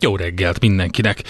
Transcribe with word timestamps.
Jó 0.00 0.16
reggelt 0.16 0.60
mindenkinek. 0.60 1.22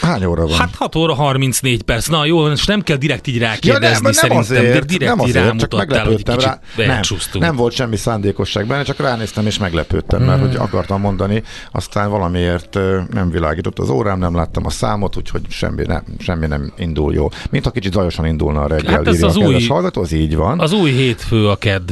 Hány 0.00 0.24
óra 0.24 0.46
van? 0.46 0.58
Hát 0.58 0.74
6 0.74 0.94
óra 0.96 1.14
34 1.14 1.82
perc. 1.82 2.06
Na 2.08 2.24
jó, 2.24 2.48
és 2.48 2.64
nem 2.64 2.82
kell 2.82 2.96
direkt 2.96 3.26
így 3.26 3.34
ja, 3.34 3.40
rákérdezni 3.46 3.88
nem, 3.92 4.02
nem 4.02 4.12
szerintem, 4.12 4.38
azért, 4.38 4.72
de 4.72 4.80
direkt 4.80 5.16
nem 5.16 5.26
így 5.26 5.36
azért, 5.36 5.58
csak 5.58 5.72
rámutattál, 5.72 6.04
hogy 6.04 6.24
meglepődtem 6.24 6.38
rá. 6.38 6.60
Nem, 6.86 7.00
nem 7.32 7.56
volt 7.56 7.72
semmi 7.74 7.96
szándékosság 7.96 8.66
benne, 8.66 8.82
csak 8.82 8.98
ránéztem 9.00 9.46
és 9.46 9.58
meglepődtem, 9.58 10.22
mert 10.22 10.38
Hmm. 10.38 10.48
hogy 10.48 10.56
akartam 10.56 11.00
mondani, 11.00 11.42
aztán 11.72 12.10
valamiért 12.10 12.78
nem 13.10 13.30
világított 13.30 13.78
az 13.78 13.88
órám, 13.90 14.18
nem 14.18 14.34
láttam 14.34 14.66
a 14.66 14.70
számot, 14.70 15.16
úgyhogy 15.16 15.42
semmi 15.48 15.82
nem, 15.86 16.02
semmi 16.18 16.46
nem 16.46 16.72
indul 16.76 17.14
jó. 17.14 17.28
Mint 17.50 17.64
ha 17.64 17.70
kicsit 17.70 17.92
zajosan 17.92 18.26
indulna 18.26 18.60
a 18.62 18.66
reggel, 18.66 18.92
Hát 18.92 19.06
ez 19.06 19.22
az 19.22 19.36
új- 19.36 19.66
hallgató, 19.66 20.00
az 20.00 20.12
így 20.12 20.36
van. 20.36 20.60
Az 20.60 20.72
új 20.72 20.90
hétfő 20.90 21.48
a 21.48 21.56
kedd. 21.56 21.90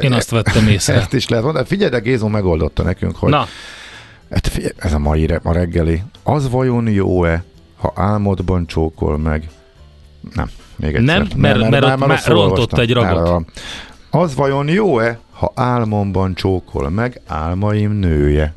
Én 0.00 0.12
azt 0.12 0.30
vettem 0.30 0.68
észre. 0.68 0.94
Ezt 1.00 1.12
is 1.12 1.28
lehet 1.28 1.44
mondani. 1.44 1.66
Figyelj, 1.66 1.90
de 1.90 1.98
Gézó 1.98 2.28
megoldotta 2.28 2.82
nekünk, 2.82 3.16
hogy 3.16 3.30
Na, 3.30 3.38
Hát 3.38 3.48
ez 4.76 4.92
a 4.92 4.98
mai 4.98 5.26
re- 5.26 5.40
a 5.42 5.52
reggeli. 5.52 6.02
Az 6.22 6.50
vajon 6.50 6.88
jó-e, 6.88 7.44
ha 7.76 7.92
álmodban 7.96 8.66
csókol 8.66 9.18
meg? 9.18 9.48
Nem, 10.34 10.50
még 10.76 10.94
egyszer. 10.94 11.18
Nem? 11.18 11.28
Mert- 11.36 11.70
mert 11.70 11.84
ott 11.84 11.96
már 11.98 12.08
rosszul 12.08 12.34
rontott 12.34 12.50
olvastam. 12.72 12.80
egy 12.80 12.92
ragot. 12.92 13.28
Nem, 13.30 13.46
Az 14.10 14.34
vajon 14.34 14.68
jó-e, 14.68 15.18
ha 15.32 15.52
álmomban 15.54 16.34
csókol 16.34 16.88
meg 16.90 17.20
álmaim 17.26 17.92
nője? 17.92 18.54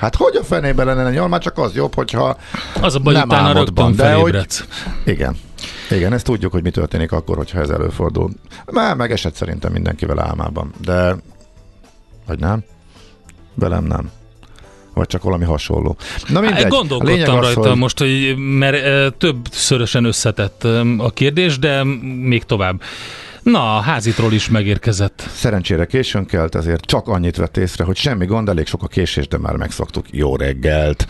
Hát 0.00 0.14
hogy 0.16 0.36
a 0.36 0.44
fenébe 0.44 0.84
lenne 0.84 1.10
nyal? 1.10 1.28
Már 1.28 1.40
csak 1.40 1.58
az 1.58 1.74
jobb, 1.74 1.94
hogyha 1.94 2.36
az 2.82 2.94
a 2.94 2.98
baj, 2.98 3.14
Nem 3.14 3.28
utána 3.28 3.48
álmodban, 3.48 3.96
de 3.96 4.14
hogy- 4.14 4.46
igen. 5.04 5.36
Igen, 5.90 6.12
ezt 6.12 6.24
tudjuk, 6.24 6.52
hogy 6.52 6.62
mi 6.62 6.70
történik 6.70 7.12
akkor, 7.12 7.36
hogyha 7.36 7.60
ez 7.60 7.68
előfordul. 7.68 8.30
Már 8.72 8.96
meg 8.96 9.10
esett 9.12 9.34
szerintem 9.34 9.72
mindenkivel 9.72 10.20
álmában, 10.20 10.72
de 10.84 11.16
vagy 12.26 12.38
nem? 12.38 12.64
Velem 13.54 13.84
nem. 13.84 14.10
Vagy 14.94 15.06
csak 15.06 15.22
valami 15.22 15.44
hasonló. 15.44 15.96
Na 16.28 16.40
mindegy. 16.40 16.62
Hát 16.62 16.70
Gondolkodtam 16.72 17.38
az, 17.38 17.44
rajta 17.44 17.68
hogy- 17.68 17.78
most, 17.78 17.98
hogy 17.98 18.34
mert 18.36 19.14
többszörösen 19.14 20.04
összetett 20.04 20.64
a 20.98 21.10
kérdés, 21.14 21.58
de 21.58 21.84
még 22.22 22.44
tovább. 22.44 22.80
Na, 23.44 23.76
a 23.76 23.80
házitról 23.80 24.32
is 24.32 24.48
megérkezett. 24.48 25.28
Szerencsére 25.34 25.86
későn 25.86 26.26
kelt, 26.26 26.54
ezért 26.54 26.84
csak 26.84 27.08
annyit 27.08 27.36
vett 27.36 27.56
észre, 27.56 27.84
hogy 27.84 27.96
semmi 27.96 28.26
gond, 28.26 28.48
elég 28.48 28.66
sok 28.66 28.82
a 28.82 28.86
késés, 28.86 29.28
de 29.28 29.38
már 29.38 29.56
megszoktuk. 29.56 30.06
Jó 30.10 30.36
reggelt! 30.36 31.06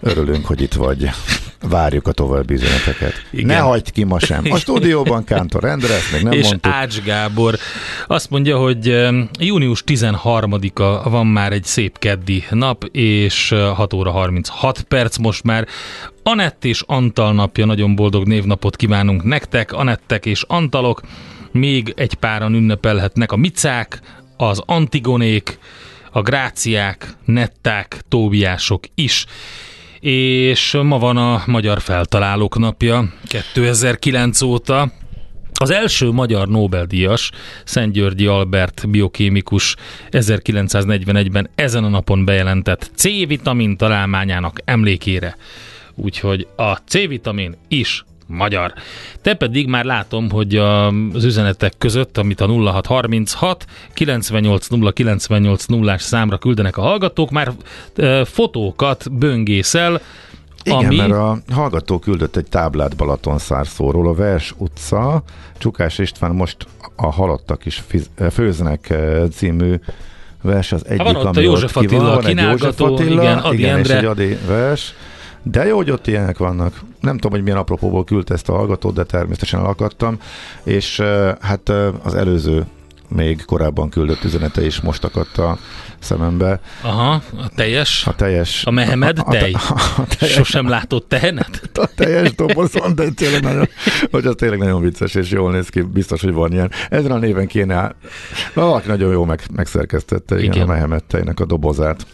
Örülünk, 0.00 0.46
hogy 0.46 0.60
itt 0.60 0.74
vagy. 0.74 1.10
Várjuk 1.68 2.06
a 2.06 2.12
további 2.12 2.54
üzeneteket. 2.54 3.12
Igen. 3.30 3.46
Ne 3.46 3.58
hagyd 3.58 3.90
ki 3.90 4.04
ma 4.04 4.18
sem. 4.18 4.44
A 4.50 4.56
stúdióban 4.56 5.24
Kántor 5.24 5.64
Endre, 5.64 5.94
ezt 5.94 6.12
még 6.12 6.22
nem 6.22 6.32
és 6.32 6.46
mondtuk. 6.46 6.72
Ács 6.72 7.00
Gábor 7.00 7.56
azt 8.06 8.30
mondja, 8.30 8.58
hogy 8.58 9.08
június 9.38 9.84
13-a 9.86 11.10
van 11.10 11.26
már 11.26 11.52
egy 11.52 11.64
szép 11.64 11.98
keddi 11.98 12.44
nap, 12.50 12.84
és 12.92 13.52
e, 13.52 13.66
6 13.66 13.92
óra 13.92 14.10
36 14.10 14.82
perc 14.82 15.16
most 15.16 15.42
már. 15.42 15.66
Anett 16.22 16.64
és 16.64 16.82
Antal 16.86 17.32
napja, 17.32 17.64
nagyon 17.64 17.94
boldog 17.94 18.26
névnapot 18.26 18.76
kívánunk 18.76 19.24
nektek, 19.24 19.72
Anettek 19.72 20.26
és 20.26 20.44
Antalok. 20.46 21.00
Még 21.52 21.92
egy 21.96 22.14
páran 22.14 22.54
ünnepelhetnek 22.54 23.32
a 23.32 23.36
micák, 23.36 24.00
az 24.36 24.62
antigonék, 24.66 25.58
a 26.10 26.22
gráciák, 26.22 27.16
netták, 27.24 28.00
tóbiások 28.08 28.84
is. 28.94 29.26
És 30.00 30.78
ma 30.82 30.98
van 30.98 31.16
a 31.16 31.42
Magyar 31.46 31.80
Feltalálók 31.80 32.58
napja, 32.58 33.12
2009 33.26 34.42
óta. 34.42 34.92
Az 35.52 35.70
első 35.70 36.10
magyar 36.10 36.48
Nobel-díjas, 36.48 37.30
Szent 37.64 37.92
Györgyi 37.92 38.26
Albert 38.26 38.90
biokémikus 38.90 39.76
1941-ben 40.10 41.50
ezen 41.54 41.84
a 41.84 41.88
napon 41.88 42.24
bejelentett 42.24 42.90
C-vitamin 42.94 43.76
találmányának 43.76 44.60
emlékére. 44.64 45.36
Úgyhogy 45.94 46.46
a 46.56 46.74
C-vitamin 46.74 47.56
is 47.68 48.04
magyar. 48.30 48.72
Te 49.22 49.34
pedig 49.34 49.66
már 49.66 49.84
látom, 49.84 50.30
hogy 50.30 50.56
a- 50.56 50.86
az 51.12 51.24
üzenetek 51.24 51.72
között, 51.78 52.18
amit 52.18 52.40
a 52.40 52.46
0636 52.46 53.64
98 53.92 54.92
098 54.92 55.64
0 55.66 55.98
számra 55.98 56.38
küldenek 56.38 56.76
a 56.76 56.82
hallgatók, 56.82 57.30
már 57.30 57.52
fotókat 58.24 59.12
böngészel, 59.12 60.00
Igen, 60.62 60.84
ami... 60.84 60.96
mert 60.96 61.12
a 61.12 61.38
hallgató 61.52 61.98
küldött 61.98 62.36
egy 62.36 62.46
táblát 62.48 62.96
Balatonszárszóról, 62.96 64.08
a 64.08 64.14
Vers 64.14 64.54
utca, 64.56 65.22
Csukás 65.58 65.98
István 65.98 66.34
most 66.34 66.56
a 66.96 67.12
Halottak 67.12 67.66
is 67.66 67.82
fiz, 67.86 68.10
főznek 68.30 68.94
című 69.32 69.74
vers 70.42 70.72
az 70.72 70.86
egyik, 70.86 71.02
van 71.02 71.16
ott 71.16 71.24
a 71.24 71.28
ami 71.28 71.42
József 71.42 71.76
ki 71.78 71.86
van, 71.86 72.06
Attila, 72.06 72.14
van 72.14 72.26
egy 72.26 72.38
József 72.38 72.80
Attila, 72.80 73.22
igen, 73.22 73.38
Adi 73.38 73.56
igen, 73.56 73.78
és 73.78 73.88
Endre. 73.88 73.98
egy 73.98 74.04
Adi 74.04 74.38
vers. 74.46 74.94
De 75.42 75.66
jó, 75.66 75.76
hogy 75.76 75.90
ott 75.90 76.06
ilyenek 76.06 76.38
vannak. 76.38 76.80
Nem 77.00 77.14
tudom, 77.14 77.32
hogy 77.32 77.42
milyen 77.42 77.58
apropóból 77.58 78.04
küldte 78.04 78.34
ezt 78.34 78.48
a 78.48 78.52
hallgatót, 78.52 78.94
de 78.94 79.04
természetesen 79.04 79.60
elakadtam. 79.60 80.18
És 80.64 81.00
hát 81.40 81.68
az 82.02 82.14
előző 82.14 82.66
még 83.14 83.44
korábban 83.44 83.88
küldött 83.88 84.24
üzenete 84.24 84.64
is 84.64 84.80
most 84.80 85.04
akadt 85.04 85.38
a 85.38 85.58
szemembe. 85.98 86.60
Aha, 86.82 87.12
a 87.36 87.48
teljes, 87.54 88.06
A 88.06 88.14
teljes... 88.14 88.64
a 88.64 88.70
Mehemed 88.70 89.18
a, 89.18 89.30
tej. 89.30 89.52
a, 89.52 89.72
a 89.96 90.06
teljes 90.18 90.36
Sosem 90.36 90.68
látott 90.68 91.08
tehenet? 91.08 91.70
a 91.74 91.86
teljes 91.94 92.34
dobozon, 92.34 92.94
de 92.94 93.10
tényleg 93.10 93.42
nagyon, 93.42 93.68
hogy 94.10 94.26
az 94.26 94.34
tényleg 94.36 94.58
nagyon 94.58 94.80
vicces, 94.80 95.14
és 95.14 95.30
jól 95.30 95.50
néz 95.50 95.68
ki, 95.68 95.80
biztos, 95.82 96.20
hogy 96.20 96.32
van 96.32 96.52
ilyen. 96.52 96.70
Ezen 96.88 97.10
a 97.10 97.18
néven 97.18 97.46
kéne, 97.46 97.74
áll- 97.74 97.94
valaki 98.54 98.88
nagyon 98.88 99.12
jó 99.12 99.24
meg, 99.24 99.42
megszerkesztette 99.54 100.38
igen, 100.38 100.52
Igen. 100.52 100.68
a 100.68 100.72
mehemetteinek 100.72 101.40
a 101.40 101.44
dobozát. 101.44 102.06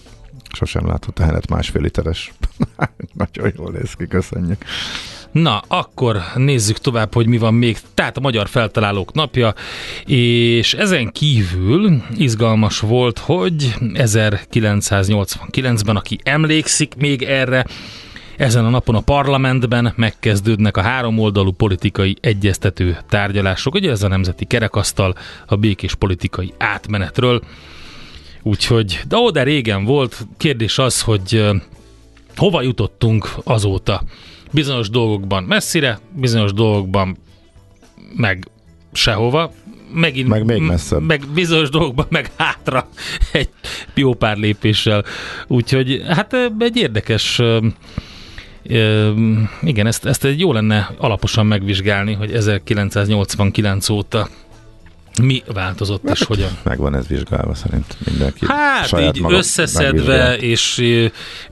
Sosem 0.53 0.87
látott 0.87 1.15
tehenet 1.15 1.49
másfél 1.49 1.83
literes. 1.83 2.33
nagyon 3.13 3.53
jól 3.57 3.71
néz 3.71 3.95
ki, 3.95 4.07
köszönjük. 4.07 4.65
Na, 5.33 5.63
akkor 5.69 6.23
nézzük 6.35 6.79
tovább, 6.79 7.15
hogy 7.15 7.27
mi 7.27 7.39
van 7.39 7.55
még. 7.55 7.79
Tehát 7.95 8.17
a 8.17 8.21
Magyar 8.21 8.49
Feltalálók 8.49 9.13
napja, 9.13 9.55
és 10.05 10.75
ezen 10.75 11.13
kívül 11.13 12.03
izgalmas 12.17 12.81
volt, 12.81 13.19
hogy 13.19 13.75
1989-ben, 13.81 15.97
aki 15.97 16.19
emlékszik 16.23 16.95
még 16.95 17.23
erre, 17.23 17.65
Ezen 18.37 18.65
a 18.65 18.69
napon 18.69 18.95
a 18.95 19.01
parlamentben 19.01 19.93
megkezdődnek 19.97 20.77
a 20.77 20.81
háromoldalú 20.81 21.53
politikai 21.53 22.17
egyeztető 22.21 22.99
tárgyalások. 23.09 23.75
Ugye 23.75 23.91
ez 23.91 24.03
a 24.03 24.09
nemzeti 24.09 24.45
kerekasztal 24.45 25.15
a 25.47 25.57
békés 25.57 25.95
politikai 25.95 26.53
átmenetről. 26.59 27.43
Úgyhogy, 28.47 29.01
de 29.09 29.17
oda 29.17 29.43
régen 29.43 29.85
volt. 29.85 30.27
Kérdés 30.37 30.79
az, 30.79 31.03
hogy 31.03 31.45
hova 32.37 32.63
jutottunk 32.63 33.29
azóta. 33.45 34.03
Bizonyos 34.51 34.91
dolgokban 34.91 35.43
messzire, 35.43 35.99
bizonyos 36.13 36.53
dolgokban 36.53 37.17
meg 38.17 38.49
sehova. 38.93 39.53
Megint, 39.93 40.29
Meg 40.29 40.45
még 40.45 40.61
messzebb. 40.61 41.03
Meg 41.03 41.23
bizonyos 41.35 41.71
dolgokban 41.71 42.07
meg 42.09 42.31
hátra 42.37 42.89
egy 43.33 43.49
jó 43.95 44.15
pár 44.15 44.37
lépéssel. 44.37 45.05
Úgyhogy 45.47 46.03
hát 46.09 46.37
egy 46.59 46.77
érdekes 46.77 47.43
igen, 49.63 49.87
ezt, 49.87 50.07
ezt 50.07 50.25
egy 50.25 50.41
jó 50.41 50.53
lenne 50.53 50.91
alaposan 50.99 51.47
megvizsgálni, 51.47 52.13
hogy 52.13 52.33
1989 52.33 53.89
óta 53.89 54.29
mi 55.23 55.43
változott 55.53 56.11
és 56.11 56.23
hogyan. 56.23 56.51
Megvan 56.63 56.95
ez 56.95 57.07
vizsgálva 57.07 57.55
szerint 57.55 57.97
mindenki. 58.05 58.47
Hát 58.49 58.87
saját 58.87 59.17
így 59.17 59.25
összeszedve 59.29 60.37
és 60.37 60.83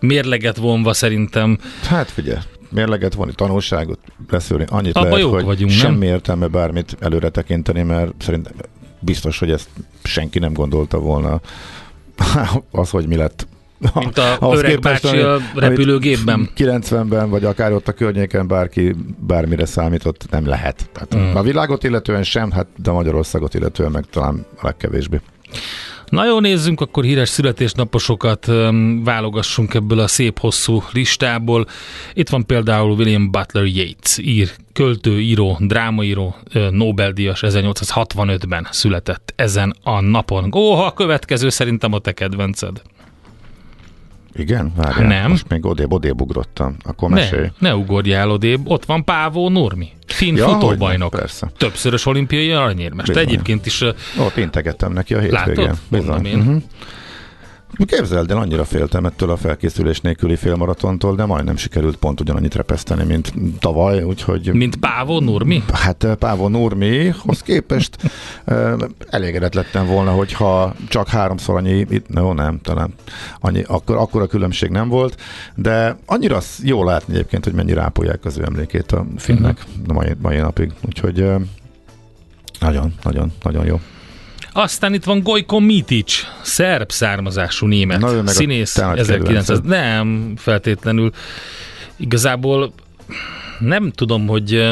mérleget 0.00 0.56
vonva 0.56 0.92
szerintem 0.92 1.58
Hát 1.88 2.10
figyelj, 2.10 2.38
mérleget 2.70 3.14
vonni, 3.14 3.32
tanulságot 3.34 3.98
beszélni, 4.28 4.64
annyit 4.68 4.96
Abba 4.96 5.08
lehet, 5.08 5.24
hogy 5.30 5.44
vagyunk, 5.44 5.70
nem? 5.70 5.78
semmi 5.78 6.06
értelme 6.06 6.46
bármit 6.46 6.96
előre 7.00 7.28
tekinteni, 7.28 7.82
mert 7.82 8.12
szerintem 8.18 8.52
biztos, 9.00 9.38
hogy 9.38 9.50
ezt 9.50 9.68
senki 10.02 10.38
nem 10.38 10.52
gondolta 10.52 10.98
volna 10.98 11.40
az, 12.70 12.90
hogy 12.90 13.06
mi 13.06 13.16
lett. 13.16 13.46
Mint 13.94 14.18
a 14.18 14.38
öreg 14.40 14.78
bácsi 14.78 15.18
a 15.18 15.38
repülőgépben. 15.54 16.50
90-ben, 16.56 17.30
vagy 17.30 17.44
akár 17.44 17.72
ott 17.72 17.88
a 17.88 17.92
környéken 17.92 18.48
bárki 18.48 18.94
bármire 19.18 19.66
számított, 19.66 20.26
nem 20.30 20.46
lehet. 20.46 20.88
Tehát 20.92 21.12
Mm. 21.14 21.36
A 21.36 21.42
világot 21.42 21.84
illetően 21.84 22.22
sem, 22.22 22.50
hát 22.50 22.66
de 22.76 22.90
Magyarországot 22.90 23.54
illetően 23.54 23.90
meg 23.90 24.04
talán 24.10 24.46
a 24.56 24.64
legkevésbé. 24.64 25.20
Na 26.06 26.26
jó, 26.26 26.40
nézzünk 26.40 26.80
akkor 26.80 27.04
híres 27.04 27.28
születésnaposokat, 27.28 28.46
válogassunk 29.04 29.74
ebből 29.74 29.98
a 29.98 30.06
szép 30.06 30.38
hosszú 30.38 30.82
listából. 30.92 31.66
Itt 32.12 32.28
van 32.28 32.46
például 32.46 32.90
William 32.90 33.30
Butler 33.30 33.64
Yeats, 33.64 34.18
ír, 34.18 34.50
költő, 34.72 35.20
író, 35.20 35.58
drámaíró, 35.60 36.36
Nobel-díjas 36.70 37.40
1865-ben 37.46 38.66
született 38.70 39.32
ezen 39.36 39.74
a 39.82 40.00
napon. 40.00 40.54
Ó, 40.54 40.72
a 40.72 40.92
következő 40.92 41.48
szerintem 41.48 41.92
a 41.92 41.98
te 41.98 42.12
kedvenced. 42.12 42.82
Igen? 44.36 44.72
Várjál, 44.76 45.06
Nem. 45.06 45.30
most 45.30 45.48
még 45.48 45.64
odébb, 45.66 45.92
odébb 45.92 46.20
ugrottam. 46.20 46.76
Akkor 46.82 47.10
mesélj. 47.10 47.50
Ne, 47.58 47.68
ne 47.68 47.76
ugorjál 47.76 48.30
odébb, 48.30 48.68
ott 48.68 48.84
van 48.84 49.04
Pávó 49.04 49.48
Nurmi, 49.48 49.88
finn 50.06 50.36
Ja, 50.36 50.48
futóbajnok. 50.48 51.10
persze. 51.10 51.50
Többszörös 51.56 52.06
olimpiai 52.06 52.52
aranyérmes. 52.52 53.06
Bizony. 53.06 53.22
egyébként 53.24 53.66
is 53.66 53.80
Ott 54.18 54.36
integettem 54.36 54.92
neki 54.92 55.14
a 55.14 55.20
hétvégén. 55.20 55.64
Látod? 55.64 55.78
Mondom 55.88 56.24
én. 56.24 56.62
Képzeld 57.86 58.30
el, 58.30 58.36
annyira 58.36 58.64
féltem 58.64 59.04
ettől 59.06 59.30
a 59.30 59.36
felkészülés 59.36 60.00
nélküli 60.00 60.36
félmaratontól, 60.36 61.14
de 61.14 61.24
majdnem 61.24 61.56
sikerült 61.56 61.96
pont 61.96 62.20
ugyanannyit 62.20 62.54
repeszteni, 62.54 63.04
mint 63.04 63.32
tavaly, 63.58 64.02
úgyhogy... 64.02 64.52
mint 64.52 64.76
Pávó 64.76 65.20
Nurmi. 65.20 65.62
Hát 65.72 66.04
eh, 66.04 66.14
Pávon 66.14 66.50
Nurmihoz 66.50 67.42
képest 67.42 67.96
eh, 68.44 68.72
elégedett 69.10 69.54
lettem 69.54 69.86
volna, 69.86 70.10
hogyha 70.10 70.74
csak 70.88 71.08
háromszor 71.08 71.56
annyi, 71.56 71.86
itt, 71.88 72.08
no, 72.08 72.32
nem, 72.32 72.60
talán 72.62 72.94
annyi, 73.40 73.62
akkor, 73.66 73.96
akkor 73.96 74.22
a 74.22 74.26
különbség 74.26 74.70
nem 74.70 74.88
volt, 74.88 75.20
de 75.54 75.96
annyira 76.06 76.40
jó 76.62 76.84
látni 76.84 77.14
egyébként, 77.14 77.44
hogy 77.44 77.54
mennyire 77.54 77.82
ápolják 77.82 78.24
az 78.24 78.38
ő 78.38 78.42
emlékét 78.44 78.92
a 78.92 79.06
finnek 79.16 79.42
Mhm. 79.66 79.80
uh-huh. 79.80 79.94
mai, 79.96 80.14
mai 80.22 80.36
napig, 80.36 80.72
úgyhogy 80.86 81.20
eh, 81.20 81.36
nagyon, 82.60 82.94
nagyon, 83.02 83.32
nagyon 83.42 83.66
jó. 83.66 83.80
Aztán 84.56 84.94
itt 84.94 85.04
van 85.04 85.22
Gojko 85.22 85.58
Mitic, 85.60 86.12
szerb 86.42 86.90
származású 86.90 87.66
német 87.66 88.00
Na, 88.00 88.22
meg 88.22 88.34
színész. 88.34 88.72
te 88.72 88.86
nagy 88.86 88.98
1900, 88.98 89.44
kedvenced. 89.46 89.64
nem 89.64 90.32
feltétlenül. 90.36 91.10
Igazából 91.96 92.72
nem 93.58 93.90
tudom, 93.90 94.26
hogy 94.26 94.68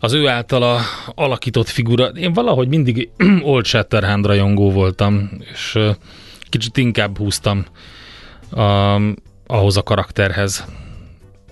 az 0.00 0.12
ő 0.12 0.28
általa 0.28 0.80
alakított 1.14 1.68
figura, 1.68 2.04
én 2.06 2.32
valahogy 2.32 2.68
mindig 2.68 3.08
Old 3.42 3.64
Shatterhand 3.64 4.26
rajongó 4.26 4.70
voltam, 4.70 5.30
és 5.52 5.78
kicsit 6.48 6.76
inkább 6.76 7.18
húztam 7.18 7.64
a, 8.50 8.60
ahhoz 9.46 9.76
a 9.76 9.82
karakterhez, 9.82 10.64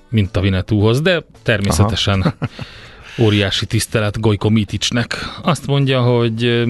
mint 0.08 0.36
a 0.36 0.40
Vinetúhoz, 0.40 1.00
de 1.00 1.24
természetesen 1.42 2.34
óriási 3.18 3.66
tisztelet 3.66 4.20
Gojko 4.20 4.48
Miticnek. 4.48 5.16
Azt 5.42 5.66
mondja, 5.66 6.00
hogy 6.00 6.64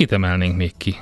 kit 0.00 0.12
emelnénk 0.12 0.56
még 0.56 0.72
ki? 0.76 0.96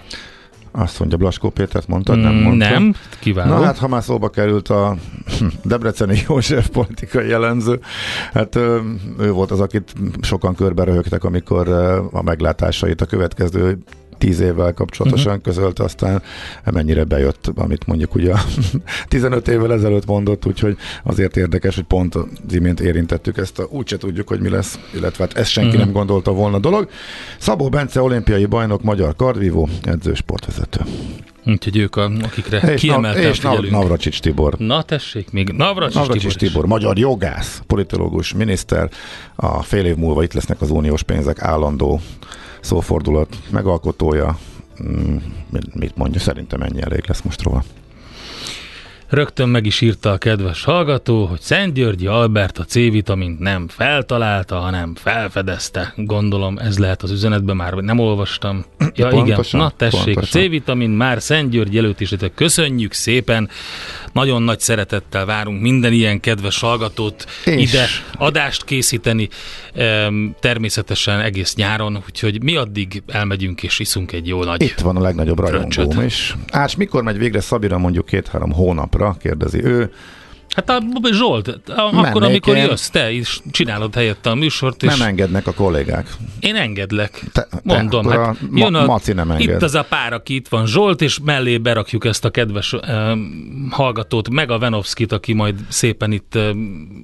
Azt 0.70 0.98
mondja, 0.98 1.18
Blaskó 1.18 1.50
Pétert 1.50 1.88
mondtad, 1.88 2.18
nem 2.18 2.34
mondtad? 2.34 2.70
Nem, 2.70 2.94
kiváló. 3.18 3.54
Na 3.54 3.64
hát, 3.64 3.78
ha 3.78 3.88
már 3.88 4.02
szóba 4.02 4.28
került 4.28 4.68
a 4.68 4.96
Debreceni 5.64 6.22
József 6.28 6.68
politikai 6.68 7.28
jellemző, 7.28 7.80
hát 8.32 8.56
ő 9.18 9.30
volt 9.32 9.50
az, 9.50 9.60
akit 9.60 9.92
sokan 10.20 10.54
körbe 10.54 10.84
röhögtek, 10.84 11.24
amikor 11.24 11.68
a 12.12 12.22
meglátásait 12.22 13.00
a 13.00 13.06
következő 13.06 13.78
tíz 14.18 14.40
évvel 14.40 14.72
kapcsolatosan 14.72 15.26
uh-huh. 15.26 15.42
közölte, 15.44 15.84
aztán 15.84 16.22
mennyire 16.64 17.04
bejött, 17.04 17.50
amit 17.54 17.86
mondjuk 17.86 18.14
ugye 18.14 18.34
15 19.08 19.48
évvel 19.54 19.72
ezelőtt 19.72 20.06
mondott, 20.06 20.46
úgyhogy 20.46 20.76
azért 21.04 21.36
érdekes, 21.36 21.74
hogy 21.74 21.84
pont 21.84 22.14
az 22.14 22.26
imént 22.50 22.80
érintettük 22.80 23.36
ezt, 23.36 23.58
a, 23.58 23.66
úgyse 23.70 23.96
tudjuk, 23.96 24.28
hogy 24.28 24.40
mi 24.40 24.48
lesz, 24.48 24.78
illetve 24.94 25.24
hát 25.24 25.36
ezt 25.36 25.50
senki 25.50 25.68
uh-huh. 25.68 25.84
nem 25.84 25.92
gondolta 25.92 26.32
volna 26.32 26.58
dolog. 26.58 26.88
Szabó 27.38 27.68
Bence 27.68 28.02
olimpiai 28.02 28.46
bajnok, 28.46 28.82
magyar 28.82 29.16
kardvívó, 29.16 29.68
edző, 29.82 30.14
sportvezető. 30.14 30.80
Úgyhogy 31.48 31.76
ők, 31.76 31.96
a, 31.96 32.10
akikre 32.22 32.72
És, 32.72 32.80
kiemelten 32.80 33.22
és 33.22 33.38
figyelünk. 33.38 33.70
Navracsics 33.70 34.20
Tibor. 34.20 34.54
Na 34.58 34.82
tessék, 34.82 35.30
még 35.30 35.48
Navracsics, 35.48 35.94
Navracsics 35.94 36.36
Tibor. 36.36 36.52
Tibor, 36.52 36.66
magyar 36.66 36.98
jogász, 36.98 37.62
politológus, 37.66 38.34
miniszter. 38.34 38.90
A 39.34 39.62
fél 39.62 39.84
év 39.84 39.96
múlva 39.96 40.22
itt 40.22 40.32
lesznek 40.32 40.60
az 40.60 40.70
uniós 40.70 41.02
pénzek 41.02 41.42
állandó 41.42 42.00
szófordulat 42.60 43.36
megalkotója. 43.50 44.38
Mm, 44.82 45.16
mit- 45.72 45.96
mondja? 45.96 46.20
Szerintem 46.20 46.62
ennyi 46.62 46.82
elég 46.82 47.04
lesz 47.06 47.22
most 47.22 47.42
róla. 47.42 47.64
Rögtön 49.08 49.48
meg 49.48 49.66
is 49.66 49.80
írta 49.80 50.10
a 50.10 50.18
kedves 50.18 50.64
hallgató, 50.64 51.24
hogy 51.24 51.40
Szent 51.40 51.72
Györgyi 51.74 52.06
Albert 52.06 52.58
a 52.58 52.64
C-vitamint 52.64 53.38
nem 53.38 53.68
feltalálta, 53.68 54.56
hanem 54.58 54.94
felfedezte. 54.94 55.92
Gondolom 55.96 56.58
ez 56.58 56.78
lehet 56.78 57.02
az 57.02 57.10
üzenetben 57.10 57.56
már, 57.56 57.74
vagy 57.74 57.84
nem 57.84 57.98
olvastam. 57.98 58.64
Ja 58.94 59.08
Pontosan, 59.08 59.60
igen, 59.60 59.60
na 59.60 59.70
tessék, 59.76 60.14
pontosan. 60.14 60.40
a 60.42 60.44
C-vitamin 60.44 60.90
már 60.90 61.22
Szent 61.22 61.50
György 61.50 61.76
előtt 61.76 62.00
is, 62.00 62.10
de 62.10 62.28
köszönjük 62.28 62.92
szépen. 62.92 63.48
Nagyon 64.12 64.42
nagy 64.42 64.60
szeretettel 64.60 65.24
várunk 65.24 65.60
minden 65.60 65.92
ilyen 65.92 66.20
kedves 66.20 66.60
hallgatót 66.60 67.26
És- 67.44 67.72
ide 67.72 67.86
adást 68.18 68.64
készíteni, 68.64 69.28
természetesen 70.40 71.20
egész 71.20 71.54
nyáron, 71.54 72.02
úgyhogy 72.06 72.42
mi 72.42 72.56
addig 72.56 73.02
elmegyünk 73.06 73.62
és 73.62 73.78
iszunk 73.78 74.12
egy 74.12 74.26
jó 74.26 74.44
nagy 74.44 74.62
Itt 74.62 74.80
van 74.80 74.96
a 74.96 75.00
legnagyobb 75.00 75.38
rajongóm 75.38 76.02
is. 76.04 76.36
Ács, 76.50 76.76
mikor 76.76 77.02
megy 77.02 77.18
végre 77.18 77.40
Szabira 77.40 77.78
mondjuk 77.78 78.06
két-három 78.06 78.52
hónapra? 78.98 79.16
Kérdezi 79.20 79.64
ő. 79.64 79.92
Hát 80.54 80.70
a 80.70 80.82
Zsolt, 81.12 81.48
akkor, 81.66 81.92
Mennék 81.92 82.14
amikor 82.14 82.56
én. 82.56 82.64
jössz, 82.64 82.88
te 82.88 83.10
is 83.10 83.40
csinálod 83.50 83.94
helyette 83.94 84.30
a 84.30 84.34
műsort, 84.34 84.82
és 84.82 84.96
Nem 84.96 85.08
engednek 85.08 85.46
a 85.46 85.52
kollégák. 85.52 86.10
én 86.40 86.54
engedlek. 86.56 87.22
Te- 87.32 87.46
te, 87.50 87.60
Mondom, 87.62 88.08
hát 88.08 88.18
a 88.18 88.36
jön 88.54 88.74
a, 88.74 88.84
Maci 88.84 89.12
nem 89.12 89.30
enged. 89.30 89.48
itt 89.56 89.62
az 89.62 89.74
a 89.74 89.82
pár, 89.88 90.12
aki 90.12 90.34
itt 90.34 90.48
van, 90.48 90.66
Zsolt, 90.66 91.00
és 91.02 91.18
mellé 91.24 91.58
berakjuk 91.58 92.04
ezt 92.04 92.24
a 92.24 92.30
kedves 92.30 92.72
uh, 92.72 92.82
hallgatót, 93.70 94.30
meg 94.30 94.50
a 94.50 94.58
Venovskit, 94.58 95.12
aki 95.12 95.32
majd 95.32 95.54
szépen 95.68 96.12
itt 96.12 96.32
uh, 96.34 96.48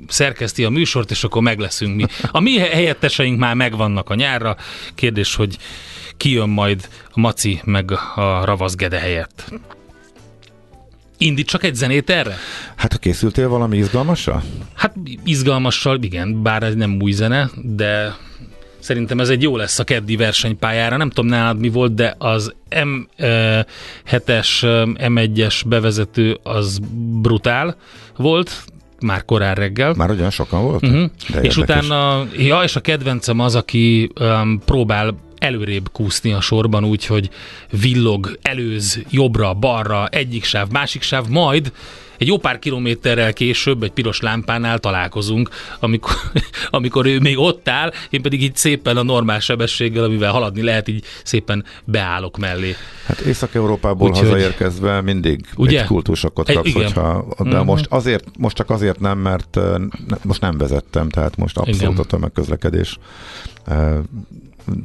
szerkeszti 0.09 0.65
a 0.65 0.71
műsort, 0.71 1.11
és 1.11 1.25
akkor 1.25 1.43
meg 1.43 1.59
leszünk 1.59 1.97
mi. 1.97 2.05
A 2.31 2.41
mi 2.41 2.59
helyetteseink 2.59 3.39
már 3.39 3.55
megvannak 3.55 4.11
a 4.11 4.15
nyárra. 4.15 4.57
Kérdés, 4.95 5.35
hogy 5.35 5.57
ki 6.17 6.33
jön 6.33 6.49
majd 6.49 6.89
a 7.13 7.21
Maci, 7.21 7.61
meg 7.65 7.91
a 8.15 8.45
Ravasz 8.45 8.75
Gede 8.75 8.99
helyett. 8.99 9.53
Indít 11.19 11.47
csak 11.47 11.65
egy 11.65 11.75
zenét 11.75 12.11
erre? 12.11 12.37
Hát 12.75 12.99
készültél 12.99 13.49
valami 13.49 13.77
izgalmasra? 13.77 14.43
Hát 14.75 14.95
izgalmassal, 15.25 16.03
igen, 16.03 16.43
bár 16.43 16.63
ez 16.63 16.75
nem 16.75 16.97
új 17.01 17.13
zene, 17.13 17.51
de 17.63 18.17
szerintem 18.79 19.21
ez 19.21 19.29
egy 19.29 19.43
jó 19.43 19.57
lesz 19.57 19.79
a 19.79 19.85
keddi 19.85 20.17
versenypályára. 20.17 20.97
Nem 20.97 21.11
tudom 21.11 21.31
nálad 21.31 21.59
mi 21.59 21.69
volt, 21.69 21.95
de 21.95 22.15
az 22.19 22.55
M7-es, 22.71 24.49
M1-es 24.95 25.63
bevezető 25.67 26.39
az 26.43 26.79
brutál 27.23 27.77
volt, 28.17 28.65
már 29.01 29.25
korán 29.25 29.55
reggel. 29.55 29.95
Már 29.97 30.11
ugyan 30.11 30.31
sokan 30.31 30.63
voltak? 30.63 30.91
Uh-huh. 30.91 31.11
De 31.29 31.41
És 31.41 31.57
érdekes. 31.57 31.57
utána, 31.57 32.27
ja, 32.37 32.63
és 32.63 32.77
a 32.77 32.81
kedvencem 32.81 33.41
az, 33.41 33.55
aki 33.55 34.11
um, 34.21 34.63
próbál 34.65 35.17
előrébb 35.45 35.89
kúszni 35.93 36.33
a 36.33 36.41
sorban 36.41 36.85
úgy, 36.85 37.07
hogy 37.07 37.31
villog, 37.81 38.39
előz, 38.43 39.01
jobbra, 39.11 39.55
balra, 39.55 40.07
egyik 40.09 40.45
sáv, 40.45 40.69
másik 40.71 41.03
sáv, 41.03 41.27
majd 41.29 41.73
egy 42.19 42.27
jó 42.27 42.39
pár 42.39 42.59
kilométerrel 42.59 43.33
később 43.33 43.83
egy 43.83 43.91
piros 43.91 44.21
lámpánál 44.21 44.79
találkozunk, 44.79 45.49
amikor, 45.81 46.13
amikor 46.71 47.07
ő 47.07 47.19
még 47.21 47.39
ott 47.39 47.69
áll, 47.69 47.93
én 48.11 48.23
pedig 48.23 48.43
így 48.43 48.57
szépen 48.57 48.97
a 48.97 49.03
normál 49.03 49.41
sebességgel, 49.41 50.05
amivel 50.05 50.33
haladni 50.33 50.63
lehet, 50.63 50.89
így 50.89 51.05
szépen 51.25 51.65
beállok 51.85 52.37
mellé. 52.39 52.75
Hát 53.07 53.21
Észak-Európából 53.21 54.09
Úgyhogy- 54.09 54.29
hazaérkezve 54.29 55.01
mindig 55.01 55.47
Ugye? 55.57 55.81
egy 55.81 55.87
kultúrsokot 55.87 56.49
E- 56.49 56.53
kapsz, 56.55 56.69
igen. 56.69 56.83
hogyha, 56.83 57.27
de 57.39 57.57
Mhm. 57.59 57.67
most 57.67 57.87
azért, 57.89 58.25
most 58.39 58.57
csak 58.57 58.71
azért 58.71 59.01
nem, 59.01 59.19
mert 59.19 59.57
eh, 59.57 59.75
most 60.25 60.41
nem 60.41 60.59
vezettem, 60.59 61.09
tehát 61.09 61.37
most 61.37 61.57
abszolút 61.57 61.81
Igen. 61.81 61.97
a 61.97 62.05
tömegközlekedés 62.05 62.99
eh, 63.67 63.95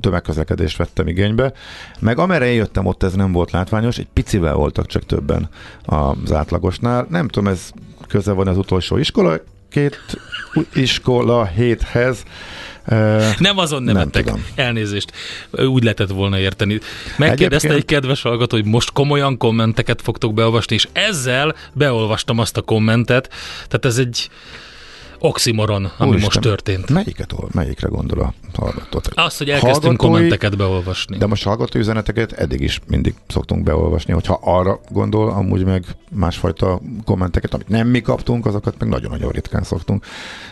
tömegközlekedést 0.02 0.78
vettem 0.78 1.08
igénybe. 1.08 1.54
Meg 2.00 2.18
amerre 2.20 2.46
jöttem, 2.46 2.86
ott 2.86 3.04
ez 3.04 3.14
nem 3.14 3.32
volt 3.32 3.52
látványos, 3.52 3.98
egy 3.98 4.08
picivel 4.14 4.54
voltak 4.54 4.86
csak 4.88 5.06
többen 5.06 5.50
az 5.86 6.32
átlagosnál. 6.32 7.08
Nem 7.10 7.28
tudom, 7.28 7.52
ez 7.52 7.72
köze 8.08 8.32
van 8.32 8.48
az 8.48 8.58
utolsó 8.58 8.98
iskola, 8.98 9.38
két 9.70 10.00
iskola 10.74 11.46
héthez. 11.46 12.24
Nem 13.40 13.58
azon 13.58 13.84
Nem 13.84 13.94
nevettek. 13.96 14.24
tudom. 14.24 14.46
Elnézést. 14.56 15.12
Úgy 15.52 15.84
lehetett 15.84 16.10
volna 16.10 16.40
érteni. 16.40 16.80
Megkérdezte 17.18 17.68
Egyébként- 17.68 17.74
egy 17.74 17.86
kedves 17.86 18.22
hallgató, 18.22 18.56
hogy 18.56 18.66
most 18.66 18.92
komolyan 18.92 19.38
kommenteket 19.38 20.02
fogtok 20.02 20.34
beolvasni, 20.34 20.76
és 20.76 20.88
ezzel 20.94 21.56
beolvastam 21.74 22.40
azt 22.40 22.58
a 22.58 22.62
kommentet. 22.62 23.30
Tehát 23.68 23.86
ez 23.86 23.98
egy 23.98 24.30
oximoron, 25.20 25.92
ami 25.98 26.10
Úristen, 26.10 26.32
most 26.34 26.40
történt. 26.40 26.90
Melyiket, 26.90 27.34
melyikre 27.54 27.88
gondol 27.88 28.20
a 28.20 28.34
hallgató? 28.60 29.02
Az, 29.14 29.38
hogy 29.38 29.50
elkezdtünk 29.50 29.98
kommenteket 29.98 30.58
beolvasni. 30.58 31.18
De 31.18 31.26
most 31.26 31.44
hallgató 31.44 31.80
üzeneteket 31.80 32.32
eddig 32.32 32.62
is 32.62 32.80
mindig 32.88 33.14
szoktunk 33.28 33.64
beolvasni, 33.64 34.14
hogyha 34.14 34.40
arra 34.44 34.80
gondol, 34.90 35.30
amúgy 35.30 35.66
meg 35.66 35.84
másfajta 36.12 36.80
kommenteket, 37.06 37.54
amit 37.54 37.68
nem 37.68 37.88
mi 37.88 38.02
kaptunk, 38.02 38.46
azokat 38.46 38.76
meg 38.80 38.90
nagyon-nagyon 38.90 39.32
ritkán 39.32 39.64
szoktunk. 39.64 40.06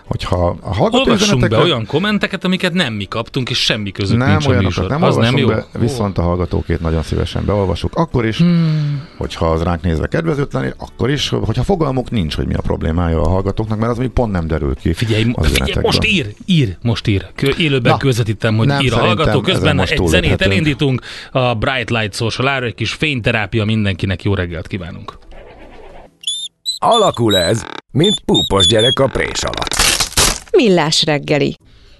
Hogyha 0.06 0.58
a 0.62 0.74
hallgató 0.74 1.12
Olvassunk 1.12 1.48
be 1.48 1.58
olyan 1.58 1.86
kommenteket, 1.86 2.44
amiket 2.44 2.74
nem 2.74 2.94
mi 2.94 3.06
kaptunk, 3.06 3.50
és 3.50 3.64
semmi 3.64 3.92
közük 3.92 4.18
nem 4.18 4.30
nincs 4.30 4.46
a 4.46 4.50
olyanokat 4.50 4.76
műsor. 4.76 4.90
nem 4.90 5.04
Az 5.04 5.16
nem 5.16 5.38
jó? 5.38 5.48
be, 5.48 5.66
viszont 5.80 6.18
a 6.18 6.22
hallgatókét 6.22 6.80
nagyon 6.80 7.04
szívesen 7.04 7.46
beolvasuk. 7.46 7.96
Akkor 7.96 8.26
is, 8.26 8.38
hmm. 8.38 9.08
hogyha 9.18 9.46
az 9.46 9.64
ránk 9.64 9.82
nézve 9.82 10.08
kedvezőtlen, 10.08 10.74
akkor 10.78 11.10
is, 11.10 11.30
hogyha 11.30 11.64
fogalmuk 11.64 12.12
nincs, 12.12 12.36
hogy 12.36 12.48
mi 12.48 12.54
a 12.54 12.62
problémája 12.62 13.22
a 13.22 13.30
hallgatóknak, 13.30 13.80
mert 13.80 13.92
az 13.92 13.98
még 13.98 14.10
pont 14.10 14.32
nem 14.32 14.48
derül 14.58 14.76
ki. 14.76 14.94
Figyelj, 14.94 15.34
figyelj 15.42 15.74
most 15.82 16.06
ír, 16.06 16.34
ír, 16.46 16.78
most 16.82 17.08
ír. 17.08 17.28
Élőben 17.58 17.92
Na, 17.92 17.98
közvetítem, 17.98 18.58
hogy 18.58 18.68
nem 18.68 18.82
ír 18.82 18.94
a 18.94 18.98
hallgató. 18.98 19.42
Közben 19.42 19.76
most 19.76 19.92
egy 19.92 20.08
zenét 20.08 20.42
elindítunk 20.42 21.02
a 21.32 21.54
Bright 21.54 21.90
Light 21.90 22.16
social 22.16 22.64
egy 22.64 22.76
kis 22.76 22.92
fényterápia 22.92 23.66
mindenkinek. 23.66 24.24
Jó 24.24 24.34
reggelt 24.34 24.68
kívánunk. 24.68 25.18
Alakul 26.80 27.38
ez, 27.38 27.66
mint 27.92 28.20
púpos 28.20 28.66
gyerek 28.66 29.00
a 29.00 29.08
prés 29.08 29.42
alatt. 29.42 29.76
Millás 30.52 31.04
reggeli. 31.04 31.56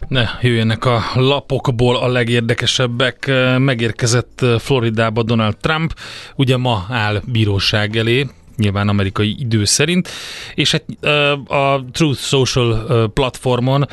Ne, 0.08 0.26
jöjjenek 0.42 0.86
a 0.86 1.04
lapokból 1.16 1.98
a 1.98 2.08
legérdekesebbek. 2.08 3.32
Megérkezett 3.58 4.46
Floridába 4.60 5.24
Donald 5.24 5.58
Trump, 5.58 5.94
ugye 6.36 6.58
ma 6.58 6.86
áll 6.90 7.22
bíróság 7.26 7.96
elé, 7.96 8.28
nyilván 8.58 8.88
amerikai 8.88 9.36
idő 9.40 9.66
szerint, 9.66 10.10
és 10.56 10.76
ö, 11.00 11.32
a 11.32 11.86
Truth 11.92 12.20
Social 12.20 13.10
platformon 13.14 13.88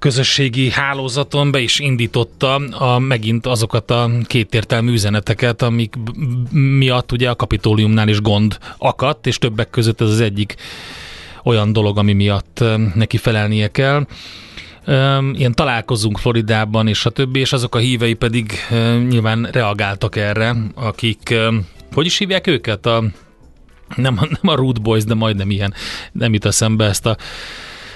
közösségi 0.00 0.70
hálózaton 0.70 1.50
be 1.50 1.60
is 1.60 1.78
indította 1.78 2.54
a, 2.54 2.98
megint 2.98 3.46
azokat 3.46 3.90
a 3.90 4.10
kétértelmű 4.24 4.92
üzeneteket, 4.92 5.62
amik 5.62 5.94
miatt 6.52 7.12
ugye 7.12 7.30
a 7.30 7.36
kapitóliumnál 7.36 8.08
is 8.08 8.20
gond 8.20 8.58
akadt, 8.78 9.26
és 9.26 9.38
többek 9.38 9.70
között 9.70 10.00
ez 10.00 10.08
az 10.08 10.20
egyik 10.20 10.54
olyan 11.44 11.72
dolog, 11.72 11.98
ami 11.98 12.12
miatt 12.12 12.64
neki 12.94 13.16
felelnie 13.16 13.68
kell. 13.68 14.06
Ilyen 15.32 15.54
találkozunk 15.54 16.18
Floridában, 16.18 16.88
és 16.88 17.06
a 17.06 17.10
többi, 17.10 17.40
és 17.40 17.52
azok 17.52 17.74
a 17.74 17.78
hívei 17.78 18.14
pedig 18.14 18.52
nyilván 19.08 19.48
reagáltak 19.52 20.16
erre, 20.16 20.56
akik, 20.74 21.34
hogy 21.92 22.06
is 22.06 22.18
hívják 22.18 22.46
őket? 22.46 22.86
A, 22.86 23.04
nem, 23.96 24.14
nem 24.14 24.52
a 24.52 24.54
Root 24.54 24.82
Boys, 24.82 25.04
de 25.04 25.14
majdnem 25.14 25.50
ilyen, 25.50 25.74
nem 26.12 26.32
jut 26.32 26.44
eszembe 26.44 26.84
ezt 26.84 27.06
a 27.06 27.16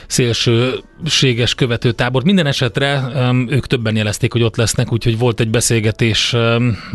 szélsőséges 0.06 1.54
követőtábor. 1.54 2.24
Minden 2.24 2.46
esetre 2.46 3.02
ők 3.48 3.66
többen 3.66 3.96
jelezték, 3.96 4.32
hogy 4.32 4.42
ott 4.42 4.56
lesznek, 4.56 4.92
úgyhogy 4.92 5.18
volt 5.18 5.40
egy 5.40 5.50
beszélgetés 5.50 6.36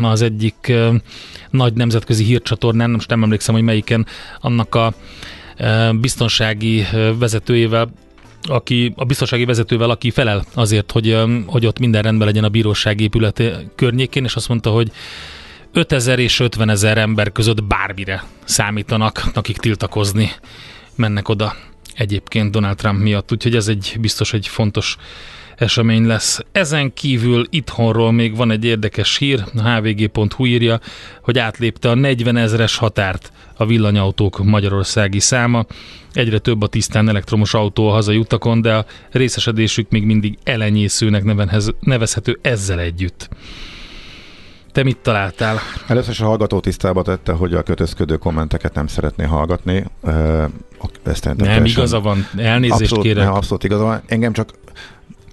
az 0.00 0.22
egyik 0.22 0.72
nagy 1.50 1.72
nemzetközi 1.72 2.24
hírcsatornán, 2.24 2.90
most 2.90 3.08
nem 3.08 3.22
emlékszem, 3.22 3.54
hogy 3.54 3.64
melyiken, 3.64 4.06
annak 4.40 4.74
a 4.74 4.92
biztonsági 6.00 6.86
vezetőjével, 7.18 7.90
aki, 8.42 8.92
a 8.96 9.04
biztonsági 9.04 9.44
vezetővel, 9.44 9.90
aki 9.90 10.10
felel 10.10 10.44
azért, 10.54 10.92
hogy, 10.92 11.16
hogy 11.46 11.66
ott 11.66 11.78
minden 11.78 12.02
rendben 12.02 12.26
legyen 12.26 12.44
a 12.44 12.48
bíróság 12.48 13.00
épülete 13.00 13.62
környékén, 13.74 14.24
és 14.24 14.34
azt 14.34 14.48
mondta, 14.48 14.70
hogy 14.70 14.90
5000 15.72 16.18
és 16.18 16.40
50 16.40 16.68
ezer 16.68 16.98
ember 16.98 17.32
között 17.32 17.64
bármire 17.64 18.24
számítanak, 18.44 19.22
akik 19.34 19.56
tiltakozni 19.56 20.30
mennek 20.94 21.28
oda 21.28 21.54
egyébként 21.94 22.50
Donald 22.50 22.76
Trump 22.76 23.00
miatt, 23.00 23.32
úgyhogy 23.32 23.56
ez 23.56 23.68
egy 23.68 23.96
biztos 24.00 24.32
egy 24.32 24.46
fontos 24.46 24.96
esemény 25.56 26.06
lesz. 26.06 26.40
Ezen 26.52 26.94
kívül 26.94 27.46
itthonról 27.50 28.12
még 28.12 28.36
van 28.36 28.50
egy 28.50 28.64
érdekes 28.64 29.16
hír, 29.16 29.44
a 29.56 29.68
hvg.hu 29.68 30.44
írja, 30.46 30.80
hogy 31.22 31.38
átlépte 31.38 31.90
a 31.90 31.94
40 31.94 32.36
ezres 32.36 32.76
határt 32.76 33.32
a 33.56 33.66
villanyautók 33.66 34.44
magyarországi 34.44 35.20
száma. 35.20 35.66
Egyre 36.12 36.38
több 36.38 36.62
a 36.62 36.66
tisztán 36.66 37.08
elektromos 37.08 37.54
autó 37.54 37.88
a 37.88 37.92
hazai 37.92 38.16
utakon, 38.16 38.60
de 38.60 38.74
a 38.74 38.86
részesedésük 39.10 39.90
még 39.90 40.04
mindig 40.04 40.38
elenyészőnek 40.44 41.24
nevezhető 41.80 42.38
ezzel 42.42 42.80
együtt. 42.80 43.28
Te 44.72 44.82
mit 44.82 44.96
találtál? 44.96 45.58
Először 45.86 46.10
is 46.10 46.20
a 46.20 46.24
hallgató 46.24 46.60
tisztába 46.60 47.02
tette, 47.02 47.32
hogy 47.32 47.54
a 47.54 47.62
kötözködő 47.62 48.16
kommenteket 48.16 48.74
nem 48.74 48.86
szeretné 48.86 49.24
hallgatni. 49.24 49.84
Ezt 51.02 51.24
Nem, 51.24 51.36
teljesen- 51.36 51.66
igaza 51.66 52.00
van. 52.00 52.26
Elnézést 52.36 52.80
abszolút, 52.80 53.04
kérek. 53.04 53.24
Nem, 53.24 53.32
abszolút 53.32 53.64
igaza 53.64 53.82
van. 53.82 54.02
Engem 54.06 54.32
csak 54.32 54.48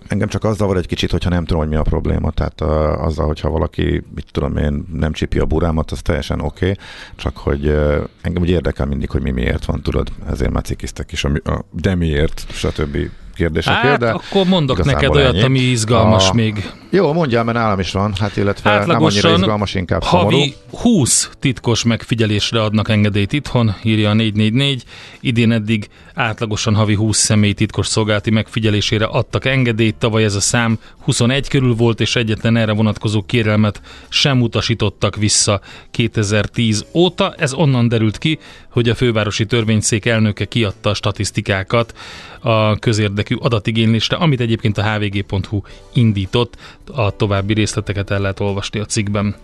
Engem 0.07 0.27
csak 0.27 0.43
az 0.43 0.57
zavar 0.57 0.77
egy 0.77 0.87
kicsit, 0.87 1.11
hogyha 1.11 1.29
nem 1.29 1.45
tudom, 1.45 1.61
hogy 1.61 1.69
mi 1.69 1.75
a 1.75 1.81
probléma. 1.81 2.31
Tehát 2.31 2.61
uh, 2.61 2.69
azzal, 3.03 3.25
hogyha 3.25 3.49
valaki, 3.49 4.03
mit 4.15 4.25
tudom 4.31 4.57
én, 4.57 4.85
nem 4.93 5.11
csipi 5.11 5.39
a 5.39 5.45
burámat, 5.45 5.91
az 5.91 6.01
teljesen 6.01 6.41
oké. 6.41 6.69
Okay. 6.69 6.83
Csak 7.15 7.37
hogy 7.37 7.67
uh, 7.67 7.95
engem 8.21 8.41
úgy 8.41 8.49
érdekel 8.49 8.85
mindig, 8.85 9.09
hogy 9.09 9.21
mi 9.21 9.31
miért 9.31 9.65
van, 9.65 9.81
tudod. 9.81 10.09
Ezért 10.29 10.51
már 10.51 10.63
cikiztek 10.63 11.11
is, 11.11 11.23
a, 11.23 11.31
a, 11.43 11.65
de 11.71 11.95
miért, 11.95 12.45
stb. 12.51 12.97
Kérdésekért. 13.37 13.81
Hát, 13.81 13.99
de 13.99 14.09
akkor 14.09 14.45
mondok 14.45 14.83
neked 14.83 15.15
olyat, 15.15 15.33
ennyi. 15.33 15.43
ami 15.43 15.59
izgalmas 15.59 16.29
A- 16.29 16.33
még. 16.33 16.71
Jó, 16.89 17.13
mondjál, 17.13 17.43
mert 17.43 17.57
nálam 17.57 17.79
is 17.79 17.91
van, 17.91 18.13
hát 18.19 18.37
illetve 18.37 18.85
nem 18.85 19.03
annyira 19.03 19.33
izgalmas, 19.33 19.73
inkább 19.73 20.03
szomorú. 20.03 20.37
Havi 20.37 20.53
20 20.71 21.29
titkos 21.39 21.83
megfigyelésre 21.83 22.63
adnak 22.63 22.89
engedélyt 22.89 23.33
itthon, 23.33 23.75
írja 23.83 24.09
a 24.09 24.13
444. 24.13 24.83
Idén 25.19 25.51
eddig 25.51 25.87
átlagosan 26.13 26.75
havi 26.75 26.93
20 26.93 27.17
személy 27.17 27.53
titkos 27.53 27.87
szolgálati 27.87 28.31
megfigyelésére 28.31 29.05
adtak 29.05 29.45
engedélyt. 29.45 29.95
Tavaly 29.95 30.23
ez 30.23 30.35
a 30.35 30.39
szám 30.39 30.79
21 30.99 31.47
körül 31.47 31.75
volt, 31.75 31.99
és 31.99 32.15
egyetlen 32.15 32.57
erre 32.57 32.71
vonatkozó 32.71 33.23
kérelmet 33.25 33.81
sem 34.09 34.41
utasítottak 34.41 35.15
vissza 35.15 35.61
2010 35.91 36.85
óta. 36.93 37.33
Ez 37.37 37.53
onnan 37.53 37.87
derült 37.87 38.17
ki, 38.17 38.39
hogy 38.69 38.89
a 38.89 38.95
fővárosi 38.95 39.45
törvényszék 39.45 40.05
elnöke 40.05 40.45
kiadta 40.45 40.89
a 40.89 40.93
statisztikákat 40.93 41.93
a 42.39 42.75
közérdekű 42.75 43.26
adatigénylésre, 43.39 44.17
amit 44.17 44.39
egyébként 44.39 44.77
a 44.77 44.93
hvg.hu 44.93 45.61
indított. 45.93 46.57
A 46.93 47.15
további 47.15 47.53
részleteket 47.53 48.11
el 48.11 48.19
lehet 48.19 48.39
olvasni 48.39 48.79
a 48.79 48.85
cikkben. 48.85 49.35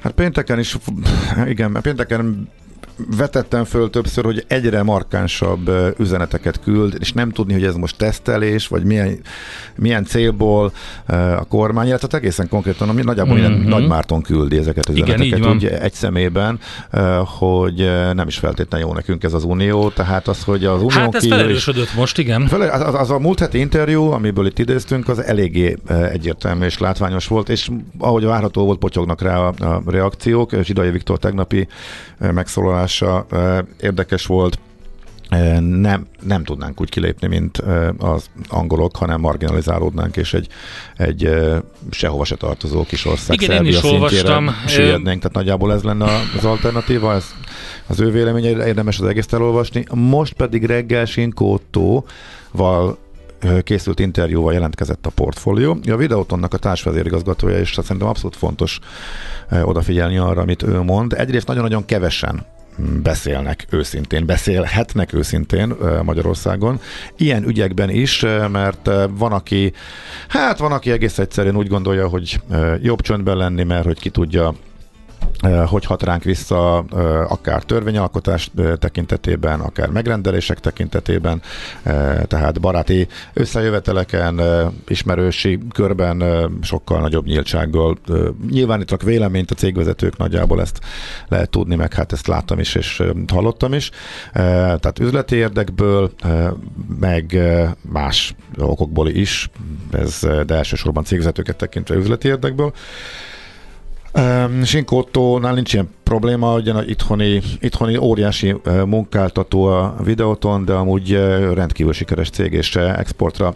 Hát 0.00 0.12
pénteken 0.12 0.58
is, 0.58 0.76
igen, 1.46 1.78
pénteken 1.82 2.48
vetettem 3.16 3.64
föl 3.64 3.90
többször, 3.90 4.24
hogy 4.24 4.44
egyre 4.48 4.82
markánsabb 4.82 5.70
üzeneteket 5.98 6.60
küld, 6.60 6.96
és 6.98 7.12
nem 7.12 7.30
tudni, 7.30 7.52
hogy 7.52 7.64
ez 7.64 7.74
most 7.74 7.96
tesztelés, 7.96 8.68
vagy 8.68 8.84
milyen, 8.84 9.18
milyen 9.76 10.04
célból 10.04 10.72
a 11.36 11.44
kormány, 11.48 11.86
illetve 11.86 12.08
hát 12.10 12.20
egészen 12.20 12.48
konkrétan, 12.48 12.88
ami 12.88 13.02
nagyjából 13.02 13.36
Mhm. 13.36 13.52
mm-hmm. 13.52 13.68
Nagy 13.68 13.86
Márton 13.86 14.22
küldi 14.22 14.56
ezeket 14.56 14.88
az 14.88 14.96
Igen, 14.96 15.08
üzeneteket 15.08 15.44
van. 15.44 15.54
úgy 15.54 15.64
egy 15.64 15.92
szemében, 15.92 16.58
hogy 17.24 17.90
nem 18.14 18.26
is 18.26 18.38
feltétlenül 18.38 18.86
jó 18.86 18.94
nekünk 18.94 19.24
ez 19.24 19.32
az 19.32 19.44
unió, 19.44 19.88
tehát 19.88 20.28
az, 20.28 20.44
hogy 20.44 20.64
az 20.64 20.82
unión 20.82 20.90
Hát 20.90 21.14
ez 21.14 21.22
kívül 21.22 21.36
is 21.36 21.42
felerősödött 21.42 21.94
most, 21.94 22.18
igen. 22.18 22.46
Fele, 22.46 22.70
az, 22.70 22.94
az, 22.94 23.10
a 23.10 23.18
múlt 23.18 23.38
heti 23.38 23.58
interjú, 23.58 24.10
amiből 24.10 24.46
itt 24.46 24.58
idéztünk, 24.58 25.08
az 25.08 25.22
eléggé 25.22 25.76
egyértelmű 26.12 26.64
és 26.64 26.78
látványos 26.78 27.26
volt, 27.26 27.48
és 27.48 27.70
ahogy 27.98 28.24
várható 28.24 28.64
volt, 28.64 28.78
potyognak 28.78 29.22
rá 29.22 29.38
a, 29.38 29.54
a 29.58 29.82
reakciók. 29.86 30.50
Zsidai 30.62 30.90
Viktor 30.90 31.18
tegnapi 31.18 31.68
eh, 32.18 32.32
eh, 32.92 33.58
érdekes 33.80 34.26
volt. 34.26 34.58
Nem, 35.60 36.06
nem 36.22 36.44
tudnánk 36.44 36.80
úgy 36.80 36.90
kilépni, 36.90 37.26
mint 37.26 37.62
az 37.98 38.30
angolok, 38.48 38.96
hanem 38.96 39.20
marginalizálódnánk, 39.20 40.16
és 40.16 40.34
egy, 40.34 40.48
egy 40.96 41.24
eh, 41.24 41.58
sehova 41.90 42.24
se 42.24 42.36
tartozó 42.36 42.84
kis 42.84 43.06
ország 43.06 43.40
Igen, 43.40 43.50
én 43.50 43.56
Szerbia 43.56 43.70
is 43.70 43.78
szintjére 43.78 44.34
olvastam. 44.34 44.68
süllyednénk, 44.68 45.18
tehát 45.18 45.36
nagyjából 45.36 45.72
ez 45.72 45.82
lenne 45.82 46.04
az 46.36 46.44
alternatíva, 46.44 47.14
ez 47.14 47.24
az 47.86 48.00
ő 48.00 48.10
véleményeire 48.10 48.66
érdemes 48.66 48.98
az 48.98 49.06
egész 49.06 49.32
elolvasni. 49.32 49.84
Most 49.94 50.32
pedig 50.32 50.64
reggel 50.64 51.04
Sinkótóval 51.04 52.98
készült 53.62 54.00
interjúval 54.00 54.52
jelentkezett 54.52 55.06
a 55.06 55.10
portfólió. 55.10 55.78
A 55.90 55.96
Videotonnak 55.96 56.54
a 56.54 56.58
társvezérigazgatója, 56.58 57.58
és 57.58 57.78
szerintem 57.82 58.08
abszolút 58.08 58.36
fontos 58.36 58.78
odafigyelni 59.62 60.16
arra, 60.16 60.40
amit 60.40 60.62
ő 60.62 60.80
mond. 60.80 61.12
Egyrészt 61.12 61.46
nagyon-nagyon 61.46 61.84
kevesen 61.84 62.46
beszélnek 63.02 63.66
őszintén, 63.70 64.26
beszélhetnek 64.26 65.12
őszintén 65.12 65.74
Magyarországon. 66.02 66.80
Ilyen 67.16 67.44
ügyekben 67.44 67.90
is, 67.90 68.20
mert 68.52 68.90
van, 69.10 69.32
aki, 69.32 69.72
hát 70.28 70.58
van, 70.58 70.72
aki 70.72 70.90
egész 70.90 71.18
egyszerűen 71.18 71.56
úgy 71.56 71.68
gondolja, 71.68 72.08
hogy 72.08 72.40
jobb 72.82 73.00
csöndben 73.00 73.36
lenni, 73.36 73.62
mert 73.62 73.84
hogy 73.84 74.00
ki 74.00 74.10
tudja 74.10 74.54
hogy 75.66 75.84
hat 75.84 76.02
ránk 76.02 76.22
vissza 76.22 76.76
akár 77.28 77.62
törvényalkotás 77.62 78.50
tekintetében, 78.78 79.60
akár 79.60 79.88
megrendelések 79.88 80.60
tekintetében, 80.60 81.42
tehát 82.26 82.60
baráti 82.60 83.06
összejöveteleken, 83.32 84.40
ismerősi 84.88 85.58
körben 85.72 86.22
sokkal 86.62 87.00
nagyobb 87.00 87.26
nyíltsággal 87.26 87.98
nyilvánítanak 88.50 89.02
véleményt 89.02 89.50
a 89.50 89.54
cégvezetők 89.54 90.16
nagyjából 90.16 90.60
ezt 90.60 90.80
lehet 91.28 91.50
tudni, 91.50 91.74
meg 91.74 91.92
hát 91.92 92.12
ezt 92.12 92.26
láttam 92.26 92.58
is 92.58 92.74
és 92.74 93.02
hallottam 93.32 93.72
is. 93.72 93.90
Tehát 94.32 94.98
üzleti 94.98 95.36
érdekből, 95.36 96.10
meg 97.00 97.38
más 97.92 98.34
okokból 98.58 99.08
is, 99.08 99.50
ez, 99.92 100.20
de 100.46 100.54
elsősorban 100.54 101.04
cégvezetőket 101.04 101.56
tekintve 101.56 101.94
üzleti 101.94 102.28
érdekből. 102.28 102.72
Sinkótónál 104.64 105.54
nincs 105.54 105.72
ilyen 105.72 105.88
probléma, 106.02 106.54
ugyan 106.54 106.88
itthoni, 106.88 107.42
itthoni 107.60 107.96
óriási 107.96 108.56
munkáltató 108.86 109.64
a 109.64 109.96
videóton, 110.04 110.64
de 110.64 110.72
amúgy 110.72 111.12
rendkívül 111.54 111.92
sikeres 111.92 112.30
cég 112.30 112.52
és 112.52 112.76
exportra 112.76 113.54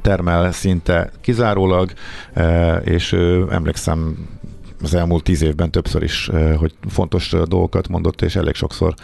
termel 0.00 0.52
szinte 0.52 1.10
kizárólag, 1.20 1.92
és 2.84 3.12
emlékszem 3.50 4.28
az 4.82 4.94
elmúlt 4.94 5.22
tíz 5.22 5.42
évben 5.42 5.70
többször 5.70 6.02
is, 6.02 6.30
hogy 6.58 6.74
fontos 6.88 7.28
dolgokat 7.28 7.88
mondott, 7.88 8.22
és 8.22 8.36
elég 8.36 8.54
sokszor 8.54 8.94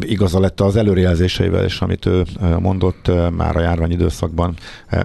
igaza 0.00 0.40
lett 0.40 0.60
az 0.60 0.76
előrejelzéseivel, 0.76 1.64
és 1.64 1.80
amit 1.80 2.06
ő 2.06 2.24
mondott 2.58 3.10
már 3.36 3.56
a 3.56 3.60
járvány 3.60 3.90
időszakban. 3.90 4.54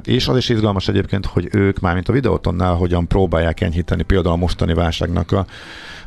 És 0.04 0.28
az 0.28 0.38
is 0.38 0.50
izgalmas 0.50 0.88
egyébként, 0.88 1.26
hogy 1.26 1.48
ők 1.52 1.80
már, 1.80 1.94
mint 1.94 2.10
a 2.10 2.14
videótonnál, 2.14 2.74
hogyan 2.74 3.08
próbálják 3.08 3.62
enyhíteni 3.62 4.04
például 4.04 4.34
a 4.34 4.38
mostani 4.38 4.74
válságnak 4.74 5.32
a 5.32 5.46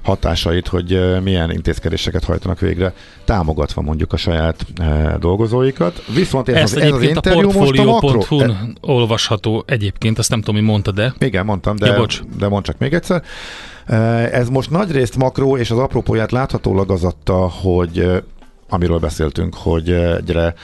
hatásait, 0.03 0.69
hogy 0.69 1.21
milyen 1.23 1.51
intézkedéseket 1.51 2.25
hajtanak 2.25 2.61
végre, 2.61 2.93
támogatva 3.25 3.81
mondjuk 3.81 4.13
a 4.13 4.17
saját 4.17 4.67
dolgozóikat. 5.19 6.05
Viszont 6.15 6.49
ez, 6.49 6.57
ez, 6.57 6.73
az, 6.73 6.83
ez 6.83 6.93
az 6.93 7.03
interjú 7.03 7.51
most 7.53 7.79
a 7.79 7.85
makro... 7.85 8.23
olvasható 8.81 9.65
egyébként, 9.67 10.19
azt 10.19 10.31
nem 10.31 10.41
tudom, 10.41 10.61
mi 10.61 10.67
mondta, 10.67 10.91
de... 10.91 11.15
Igen, 11.19 11.45
mondtam, 11.45 11.77
de, 11.77 11.87
ja, 11.87 12.07
de 12.39 12.49
mond 12.49 12.65
csak 12.65 12.79
még 12.79 12.93
egyszer. 12.93 13.23
Ez 14.33 14.49
most 14.49 14.71
nagyrészt 14.71 15.17
makró, 15.17 15.57
és 15.57 15.71
az 15.71 15.79
apropóját 15.79 16.33
láthatólag 16.33 16.91
az 16.91 17.05
adta, 17.05 17.49
hogy 17.49 18.23
amiről 18.69 18.99
beszéltünk, 18.99 19.55
hogy 19.55 19.91
egyre 19.91 20.55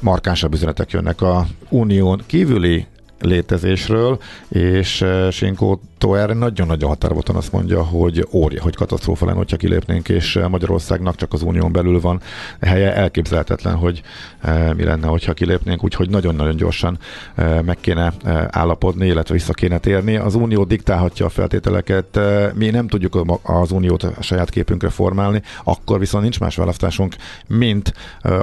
markánsabb 0.00 0.54
üzenetek 0.54 0.90
jönnek 0.90 1.20
a 1.20 1.46
unión 1.68 2.22
kívüli 2.26 2.86
létezésről, 3.20 4.18
és 4.48 5.04
Sinkó 5.30 5.80
Tó 6.02 6.14
erre 6.14 6.34
nagyon-nagyon 6.34 6.88
határozottan 6.88 7.36
azt 7.36 7.52
mondja, 7.52 7.82
hogy 7.84 8.26
óri, 8.32 8.58
hogy 8.58 8.76
katasztrófa 8.76 9.26
lenne, 9.26 9.36
hogyha 9.36 9.56
kilépnénk, 9.56 10.08
és 10.08 10.40
Magyarországnak 10.48 11.16
csak 11.16 11.32
az 11.32 11.42
unión 11.42 11.72
belül 11.72 12.00
van 12.00 12.20
helye. 12.60 12.94
Elképzelhetetlen, 12.94 13.74
hogy 13.74 14.02
e, 14.40 14.74
mi 14.74 14.84
lenne, 14.84 15.06
hogyha 15.06 15.32
kilépnénk, 15.32 15.84
úgyhogy 15.84 16.10
nagyon-nagyon 16.10 16.56
gyorsan 16.56 16.98
e, 17.34 17.62
meg 17.62 17.76
kéne 17.80 18.12
állapodni, 18.50 19.06
illetve 19.06 19.34
vissza 19.34 19.52
kéne 19.52 19.78
térni. 19.78 20.16
Az 20.16 20.34
unió 20.34 20.64
diktálhatja 20.64 21.26
a 21.26 21.28
feltételeket, 21.28 22.20
mi 22.54 22.70
nem 22.70 22.88
tudjuk 22.88 23.40
az 23.42 23.70
uniót 23.70 24.02
a 24.02 24.22
saját 24.22 24.50
képünkre 24.50 24.88
formálni, 24.88 25.42
akkor 25.64 25.98
viszont 25.98 26.22
nincs 26.22 26.40
más 26.40 26.56
választásunk, 26.56 27.14
mint 27.46 27.92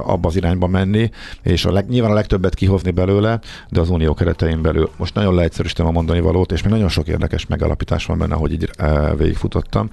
abba 0.04 0.28
az 0.28 0.36
irányba 0.36 0.68
menni, 0.68 1.10
és 1.44 1.66
a 1.66 1.72
leg, 1.72 1.90
nyilván 1.90 2.12
a 2.12 2.14
legtöbbet 2.14 2.56
kihozni 2.56 2.92
belőle, 2.92 3.40
de 3.70 3.80
az 3.80 3.90
unió 3.90 4.14
keretein 4.14 4.62
belül. 4.62 4.90
Most 4.98 5.16
nagyon 5.16 5.36
leegyszerűsítem 5.36 5.86
a 5.86 5.92
mondani 5.92 6.20
valót, 6.20 6.52
és 6.52 6.64
még 6.64 6.72
nagyon 6.72 6.90
sok 6.90 7.08
érdekes 7.08 7.48
megalapítás 7.50 8.06
van 8.06 8.18
benne, 8.18 8.36
hogy 8.36 8.52
így 8.52 8.70
e, 8.78 9.16
végigfutottam. 9.16 9.90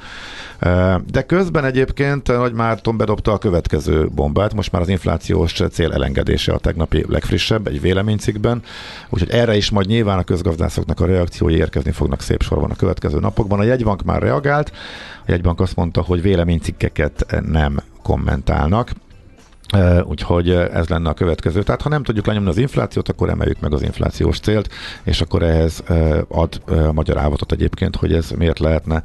E, 0.58 1.00
de 1.10 1.22
közben 1.22 1.64
egyébként 1.64 2.26
Nagy 2.26 2.52
Márton 2.52 2.96
bedobta 2.96 3.32
a 3.32 3.38
következő 3.38 4.08
bombát, 4.08 4.54
most 4.54 4.72
már 4.72 4.82
az 4.82 4.88
inflációs 4.88 5.62
cél 5.70 5.92
elengedése 5.92 6.52
a 6.52 6.58
tegnapi 6.58 7.04
legfrissebb, 7.08 7.66
egy 7.66 7.80
véleménycikkben, 7.80 8.62
úgyhogy 9.08 9.30
erre 9.30 9.56
is 9.56 9.70
majd 9.70 9.86
nyilván 9.86 10.18
a 10.18 10.24
közgazdászoknak 10.24 11.00
a 11.00 11.06
reakciói 11.06 11.54
érkezni 11.54 11.90
fognak 11.90 12.20
szép 12.20 12.42
sorban 12.42 12.70
a 12.70 12.76
következő 12.76 13.18
napokban. 13.18 13.58
A 13.58 13.62
jegybank 13.62 14.04
már 14.04 14.22
reagált, 14.22 14.72
a 15.26 15.30
jegybank 15.30 15.60
azt 15.60 15.76
mondta, 15.76 16.00
hogy 16.02 16.22
véleménycikkeket 16.22 17.26
nem 17.46 17.80
kommentálnak. 18.02 18.90
Úgyhogy 20.04 20.50
ez 20.50 20.88
lenne 20.88 21.08
a 21.08 21.14
következő. 21.14 21.62
Tehát 21.62 21.82
ha 21.82 21.88
nem 21.88 22.02
tudjuk 22.02 22.26
lenyomni 22.26 22.48
az 22.48 22.58
inflációt, 22.58 23.08
akkor 23.08 23.28
emeljük 23.28 23.60
meg 23.60 23.72
az 23.72 23.82
inflációs 23.82 24.40
célt, 24.40 24.68
és 25.02 25.20
akkor 25.20 25.42
ehhez 25.42 25.82
ad 26.28 26.62
magyarávatot 26.92 27.52
egyébként, 27.52 27.96
hogy 27.96 28.12
ez 28.12 28.30
miért 28.30 28.58
lehetne 28.58 29.02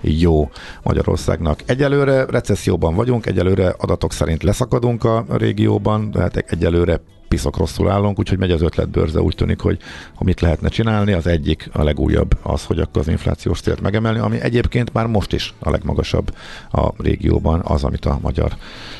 jó 0.00 0.50
Magyarországnak. 0.82 1.60
Egyelőre 1.66 2.24
recesszióban 2.24 2.94
vagyunk, 2.94 3.26
egyelőre 3.26 3.74
adatok 3.78 4.12
szerint 4.12 4.42
leszakadunk 4.42 5.04
a 5.04 5.24
régióban, 5.28 6.10
tehát 6.10 6.36
egyelőre 6.36 7.00
piszok 7.34 7.56
rosszul 7.56 7.90
állunk, 7.90 8.18
úgyhogy 8.18 8.38
megy 8.38 8.50
az 8.50 8.62
ötletbörze, 8.62 9.20
úgy 9.20 9.34
tűnik, 9.34 9.60
hogy, 9.60 9.78
hogy 10.14 10.26
mit 10.26 10.40
lehetne 10.40 10.68
csinálni. 10.68 11.12
Az 11.12 11.26
egyik, 11.26 11.68
a 11.72 11.82
legújabb 11.82 12.38
az, 12.42 12.64
hogy 12.64 12.78
akkor 12.78 13.00
az 13.00 13.08
inflációs 13.08 13.60
célt 13.60 13.80
megemelni, 13.80 14.18
ami 14.18 14.40
egyébként 14.40 14.92
már 14.92 15.06
most 15.06 15.32
is 15.32 15.54
a 15.58 15.70
legmagasabb 15.70 16.34
a 16.72 17.02
régióban, 17.02 17.60
az, 17.64 17.84
amit 17.84 18.04
a 18.04 18.18
Magyar 18.22 18.56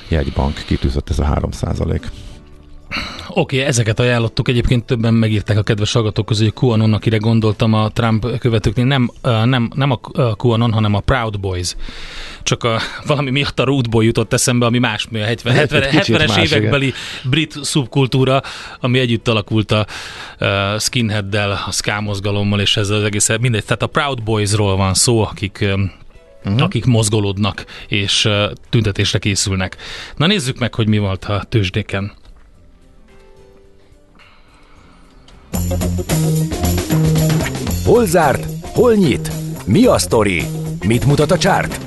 Jegybank 0.09 0.55
kitűzött, 0.66 1.11
ez 1.11 1.18
a 1.18 1.25
3 1.25 1.51
százalék. 1.51 2.11
Oké, 3.28 3.57
okay, 3.57 3.68
ezeket 3.68 4.00
ajánlottuk. 4.00 4.48
Egyébként 4.48 4.85
többen 4.85 5.14
megírták 5.14 5.59
a 5.59 5.62
kedves 5.62 5.92
hallgatók 5.92 6.26
közül, 6.26 6.50
hogy 6.54 6.62
QAnon, 6.62 6.92
akire 6.92 7.16
gondoltam 7.16 7.72
a 7.72 7.88
Trump 7.88 8.38
követőknél, 8.38 8.85
nem, 8.85 9.11
nem, 9.22 9.70
nem 9.74 9.90
a 9.90 10.00
QAnon, 10.37 10.72
hanem 10.72 10.94
a 10.94 11.00
Proud 11.00 11.40
Boys. 11.40 11.76
Csak 12.42 12.64
a, 12.64 12.80
valami 13.07 13.30
miatt 13.30 13.61
a 13.61 13.64
Root 13.64 13.90
Boy 13.90 14.04
jutott 14.04 14.33
eszembe, 14.33 14.66
ami 14.66 14.78
más, 14.78 15.09
a 15.12 15.18
70, 15.18 15.54
70, 15.54 15.83
70-es 15.90 16.42
évekbeli 16.42 16.92
brit 17.24 17.57
szubkultúra, 17.62 18.42
ami 18.80 18.98
együtt 18.98 19.28
alakult 19.28 19.72
a 19.72 19.87
uh, 20.40 20.48
skinheaddel, 20.78 21.50
a 21.66 21.70
ska 21.70 22.00
mozgalommal, 22.00 22.61
és 22.61 22.76
ezzel 22.76 22.96
az 22.96 23.04
egész, 23.04 23.28
mindegy. 23.40 23.64
Tehát 23.64 23.83
a 23.83 23.87
Proud 23.87 24.22
Boysról 24.22 24.76
van 24.76 24.94
szó, 24.94 25.22
akik 25.22 25.64
uh-huh. 26.44 26.62
akik 26.62 26.85
mozgolódnak 26.85 27.64
és 27.88 28.24
uh, 28.24 28.50
tüntetésre 28.70 29.18
készülnek. 29.18 29.76
Na 30.16 30.26
nézzük 30.26 30.59
meg, 30.59 30.74
hogy 30.74 30.88
mi 30.88 30.98
volt 30.98 31.24
a 31.24 31.44
tőzsdéken. 31.48 32.12
Hol 37.85 38.07
zárt? 38.07 38.47
Hol 38.73 38.95
nyit? 38.95 39.31
Mi 39.67 39.85
a 39.85 39.99
sztori? 39.99 40.43
Mit 40.87 41.07
mutat 41.07 41.31
a 41.31 41.38
csárt? 41.38 41.81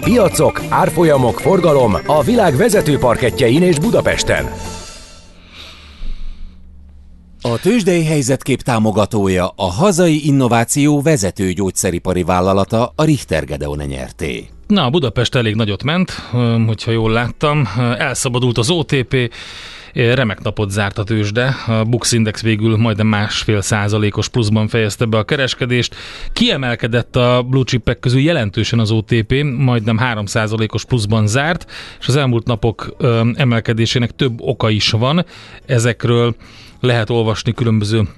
Piacok, 0.00 0.62
árfolyamok, 0.68 1.40
forgalom 1.40 1.96
a 2.06 2.22
világ 2.22 2.56
vezető 2.56 2.98
parketjein 2.98 3.62
és 3.62 3.78
Budapesten. 3.78 4.50
A 7.42 7.58
tőzsdei 7.58 8.04
helyzetkép 8.04 8.60
támogatója 8.62 9.52
a 9.56 9.70
hazai 9.70 10.26
innováció 10.26 11.02
vezető 11.02 11.52
gyógyszeripari 11.52 12.22
vállalata 12.22 12.92
a 12.96 13.04
Richter 13.04 13.44
Gedeon 13.44 13.78
nyerté. 13.86 14.48
Na, 14.66 14.90
Budapest 14.90 15.34
elég 15.34 15.54
nagyot 15.54 15.82
ment, 15.82 16.10
hogyha 16.66 16.90
jól 16.90 17.10
láttam. 17.10 17.68
Elszabadult 17.98 18.58
az 18.58 18.70
OTP, 18.70 19.32
Remek 19.92 20.42
napot 20.42 20.70
zárt 20.70 20.98
a 20.98 21.04
tőzsde, 21.04 21.56
a 21.66 21.84
Bux 21.84 22.12
Index 22.12 22.42
végül 22.42 22.76
majdnem 22.76 23.06
másfél 23.06 23.60
százalékos 23.60 24.28
pluszban 24.28 24.68
fejezte 24.68 25.04
be 25.04 25.18
a 25.18 25.24
kereskedést. 25.24 25.94
Kiemelkedett 26.32 27.16
a 27.16 27.42
blue 27.48 27.64
chipek 27.64 27.98
közül 28.00 28.20
jelentősen 28.20 28.78
az 28.78 28.90
OTP, 28.90 29.42
majdnem 29.56 29.98
3 29.98 30.26
százalékos 30.26 30.84
pluszban 30.84 31.26
zárt, 31.26 31.70
és 32.00 32.08
az 32.08 32.16
elmúlt 32.16 32.46
napok 32.46 32.96
emelkedésének 33.34 34.10
több 34.10 34.40
oka 34.40 34.70
is 34.70 34.90
van. 34.90 35.24
Ezekről 35.66 36.34
lehet 36.80 37.10
olvasni 37.10 37.52
különböző 37.52 38.08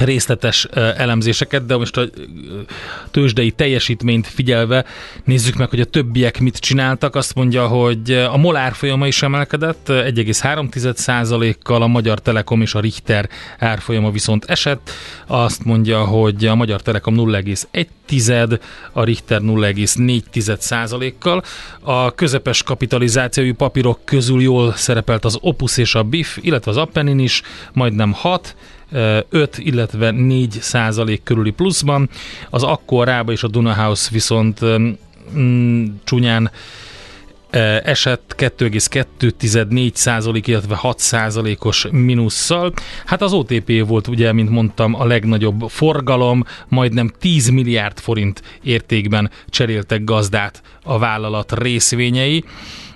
részletes 0.00 0.64
elemzéseket, 0.96 1.66
de 1.66 1.76
most 1.76 1.96
a 1.96 2.08
tőzsdei 3.10 3.50
teljesítményt 3.50 4.26
figyelve 4.26 4.84
nézzük 5.24 5.56
meg, 5.56 5.68
hogy 5.68 5.80
a 5.80 5.84
többiek 5.84 6.40
mit 6.40 6.56
csináltak. 6.56 7.14
Azt 7.14 7.34
mondja, 7.34 7.66
hogy 7.66 8.12
a 8.12 8.36
Molár 8.36 8.74
folyama 8.74 9.06
is 9.06 9.22
emelkedett 9.22 9.86
1,3%-kal, 9.88 11.82
a 11.82 11.86
Magyar 11.86 12.20
Telekom 12.20 12.60
és 12.60 12.74
a 12.74 12.80
Richter 12.80 13.28
árfolyama 13.58 14.10
viszont 14.10 14.44
esett. 14.44 14.90
Azt 15.26 15.64
mondja, 15.64 16.04
hogy 16.04 16.46
a 16.46 16.54
Magyar 16.54 16.82
Telekom 16.82 17.14
0,1, 17.16 18.58
a 18.92 19.04
Richter 19.04 19.40
0,4%-kal. 19.40 21.42
A 21.80 22.14
közepes 22.14 22.62
kapitalizációi 22.62 23.52
papírok 23.52 24.04
közül 24.04 24.42
jól 24.42 24.72
szerepelt 24.72 25.24
az 25.24 25.38
Opus 25.40 25.76
és 25.76 25.94
a 25.94 26.02
BIF, 26.02 26.38
illetve 26.40 26.70
az 26.70 26.76
Appenin 26.76 27.18
is, 27.18 27.42
majdnem 27.72 28.12
6, 28.12 28.56
5, 28.90 29.58
illetve 29.58 30.10
4 30.10 30.50
százalék 30.60 31.22
körüli 31.22 31.50
pluszban. 31.50 32.08
Az 32.50 32.62
akkor 32.62 33.06
Rába 33.06 33.32
és 33.32 33.42
a 33.42 33.48
Dunahouse 33.48 34.08
viszont 34.12 34.60
mm, 35.36 35.84
csúnyán 36.04 36.50
esett 37.84 38.34
2,2-4 38.38 39.94
százalék, 39.94 40.46
illetve 40.46 40.74
6 40.74 40.98
százalékos 40.98 41.86
minusszal. 41.90 42.72
Hát 43.04 43.22
az 43.22 43.32
OTP 43.32 43.86
volt 43.86 44.08
ugye, 44.08 44.32
mint 44.32 44.50
mondtam, 44.50 44.94
a 44.94 45.04
legnagyobb 45.04 45.64
forgalom, 45.68 46.44
majdnem 46.68 47.12
10 47.18 47.48
milliárd 47.48 47.98
forint 47.98 48.42
értékben 48.62 49.30
cseréltek 49.48 50.04
gazdát 50.04 50.62
a 50.82 50.98
vállalat 50.98 51.58
részvényei 51.58 52.44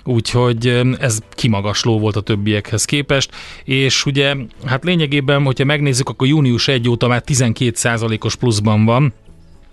úgyhogy 0.03 0.67
ez 0.99 1.19
kimagasló 1.29 1.99
volt 1.99 2.15
a 2.15 2.21
többiekhez 2.21 2.85
képest, 2.85 3.31
és 3.63 4.05
ugye, 4.05 4.35
hát 4.65 4.83
lényegében, 4.83 5.43
hogyha 5.43 5.65
megnézzük, 5.65 6.09
akkor 6.09 6.27
június 6.27 6.67
1 6.67 6.89
óta 6.89 7.07
már 7.07 7.23
12%-os 7.25 8.35
pluszban 8.35 8.85
van, 8.85 9.13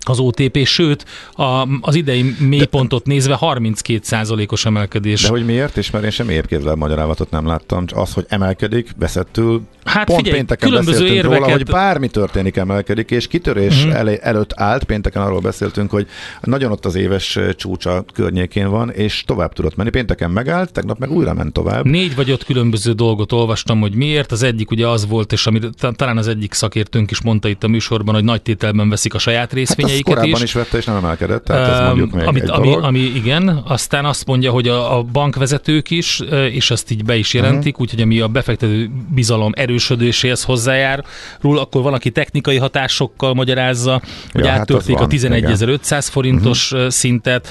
az 0.05 0.19
OTP, 0.19 0.65
sőt 0.65 1.05
a, 1.33 1.67
az 1.81 1.95
idei 1.95 2.35
mélypontot 2.39 3.05
nézve 3.05 3.37
32%-os 3.41 4.65
emelkedés. 4.65 5.21
De 5.21 5.29
hogy 5.29 5.45
miért? 5.45 5.77
És 5.77 5.91
mert 5.91 6.03
én 6.03 6.09
sem 6.09 6.29
érkézzel 6.29 6.75
magyarázatot 6.75 7.29
nem 7.29 7.47
láttam, 7.47 7.85
az, 7.93 8.13
hogy 8.13 8.25
emelkedik, 8.27 8.89
veszettül. 8.97 9.61
Hát 9.83 10.05
Pont 10.05 10.17
figyelj, 10.17 10.37
pénteken 10.37 10.69
különböző 10.69 10.99
beszéltünk 10.99 11.23
érveket... 11.23 11.43
róla, 11.43 11.57
hogy 11.57 11.65
bármi 11.65 12.07
történik, 12.07 12.57
emelkedik, 12.57 13.11
és 13.11 13.27
kitörés 13.27 13.77
uh-huh. 13.77 13.99
elé, 13.99 14.19
előtt 14.21 14.53
állt, 14.55 14.83
pénteken 14.83 15.21
arról 15.21 15.39
beszéltünk, 15.39 15.91
hogy 15.91 16.07
nagyon 16.41 16.71
ott 16.71 16.85
az 16.85 16.95
éves 16.95 17.39
csúcsa 17.55 18.05
környékén 18.13 18.69
van, 18.69 18.89
és 18.89 19.23
tovább 19.25 19.53
tudott 19.53 19.75
menni. 19.75 19.89
Pénteken 19.89 20.31
megállt, 20.31 20.71
tegnap 20.71 20.99
meg 20.99 21.11
újra 21.11 21.33
ment 21.33 21.53
tovább. 21.53 21.85
Négy 21.85 22.15
vagy 22.15 22.29
öt 22.29 22.43
különböző 22.43 22.91
dolgot 22.91 23.31
olvastam, 23.31 23.79
hogy 23.79 23.95
miért. 23.95 24.31
Az 24.31 24.43
egyik 24.43 24.71
ugye 24.71 24.87
az 24.87 25.07
volt, 25.07 25.31
és 25.31 25.47
ami 25.47 25.59
talán 25.95 26.17
az 26.17 26.27
egyik 26.27 26.53
szakértőnk 26.53 27.11
is 27.11 27.21
mondta 27.21 27.47
itt 27.47 27.63
a 27.63 27.67
műsorban, 27.67 28.15
hogy 28.15 28.23
nagy 28.23 28.41
tételben 28.41 28.89
veszik 28.89 29.13
a 29.13 29.19
saját 29.19 29.53
részvényeit 29.53 29.88
Hát 29.89 30.03
korábban 30.03 30.29
is. 30.29 30.41
is 30.41 30.53
vette, 30.53 30.77
és 30.77 30.85
nem 30.85 30.95
emelkedett, 30.95 31.43
tehát 31.43 31.81
ez 31.81 31.87
mondjuk 31.87 32.11
még 32.11 32.25
amit, 32.25 32.43
egy 32.43 32.49
ami, 32.49 32.67
dolog. 32.67 32.83
ami, 32.83 32.99
igen, 32.99 33.47
aztán 33.67 34.05
azt 34.05 34.25
mondja, 34.25 34.51
hogy 34.51 34.67
a, 34.67 34.97
a 34.97 35.03
bankvezetők 35.03 35.89
is, 35.89 36.21
és 36.51 36.71
azt 36.71 36.91
így 36.91 37.05
be 37.05 37.15
is 37.15 37.33
jelentik, 37.33 37.73
uh-huh. 37.73 37.81
úgyhogy 37.81 38.01
ami 38.01 38.19
a 38.19 38.27
befektető 38.27 38.89
bizalom 39.09 39.51
erősödéséhez 39.55 40.43
hozzájárul, 40.43 41.57
akkor 41.57 41.81
valaki 41.81 42.11
technikai 42.11 42.57
hatásokkal 42.57 43.33
magyarázza, 43.33 44.01
hogy 44.31 44.43
Ja, 44.43 44.49
hát 44.49 44.59
áttörték 44.59 44.95
az 44.95 45.23
a 45.23 45.29
van, 45.29 45.41
11.500 45.41 46.07
forintos 46.11 46.71
uh-huh. 46.71 46.89
szintet, 46.89 47.49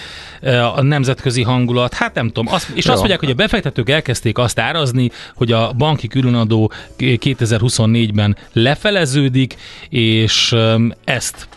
a 0.74 0.83
nemzetközi 0.83 1.42
hangulat, 1.42 1.94
hát 1.94 2.14
nem 2.14 2.27
tudom, 2.27 2.55
azt, 2.55 2.68
és 2.74 2.85
Ja. 2.85 2.90
azt 2.90 3.01
mondják, 3.01 3.20
hogy 3.20 3.31
a 3.31 3.35
befektetők 3.35 3.90
elkezdték 3.90 4.38
azt 4.38 4.59
árazni, 4.59 5.11
hogy 5.35 5.53
a 5.53 5.72
banki 5.72 6.09
különadó 6.09 6.72
2024-ben 6.98 8.37
lefeleződik, 8.53 9.57
és 9.88 10.57
ezt 11.05 11.48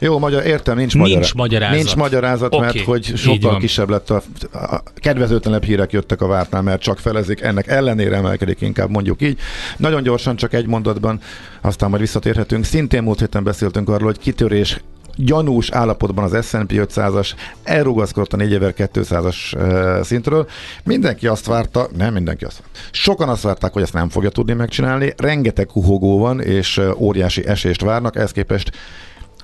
Jó, 0.00 0.18
magyar, 0.18 0.46
értem, 0.46 0.76
nincs, 0.76 0.94
Nincs 0.94 1.04
magyarázat. 1.04 1.34
magyarázat. 1.34 1.76
Nincs 1.76 1.96
magyarázat, 1.96 2.54
Oké, 2.54 2.64
mert 2.64 2.80
hogy 2.80 3.16
sokkal 3.16 3.58
kisebb 3.58 3.88
lett 3.88 4.10
a, 4.10 4.22
a 4.52 4.82
kedvezőtlenebb 4.94 5.64
hírek 5.64 5.92
jöttek 5.92 6.20
a 6.22 6.26
vártnál, 6.26 6.62
mert 6.62 6.82
csak 6.82 6.98
felezik, 6.98 7.40
ennek 7.40 7.66
ellenére 7.66 8.16
emelkedik 8.16 8.60
inkább 8.60 8.90
mondjuk 8.90 9.22
így. 9.22 9.38
Nagyon 9.76 10.02
gyorsan, 10.02 10.36
csak 10.36 10.52
egy 10.52 10.66
mondatban, 10.66 11.20
aztán 11.60 11.88
majd 11.88 12.00
visszatérhetünk. 12.00 12.64
Szintén 12.64 13.02
múlt 13.02 13.18
héten 13.18 13.44
beszéltünk 13.44 13.88
arról, 13.88 14.06
hogy 14.06 14.18
kitörés 14.18 14.80
gyanús 15.16 15.70
állapotban 15.70 16.24
az 16.24 16.46
S&P 16.46 16.72
500-as 16.72 17.30
elrugaszkodott 17.62 18.32
a 18.32 18.36
4200-as 18.36 19.56
eh, 19.58 20.02
szintről. 20.02 20.48
Mindenki 20.84 21.26
azt 21.26 21.46
várta, 21.46 21.88
nem 21.96 22.12
mindenki 22.12 22.44
azt 22.44 22.58
várta. 22.58 22.78
Sokan 22.90 23.28
azt 23.28 23.42
várták, 23.42 23.72
hogy 23.72 23.82
ezt 23.82 23.92
nem 23.92 24.08
fogja 24.08 24.30
tudni 24.30 24.52
megcsinálni. 24.52 25.14
Rengeteg 25.16 25.66
kuhogó 25.66 26.18
van, 26.18 26.40
és 26.40 26.80
óriási 26.96 27.46
esést 27.46 27.80
várnak, 27.80 28.16
ehhez 28.16 28.32
képest 28.32 28.70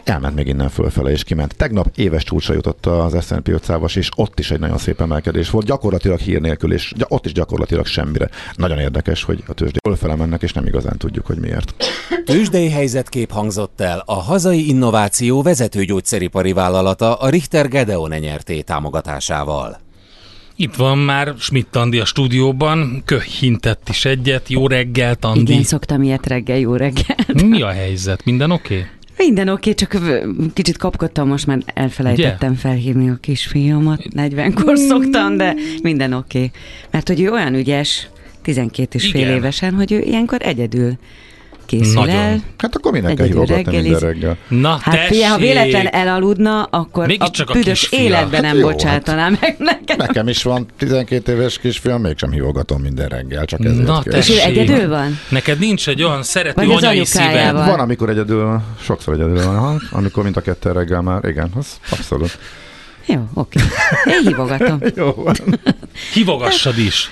elment 0.05 0.35
még 0.35 0.47
innen 0.47 0.69
fölfele 0.69 1.11
és 1.11 1.25
kiment. 1.25 1.57
Tegnap 1.57 1.91
éves 1.95 2.25
csúcsra 2.25 2.55
jutott 2.55 2.87
az 2.87 3.25
S&P 3.27 3.49
500-as, 3.49 3.97
és 3.97 4.09
ott 4.17 4.38
is 4.38 4.51
egy 4.51 4.61
nagyon 4.61 4.79
szép 4.79 5.01
emelkedés 5.01 5.51
volt, 5.51 5.67
gyakorlatilag 5.67 6.19
hír 6.19 6.41
nélkül, 6.41 6.73
és 6.73 6.93
ott 7.09 7.25
is 7.27 7.33
gyakorlatilag 7.33 7.87
semmire. 7.87 8.29
Nagyon 8.55 8.79
érdekes, 8.79 9.23
hogy 9.23 9.43
a 9.47 9.53
tőzsdé 9.53 9.79
fölfele 9.83 10.15
mennek, 10.17 10.43
és 10.43 10.53
nem 10.53 10.67
igazán 10.67 10.99
tudjuk, 10.99 11.27
hogy 11.27 11.38
miért. 11.38 11.75
Tőzsdei 12.25 12.71
helyzetkép 12.71 13.31
hangzott 13.31 13.81
el 13.81 14.03
a 14.07 14.15
hazai 14.15 14.69
innováció 14.69 15.43
vezető 15.43 15.85
gyógyszeripari 15.85 16.53
vállalata 16.53 17.15
a 17.15 17.29
Richter 17.29 17.69
Gedeon 17.69 18.11
nyerté 18.11 18.61
támogatásával. 18.61 19.81
itt 20.57 20.75
van 20.75 20.99
már 20.99 21.35
Schmidt 21.38 21.77
Andi 21.77 22.01
a 22.01 22.05
stúdióban, 22.05 23.03
köhintett 23.05 23.88
is 23.88 24.05
egyet, 24.05 24.49
jó 24.49 24.67
reggelt, 24.67 25.25
Andi. 25.25 25.53
Igen, 25.53 25.62
szoktam 25.62 26.03
ilyet 26.03 26.27
reggel, 26.27 26.59
jó 26.59 26.75
reggel. 26.75 27.17
Mi 27.35 27.62
a 27.62 27.71
helyzet? 27.71 28.25
Minden 28.25 28.51
oké? 28.51 28.75
Okay? 28.75 28.87
Minden 29.16 29.48
oké, 29.48 29.75
csak 29.75 29.98
kicsit 30.53 30.77
kapkodtam, 30.77 31.29
most 31.29 31.46
már 31.46 31.59
elfelejtettem 31.75 32.55
felhívni 32.55 33.11
a 33.11 33.18
kisfiamat. 33.20 34.03
40-kor 34.16 34.79
szoktam, 34.79 35.37
de 35.37 35.55
minden 35.83 36.12
oké. 36.12 36.51
Mert 36.90 37.09
hogy 37.09 37.20
ő 37.20 37.31
olyan 37.31 37.55
ügyes, 37.55 38.09
12 38.42 38.98
és 38.98 39.11
fél 39.11 39.29
évesen, 39.29 39.75
hogy 39.75 39.92
ő 39.92 40.01
ilyenkor 40.01 40.38
egyedül 40.42 40.98
készül 41.78 42.00
Nagyon. 42.00 42.16
el. 42.16 42.40
Hát 42.58 42.76
akkor 42.76 42.92
minek 42.92 43.14
kell 43.14 43.26
hívogatni 43.26 43.76
minden 43.80 43.98
reggel? 44.00 44.37
Na, 44.48 44.78
Hát 44.82 44.98
figyelj, 45.06 45.22
ha 45.30 45.37
tessék! 45.37 45.52
véletlen 45.52 45.87
elaludna, 45.87 46.62
akkor 46.62 47.06
Mégiscsak 47.06 47.48
a 47.48 47.52
a 47.52 47.54
büdös 47.54 47.88
életben 47.90 48.44
Hát 48.44 48.52
nem 48.52 48.56
jó, 48.56 48.68
bocsátaná 48.68 49.28
meg 49.28 49.56
nekem. 49.58 49.96
Nekem 49.96 50.28
is 50.28 50.42
van 50.42 50.66
12 50.78 51.32
éves 51.32 51.58
kisfiam, 51.58 52.00
mégsem 52.00 52.30
hívogatom 52.30 52.80
minden 52.82 53.08
reggel, 53.08 53.44
csak 53.44 53.64
ezért 53.64 53.87
Na, 53.87 54.02
kell. 54.02 54.18
És 54.18 54.30
ő 54.30 54.35
tessék. 54.35 54.56
egyedül 54.56 54.88
van? 54.88 55.18
Neked 55.28 55.58
nincs 55.58 55.88
egy 55.88 56.02
olyan 56.02 56.22
szerető 56.22 56.66
Vagy 56.66 56.85
anyai 56.85 57.04
szíved? 57.04 57.52
Van, 57.52 57.80
amikor 57.80 58.08
egyedül 58.11 58.44
van, 58.44 58.64
sokszor 58.82 59.14
egyedül 59.14 59.44
van, 59.44 59.58
ha? 59.58 59.80
amikor 59.90 60.22
mint 60.22 60.37
a 60.37 60.40
ketten 60.40 60.72
reggel 60.72 61.00
már, 61.00 61.24
igen, 61.24 61.50
az 61.58 61.66
abszolút. 61.90 62.38
Jó, 63.06 63.28
oké. 63.35 63.61
Én 64.04 64.26
hívogatom. 64.26 64.80
Jó 64.96 65.12
van. 65.16 65.35
Hívogassad 66.12 66.78
is. 66.78 67.11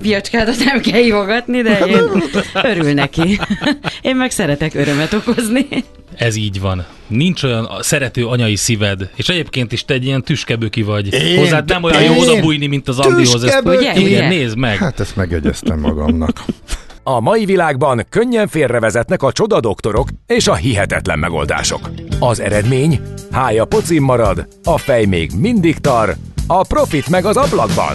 Fiacskádat 0.00 0.64
nem 0.64 0.80
kell 0.80 1.00
hívogatni, 1.00 1.62
de 1.62 1.78
én 1.78 2.22
örül 2.62 2.92
neki. 2.92 3.40
Én 4.02 4.16
meg 4.16 4.30
szeretek 4.30 4.74
örömet 4.74 5.12
okozni. 5.12 5.66
Ez 6.16 6.36
így 6.36 6.60
van. 6.60 6.84
Nincs 7.06 7.42
olyan 7.42 7.68
szerető 7.80 8.26
anyai 8.26 8.56
szíved, 8.56 9.10
és 9.16 9.28
egyébként 9.28 9.72
is 9.72 9.84
te 9.84 9.94
egy 9.94 10.04
ilyen 10.04 10.22
tüskeböki 10.22 10.82
vagy. 10.82 11.12
Én? 11.12 11.38
Hozzád 11.38 11.68
nem 11.68 11.82
olyan 11.82 12.02
jó 12.02 12.12
Én? 12.12 12.18
odabújni, 12.18 12.66
mint 12.66 12.88
az 12.88 12.98
Andihoz. 12.98 13.44
Ezt? 13.44 13.60
Ugye, 13.64 13.78
igen, 13.80 14.02
ugye? 14.02 14.28
nézd 14.28 14.56
meg. 14.56 14.76
Hát 14.76 15.00
ezt 15.00 15.16
megjegyeztem 15.16 15.80
magamnak. 15.80 16.44
A 17.02 17.20
mai 17.20 17.44
világban 17.44 18.06
könnyen 18.08 18.48
félrevezetnek 18.48 19.22
a 19.22 19.32
csoda 19.32 19.60
doktorok 19.60 20.08
és 20.26 20.48
a 20.48 20.54
hihetetlen 20.54 21.18
megoldások. 21.18 21.90
Az 22.18 22.40
eredmény? 22.40 23.00
Hája 23.30 23.64
pocim 23.64 24.04
marad, 24.04 24.46
a 24.64 24.78
fej 24.78 25.04
még 25.04 25.30
mindig 25.36 25.78
tar, 25.78 26.16
a 26.46 26.62
profit 26.66 27.08
meg 27.08 27.24
az 27.24 27.36
ablakban. 27.36 27.94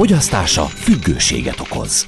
Fogyasztása 0.00 0.62
függőséget 0.62 1.60
okoz. 1.60 2.06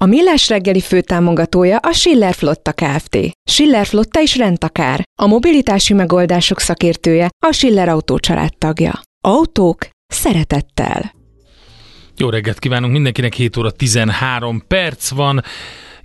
A 0.00 0.06
Millás 0.06 0.48
reggeli 0.48 0.80
főtámogatója 0.80 1.76
a 1.76 1.92
Schiller 1.92 2.34
Flotta 2.34 2.72
Kft. 2.72 3.18
Schiller 3.50 3.86
Flotta 3.86 4.20
is 4.20 4.36
rendtakár. 4.36 5.02
A 5.22 5.26
mobilitási 5.26 5.94
megoldások 5.94 6.60
szakértője 6.60 7.28
a 7.46 7.52
Schiller 7.52 7.88
Autó 7.88 8.18
tagja. 8.58 9.00
Autók 9.24 9.88
szeretettel. 10.06 11.12
Jó 12.16 12.28
reggelt 12.28 12.58
kívánunk 12.58 12.92
mindenkinek, 12.92 13.34
7 13.34 13.56
óra 13.56 13.70
13 13.70 14.62
perc 14.66 15.10
van. 15.10 15.42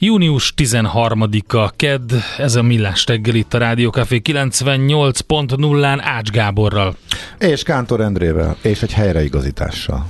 Június 0.03 0.53
13-a 0.57 1.69
kedd, 1.69 2.11
ez 2.37 2.55
a 2.55 2.61
Millás 2.61 3.05
reggel 3.05 3.35
itt 3.35 3.53
a 3.53 3.57
Rádió 3.57 3.89
Café 3.89 4.21
98.0-án 4.23 5.99
Ács 6.01 6.29
Gáborral. 6.29 6.95
És 7.39 7.63
Kántor 7.63 8.01
Endrével, 8.01 8.57
és 8.61 8.81
egy 8.81 8.93
helyreigazítással. 8.93 10.07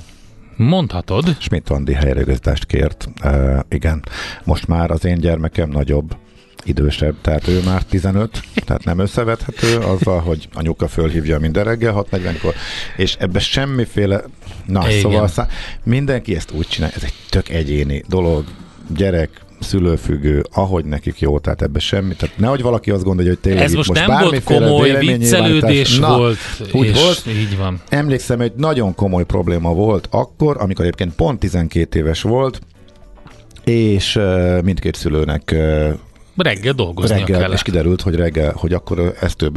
Mondhatod. 0.56 1.36
Schmidt 1.38 1.68
Andi 1.68 1.92
helyreigazítást 1.92 2.66
kért. 2.66 3.08
Uh, 3.24 3.58
igen, 3.68 4.04
most 4.44 4.66
már 4.66 4.90
az 4.90 5.04
én 5.04 5.18
gyermekem 5.18 5.68
nagyobb, 5.68 6.16
idősebb, 6.64 7.14
tehát 7.20 7.48
ő 7.48 7.60
már 7.64 7.82
15, 7.82 8.42
tehát 8.54 8.84
nem 8.84 8.98
összevethető 8.98 9.78
azzal, 9.78 10.20
hogy 10.20 10.48
anyuka 10.54 10.88
fölhívja 10.88 11.38
minden 11.38 11.64
reggel 11.64 12.04
6.40-kor, 12.10 12.54
és 12.96 13.16
ebbe 13.18 13.38
semmiféle, 13.38 14.22
na 14.66 14.88
Igen. 14.88 15.00
szóval 15.00 15.28
szá- 15.28 15.52
mindenki 15.84 16.36
ezt 16.36 16.50
úgy 16.50 16.66
csinál, 16.66 16.90
ez 16.94 17.02
egy 17.02 17.14
tök 17.30 17.48
egyéni 17.48 18.04
dolog, 18.08 18.44
gyerek, 18.94 19.30
szülőfüggő, 19.62 20.42
ahogy 20.52 20.84
nekik 20.84 21.20
jó, 21.20 21.38
tehát 21.38 21.62
ebbe 21.62 21.78
semmi. 21.78 22.14
Tehát 22.14 22.38
nehogy 22.38 22.62
valaki 22.62 22.90
azt 22.90 23.04
gondolja, 23.04 23.30
hogy 23.30 23.40
tényleg 23.40 23.62
Ez 23.62 23.72
most, 23.72 23.88
most 23.88 24.06
nem 24.06 24.20
volt 24.20 24.44
komoly 24.44 24.98
viccelődés 24.98 25.98
Na, 25.98 26.16
volt. 26.16 26.38
Úgy 26.72 26.94
volt. 26.94 27.22
Így 27.26 27.56
van. 27.56 27.80
Emlékszem, 27.88 28.38
hogy 28.38 28.52
nagyon 28.56 28.94
komoly 28.94 29.24
probléma 29.24 29.74
volt 29.74 30.08
akkor, 30.10 30.56
amikor 30.60 30.84
egyébként 30.84 31.14
pont 31.14 31.38
12 31.38 31.98
éves 31.98 32.22
volt, 32.22 32.60
és 33.64 34.18
mindkét 34.62 34.94
szülőnek 34.94 35.54
Reggel 36.36 36.72
dolgozni 36.72 37.18
reggel, 37.18 37.38
kellett. 37.38 37.54
és 37.54 37.62
kiderült, 37.62 38.02
hogy 38.02 38.14
reggel, 38.14 38.52
hogy 38.56 38.72
akkor 38.72 39.14
ezt 39.20 39.42
ő 39.42 39.48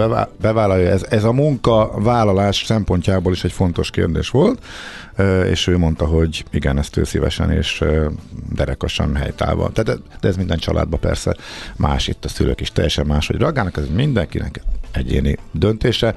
bevállalja. 0.42 0.90
Ez, 0.90 1.06
ez 1.10 1.24
a 1.24 1.32
munkavállalás 1.32 2.64
szempontjából 2.66 3.32
is 3.34 3.44
egy 3.44 3.52
fontos 3.52 3.90
kérdés 3.90 4.30
volt, 4.30 4.66
és 5.50 5.68
ő 5.68 5.78
mondta, 5.78 6.06
hogy 6.06 6.46
igen, 6.52 6.78
ezt 6.78 6.98
ő 6.98 7.04
szívesen 7.04 7.52
és 7.52 7.84
derekasan 8.54 9.16
helytálva. 9.16 9.70
De, 9.74 9.84
de, 9.84 9.96
de 10.22 10.28
ez 10.28 10.36
minden 10.36 10.58
családban 10.58 11.00
persze 11.00 11.36
más, 11.76 12.08
itt 12.08 12.26
a 12.26 12.30
szülők 12.30 12.62
is 12.62 12.72
teljesen 12.72 13.06
máshogy 13.06 13.38
reagálnak, 13.38 13.78
ez 13.78 13.88
mindenkinek 13.94 14.62
egyéni 14.92 15.38
döntése. 15.52 16.16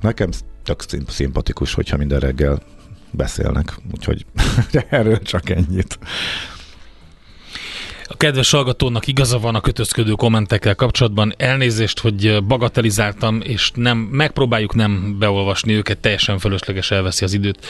Nekem 0.00 0.30
tök 0.62 0.84
szimpatikus, 1.08 1.74
hogyha 1.74 1.96
minden 1.96 2.20
reggel 2.20 2.62
beszélnek, 3.10 3.76
úgyhogy 3.92 4.26
erről 4.88 5.22
csak 5.22 5.50
ennyit. 5.50 5.98
Kedves 8.24 8.50
hallgatónak 8.50 9.06
igaza 9.06 9.38
van 9.38 9.54
a 9.54 9.60
kötözködő 9.60 10.12
kommentekkel 10.12 10.74
kapcsolatban. 10.74 11.34
Elnézést, 11.36 12.00
hogy 12.00 12.44
bagatelizáltam, 12.44 13.40
és 13.42 13.70
nem 13.74 13.98
megpróbáljuk 13.98 14.74
nem 14.74 15.16
beolvasni 15.18 15.72
őket, 15.72 15.98
teljesen 15.98 16.38
fölösleges 16.38 16.90
elveszi 16.90 17.24
az 17.24 17.32
időt. 17.32 17.66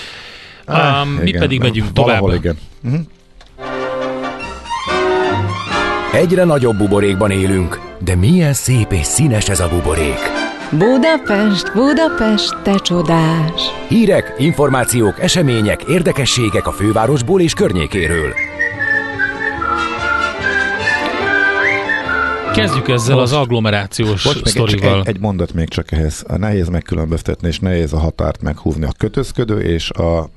Ah, 0.64 1.07
um, 1.07 1.12
mi 1.12 1.31
pedig 1.31 1.61
megyünk 1.61 1.93
tovább. 1.93 2.35
Igen. 2.35 2.59
Uh-huh. 2.83 3.01
Egyre 6.12 6.45
nagyobb 6.45 6.77
buborékban 6.77 7.31
élünk, 7.31 7.81
de 7.99 8.14
milyen 8.14 8.53
szép 8.53 8.93
és 8.93 9.07
színes 9.07 9.49
ez 9.49 9.61
a 9.61 9.69
buborék. 9.69 10.21
Budapest, 10.71 11.73
Budapest, 11.73 12.57
te 12.62 12.79
csodás! 12.79 13.62
Hírek, 13.88 14.35
információk, 14.38 15.21
események, 15.21 15.83
érdekességek 15.83 16.67
a 16.67 16.73
fővárosból 16.73 17.40
és 17.40 17.55
környékéről. 17.55 18.33
Kezdjük 22.55 22.88
ezzel 22.88 23.17
most, 23.17 23.33
az 23.33 23.38
agglomerációs 23.38 24.25
most 24.25 24.47
sztorival. 24.47 25.01
Egy, 25.01 25.09
egy 25.09 25.21
mondat 25.21 25.53
még 25.53 25.69
csak 25.69 25.93
ehhez. 25.93 26.25
Nehéz 26.37 26.69
megkülönböztetni, 26.69 27.49
és 27.49 27.59
nehéz 27.59 27.93
a 27.93 27.99
határt 27.99 28.43
meghúzni 28.43 28.85
a 28.85 28.93
kötözködő 28.99 29.61
és 29.61 29.90
a 29.90 30.29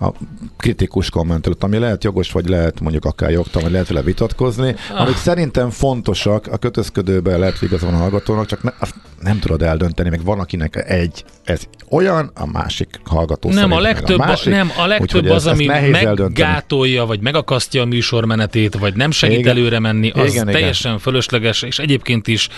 a 0.00 0.12
kritikus 0.56 1.10
kommentelőt, 1.10 1.62
ami 1.62 1.78
lehet 1.78 2.04
jogos, 2.04 2.32
vagy 2.32 2.48
lehet 2.48 2.80
mondjuk 2.80 3.04
akár 3.04 3.30
jogtam, 3.30 3.62
vagy 3.62 3.70
lehet 3.70 3.88
vele 3.88 4.02
vitatkozni, 4.02 4.74
ah. 4.90 5.00
amik 5.00 5.16
szerintem 5.16 5.70
fontosak, 5.70 6.46
a 6.46 6.56
kötözködőben 6.56 7.38
lehet 7.38 7.62
igaza 7.62 7.86
van 7.86 7.94
a 7.94 7.98
hallgatónak, 7.98 8.46
csak 8.46 8.62
ne, 8.62 8.70
azt 8.78 8.94
nem 9.20 9.38
tudod 9.38 9.62
eldönteni, 9.62 10.08
meg 10.08 10.24
van 10.24 10.40
akinek 10.40 10.84
egy, 10.90 11.24
ez 11.44 11.62
olyan, 11.90 12.30
a 12.34 12.46
másik 12.46 13.00
hallgató 13.04 13.50
nem, 13.50 13.72
a 13.72 13.80
legtöbb, 13.80 14.18
a 14.18 14.26
másik, 14.26 14.52
nem, 14.52 14.70
a 14.76 14.86
legtöbb 14.86 15.28
az, 15.28 15.46
ez, 15.46 15.52
ami 15.52 15.66
meggátolja, 15.66 17.06
vagy 17.06 17.20
megakasztja 17.20 17.82
a 17.82 17.84
műsormenetét, 17.84 18.78
vagy 18.78 18.94
nem 18.94 19.10
segít 19.10 19.38
igen. 19.38 19.56
előre 19.56 19.78
menni, 19.78 20.10
az 20.10 20.32
igen, 20.32 20.46
teljesen 20.46 20.90
igen. 20.90 21.02
fölösleges, 21.02 21.62
és 21.62 21.78
egyébként 21.78 22.28
is 22.28 22.48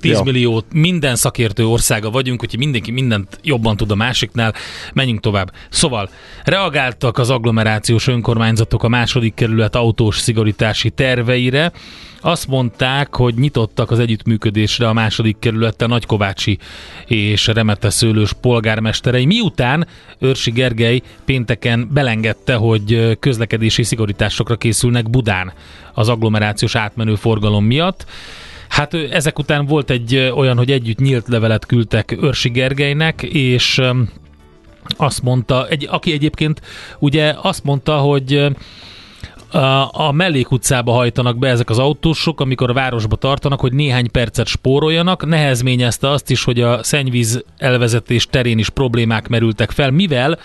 10 0.00 0.12
ja. 0.12 0.22
millió 0.22 0.62
minden 0.72 1.16
szakértő 1.16 1.66
országa 1.66 2.10
vagyunk, 2.10 2.42
úgyhogy 2.42 2.58
mindenki 2.58 2.90
mindent 2.90 3.38
jobban 3.42 3.76
tud 3.76 3.90
a 3.90 3.94
másiknál. 3.94 4.54
Menjünk 4.92 5.20
tovább. 5.20 5.52
Szóval, 5.70 6.10
reagáltak 6.44 7.18
az 7.18 7.30
agglomerációs 7.30 8.06
önkormányzatok 8.06 8.82
a 8.82 8.88
második 8.88 9.34
kerület 9.34 9.76
autós 9.76 10.18
szigorítási 10.18 10.90
terveire, 10.90 11.72
azt 12.20 12.46
mondták, 12.46 13.16
hogy 13.16 13.34
nyitottak 13.34 13.90
az 13.90 13.98
együttműködésre 13.98 14.88
a 14.88 14.92
második 14.92 15.38
kerülettel 15.38 15.88
Nagykovácsi 16.10 16.58
és 17.06 17.46
Remete 17.46 17.90
Szőlős 17.90 18.32
polgármesterei, 18.32 19.24
miután 19.24 19.86
Őrsi 20.18 20.50
Gergely 20.50 21.02
pénteken 21.24 21.88
belengedte, 21.92 22.54
hogy 22.54 23.16
közlekedési 23.20 23.82
szigorításokra 23.82 24.56
készülnek 24.56 25.10
Budán 25.10 25.52
az 25.94 26.08
agglomerációs 26.08 26.74
átmenő 26.74 27.14
forgalom 27.14 27.64
miatt. 27.64 28.06
Hát 28.68 28.94
ezek 28.94 29.38
után 29.38 29.66
volt 29.66 29.90
egy 29.90 30.32
olyan, 30.34 30.56
hogy 30.56 30.70
együtt 30.70 30.98
nyílt 30.98 31.28
levelet 31.28 31.66
küldtek 31.66 32.16
Őrsi 32.22 32.48
Gergelynek, 32.48 33.22
és 33.22 33.80
azt 34.96 35.22
mondta, 35.22 35.68
egy, 35.68 35.86
aki 35.90 36.12
egyébként 36.12 36.60
ugye 36.98 37.34
azt 37.42 37.64
mondta, 37.64 37.96
hogy 37.96 38.46
a 39.92 40.12
mellékutcába 40.12 40.92
hajtanak 40.92 41.38
be 41.38 41.48
ezek 41.48 41.70
az 41.70 41.78
autósok, 41.78 42.40
amikor 42.40 42.70
a 42.70 42.72
városba 42.72 43.16
tartanak, 43.16 43.60
hogy 43.60 43.72
néhány 43.72 44.10
percet 44.10 44.46
spóroljanak. 44.46 45.26
Nehezményezte 45.26 46.10
azt 46.10 46.30
is, 46.30 46.44
hogy 46.44 46.60
a 46.60 46.82
szennyvíz 46.82 47.44
elvezetés 47.58 48.26
terén 48.26 48.58
is 48.58 48.68
problémák 48.68 49.28
merültek 49.28 49.70
fel, 49.70 49.90
mivel 49.90 50.38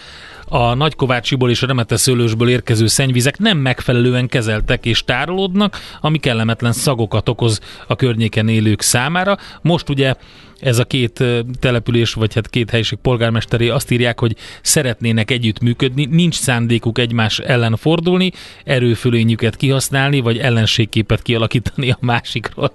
a 0.47 0.73
Nagykovácsiból 0.73 1.49
és 1.49 1.63
a 1.63 1.67
Remeteszőlősből 1.67 2.49
érkező 2.49 2.87
szennyvizek 2.87 3.37
nem 3.37 3.57
megfelelően 3.57 4.27
kezeltek 4.27 4.85
és 4.85 5.03
tárolódnak, 5.03 5.77
ami 6.01 6.17
kellemetlen 6.17 6.71
szagokat 6.71 7.29
okoz 7.29 7.59
a 7.87 7.95
környéken 7.95 8.47
élők 8.47 8.81
számára. 8.81 9.37
Most 9.61 9.89
ugye 9.89 10.13
ez 10.59 10.79
a 10.79 10.85
két 10.85 11.23
település, 11.59 12.13
vagy 12.13 12.33
hát 12.33 12.49
két 12.49 12.69
helyiség 12.69 12.97
polgármesteré 13.01 13.69
azt 13.69 13.91
írják, 13.91 14.19
hogy 14.19 14.35
szeretnének 14.61 15.31
együttműködni, 15.31 16.05
nincs 16.05 16.35
szándékuk 16.35 16.99
egymás 16.99 17.39
ellen 17.39 17.75
fordulni, 17.75 18.31
erőfölényüket 18.63 19.55
kihasználni, 19.55 20.19
vagy 20.19 20.37
ellenségképet 20.37 21.21
kialakítani 21.21 21.91
a 21.91 21.97
másikról. 21.99 22.73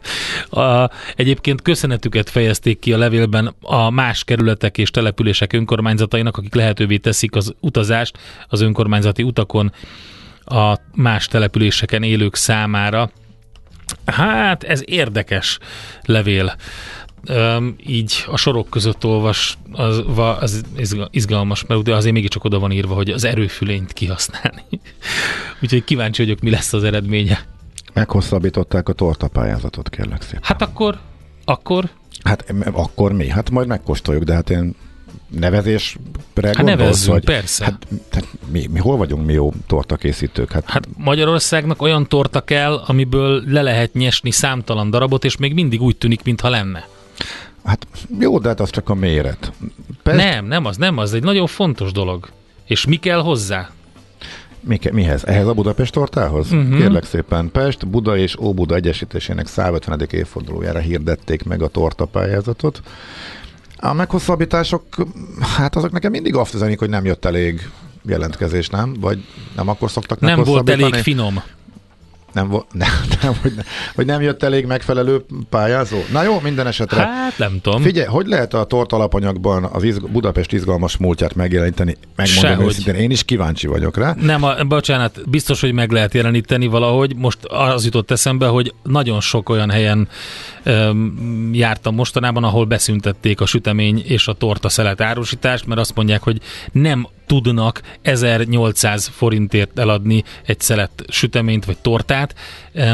A, 0.50 0.90
egyébként 1.16 1.62
köszönetüket 1.62 2.30
fejezték 2.30 2.78
ki 2.78 2.92
a 2.92 2.98
levélben 2.98 3.54
a 3.61 3.90
más 3.90 4.24
kerületek 4.24 4.78
és 4.78 4.90
települések 4.90 5.52
önkormányzatainak, 5.52 6.37
akik 6.37 6.54
lehetővé 6.54 6.96
teszik 6.96 7.37
az 7.37 7.54
utazást 7.60 8.18
az 8.48 8.60
önkormányzati 8.60 9.22
utakon 9.22 9.72
a 10.44 10.78
más 10.94 11.26
településeken 11.26 12.02
élők 12.02 12.34
számára. 12.34 13.10
Hát 14.04 14.62
ez 14.62 14.82
érdekes 14.84 15.58
levél 16.02 16.54
um, 17.28 17.76
így 17.86 18.24
a 18.26 18.36
sorok 18.36 18.70
között 18.70 19.04
olvas, 19.04 19.58
az, 19.72 20.02
az 20.40 20.64
izgalmas, 21.10 21.64
mert 21.66 21.80
ugye 21.80 21.94
azért 21.94 22.14
mégiscsak 22.14 22.44
oda 22.44 22.58
van 22.58 22.70
írva, 22.70 22.94
hogy 22.94 23.10
az 23.10 23.24
erőfülényt 23.24 23.92
kihasználni. 23.92 24.64
Úgyhogy 25.62 25.84
kíváncsi 25.84 26.22
vagyok, 26.22 26.40
mi 26.40 26.50
lesz 26.50 26.72
az 26.72 26.84
eredménye. 26.84 27.44
Meghosszabbították 27.92 28.88
a 28.88 28.92
tortapályázatot, 28.92 29.88
kérlek 29.88 30.22
szépen. 30.22 30.40
Hát 30.42 30.62
akkor, 30.62 30.98
akkor? 31.44 31.90
Hát 32.22 32.54
akkor 32.72 33.12
mi? 33.12 33.28
Hát 33.28 33.50
majd 33.50 33.66
megkóstoljuk, 33.66 34.24
de 34.24 34.34
hát 34.34 34.50
én 34.50 34.74
nevezésre 35.30 36.00
hát 36.34 36.56
gondolsz, 36.56 36.78
nevezzünk, 36.78 37.12
vagy? 37.12 37.24
persze. 37.24 37.64
Hát, 37.64 37.86
hát 38.10 38.26
mi, 38.50 38.66
mi, 38.66 38.78
hol 38.78 38.96
vagyunk 38.96 39.26
mi 39.26 39.32
jó 39.32 39.52
tortakészítők? 39.66 40.52
Hát, 40.52 40.64
hát 40.66 40.88
Magyarországnak 40.96 41.82
olyan 41.82 42.08
torta 42.08 42.40
kell, 42.40 42.74
amiből 42.86 43.42
le 43.46 43.62
lehet 43.62 43.92
nyesni 43.92 44.30
számtalan 44.30 44.90
darabot, 44.90 45.24
és 45.24 45.36
még 45.36 45.54
mindig 45.54 45.82
úgy 45.82 45.96
tűnik, 45.96 46.22
mintha 46.22 46.48
lenne. 46.48 46.88
Hát 47.64 47.86
jó, 48.18 48.38
de 48.38 48.48
hát 48.48 48.60
az 48.60 48.70
csak 48.70 48.88
a 48.88 48.94
méret. 48.94 49.52
Pest... 50.02 50.16
Nem, 50.16 50.46
nem 50.46 50.64
az, 50.64 50.76
nem 50.76 50.98
az. 50.98 51.14
Egy 51.14 51.22
nagyon 51.22 51.46
fontos 51.46 51.92
dolog. 51.92 52.28
És 52.66 52.86
mi 52.86 52.96
kell 52.96 53.20
hozzá? 53.20 53.70
Mi 54.60 54.76
ke- 54.76 54.92
mihez? 54.92 55.24
Ehhez 55.24 55.46
a 55.46 55.54
Budapest 55.54 55.92
tortához? 55.92 56.52
Uh-huh. 56.52 56.78
Kérlek 56.78 57.04
szépen, 57.04 57.50
Pest, 57.50 57.88
Buda 57.88 58.16
és 58.16 58.38
Óbuda 58.38 58.74
Egyesítésének 58.74 59.46
150. 59.46 60.06
évfordulójára 60.10 60.78
hirdették 60.78 61.44
meg 61.44 61.62
a 61.62 61.68
tortapályázatot. 61.68 62.82
A 63.80 63.92
meghosszabbítások, 63.92 64.82
hát 65.56 65.76
azok 65.76 65.92
nekem 65.92 66.10
mindig 66.10 66.34
azt 66.34 66.54
üzenik, 66.54 66.78
hogy 66.78 66.88
nem 66.88 67.04
jött 67.04 67.24
elég 67.24 67.70
jelentkezés, 68.06 68.68
nem? 68.68 68.94
Vagy 69.00 69.24
nem 69.56 69.68
akkor 69.68 69.90
szoktak 69.90 70.20
Nem 70.20 70.42
volt 70.42 70.68
elég 70.68 70.94
finom. 70.94 71.42
Nem, 72.32 72.50
nem, 72.72 72.88
nem, 73.22 73.34
hogy, 73.42 73.52
nem, 73.54 73.64
hogy 73.94 74.06
nem 74.06 74.20
jött 74.20 74.42
elég 74.42 74.66
megfelelő 74.66 75.24
pályázó? 75.48 75.96
Na 76.12 76.22
jó, 76.22 76.40
minden 76.42 76.66
esetre. 76.66 77.00
Hát 77.00 77.38
nem 77.38 77.60
tudom. 77.62 77.82
Figyelj, 77.82 78.06
hogy 78.06 78.26
lehet 78.26 78.54
a 78.54 78.64
tort 78.64 78.92
alapanyagban 78.92 79.64
az 79.64 79.82
izg- 79.82 80.10
Budapest 80.10 80.52
izgalmas 80.52 80.96
múltját 80.96 81.34
megjeleníteni? 81.34 81.96
Megmondom 82.16 82.50
Sehogy. 82.50 82.66
őszintén, 82.66 82.94
én 82.94 83.10
is 83.10 83.24
kíváncsi 83.24 83.66
vagyok 83.66 83.96
rá. 83.96 84.14
Nem, 84.20 84.42
a, 84.42 84.64
bocsánat, 84.64 85.30
biztos, 85.30 85.60
hogy 85.60 85.72
meg 85.72 85.90
lehet 85.90 86.14
jeleníteni 86.14 86.66
valahogy. 86.66 87.16
Most 87.16 87.38
az 87.44 87.84
jutott 87.84 88.10
eszembe, 88.10 88.46
hogy 88.46 88.74
nagyon 88.82 89.20
sok 89.20 89.48
olyan 89.48 89.70
helyen 89.70 90.08
jártam 91.52 91.94
mostanában, 91.94 92.44
ahol 92.44 92.64
beszüntették 92.64 93.40
a 93.40 93.46
sütemény 93.46 94.02
és 94.06 94.28
a 94.28 94.32
torta 94.32 94.68
szelet 94.68 95.00
árusítást, 95.00 95.66
mert 95.66 95.80
azt 95.80 95.94
mondják, 95.94 96.22
hogy 96.22 96.40
nem 96.72 97.08
tudnak 97.26 97.80
1800 98.02 99.06
forintért 99.06 99.78
eladni 99.78 100.24
egy 100.46 100.60
szelet 100.60 101.04
süteményt 101.08 101.64
vagy 101.64 101.78
tortát, 101.78 102.34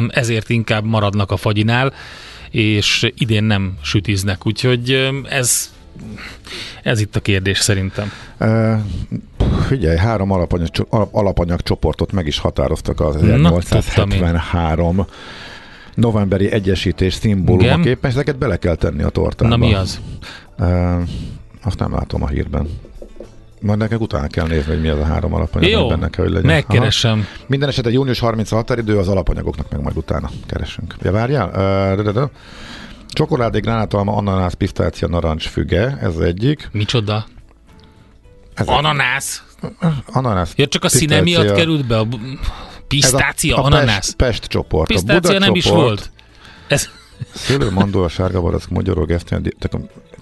ezért 0.08 0.50
inkább 0.50 0.84
maradnak 0.84 1.30
a 1.30 1.36
fagyinál, 1.36 1.92
és 2.50 3.12
idén 3.16 3.44
nem 3.44 3.78
sütiznek. 3.82 4.46
Úgyhogy 4.46 5.10
ez 5.28 5.74
ez 6.82 7.00
itt 7.00 7.16
a 7.16 7.20
kérdés 7.20 7.58
szerintem. 7.58 8.12
Uh, 8.40 8.78
figyelj, 9.66 9.96
három 9.96 10.30
alapanyag, 10.30 10.68
alap, 10.88 11.14
alapanyag 11.14 11.60
csoportot 11.60 12.12
meg 12.12 12.26
is 12.26 12.38
határoztak 12.38 13.00
az 13.00 13.14
Na, 13.14 13.56
1873 13.56 15.06
novemberi 15.96 16.52
egyesítés 16.52 17.14
szimbólumaképpen, 17.14 18.10
és 18.10 18.16
ezeket 18.16 18.38
bele 18.38 18.56
kell 18.56 18.74
tenni 18.74 19.02
a 19.02 19.08
tortába. 19.08 19.48
Na 19.48 19.56
mi 19.56 19.74
az? 19.74 20.00
Uh, 20.58 21.02
azt 21.62 21.78
nem 21.78 21.92
látom 21.92 22.22
a 22.22 22.28
hírben. 22.28 22.68
Majd 23.60 23.78
neked 23.78 24.00
utána 24.00 24.26
kell 24.26 24.46
nézni, 24.46 24.72
hogy 24.72 24.80
mi 24.80 24.88
az 24.88 24.98
a 24.98 25.04
három 25.04 25.34
alapanyag, 25.34 25.70
Jó, 25.70 25.88
benne 25.88 26.08
kell, 26.08 26.24
hogy 26.24 26.34
legyen. 26.34 26.50
megkeresem. 26.50 27.12
Aha. 27.12 27.44
Minden 27.46 27.68
esetre 27.68 27.90
június 27.90 28.18
30 28.18 28.52
a 28.52 28.56
határidő, 28.56 28.98
az 28.98 29.08
alapanyagoknak 29.08 29.70
meg 29.70 29.82
majd 29.82 29.96
utána 29.96 30.30
keresünk. 30.46 30.94
Ja, 31.02 31.12
várjál? 31.12 31.46
Uh, 31.46 31.96
de, 31.96 32.02
de, 32.02 32.12
de. 32.20 32.30
Csokoládé, 33.08 33.58
gránátalma, 33.58 34.12
ananász, 34.16 34.54
pisztácia, 34.54 35.08
narancs, 35.08 35.48
füge, 35.48 35.98
ez 36.00 36.16
egyik. 36.16 36.68
Micsoda? 36.72 37.26
Ez 38.54 38.66
Ananász? 38.66 39.42
Ananász. 40.06 40.52
Ja, 40.56 40.66
csak 40.66 40.84
a 40.84 40.88
színe 40.88 41.20
pisztácia. 41.20 41.42
miatt 41.42 41.56
került 41.56 41.86
be 41.86 41.98
a 41.98 42.06
pisztácia, 42.88 43.52
Ez 43.54 43.58
a, 43.58 43.62
a 43.62 43.66
ananász. 43.66 43.94
Pest, 43.94 44.14
Pest 44.16 44.44
csoport. 44.44 44.88
Pisztácia 44.88 45.16
a 45.16 45.20
Buda 45.20 45.38
nem 45.38 45.54
is 45.54 45.64
csoport, 45.64 45.82
volt. 45.84 46.10
Ez, 46.68 46.88
Szőlő, 47.34 47.70
mandó, 47.70 48.02
a 48.02 48.08
sárga 48.08 48.40
barack, 48.40 48.68
magyarul, 48.68 49.04
gesztenyi, 49.06 49.48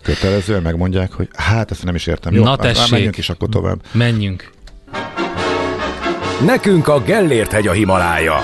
kötelezően 0.03 0.63
megmondják, 0.63 1.13
hogy 1.13 1.29
hát 1.37 1.71
ezt 1.71 1.85
nem 1.85 1.95
is 1.95 2.07
értem. 2.07 2.35
Jó, 2.35 2.43
Na 2.43 2.49
hát 2.49 2.59
már 2.63 2.73
tessék. 2.73 2.91
menjünk 2.91 3.17
is 3.17 3.31
akkor 3.31 3.49
tovább. 3.49 3.81
menjünk. 3.93 4.51
Nekünk 6.45 6.89
a 6.89 7.01
Gellért 7.03 7.51
hegy 7.53 7.67
a 7.67 7.73
Himalája. 7.73 8.37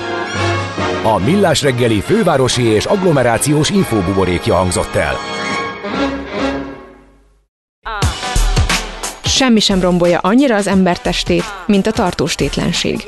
A 1.02 1.18
Millás 1.18 1.62
reggeli 1.62 2.00
fővárosi 2.00 2.62
és 2.62 2.85
agglomerációs 2.85 3.70
infóbuborékja 3.70 4.54
hangzott 4.54 4.94
el. 4.94 5.16
Semmi 9.40 9.61
sem 9.61 9.81
rombolja 9.81 10.18
annyira 10.18 10.57
az 10.57 10.66
ember 10.66 10.98
testét, 10.98 11.44
mint 11.66 11.87
a 11.87 11.90
tartós 11.92 12.35
tétlenség. 12.35 13.05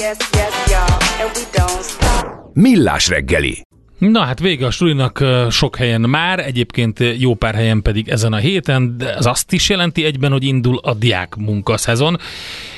Millás 2.52 3.08
reggeli. 3.08 3.62
Na 3.98 4.20
hát 4.20 4.40
vége 4.40 4.66
a 4.66 4.70
sulinak 4.70 5.24
sok 5.50 5.76
helyen 5.76 6.00
már, 6.00 6.38
egyébként 6.38 6.98
jó 7.18 7.34
pár 7.34 7.54
helyen 7.54 7.82
pedig 7.82 8.08
ezen 8.08 8.32
a 8.32 8.36
héten, 8.36 8.96
de 8.98 9.14
ez 9.14 9.26
azt 9.26 9.52
is 9.52 9.68
jelenti 9.68 10.04
egyben, 10.04 10.32
hogy 10.32 10.44
indul 10.44 10.78
a 10.82 10.94
diák 10.94 11.34
munkaszezon. 11.36 12.18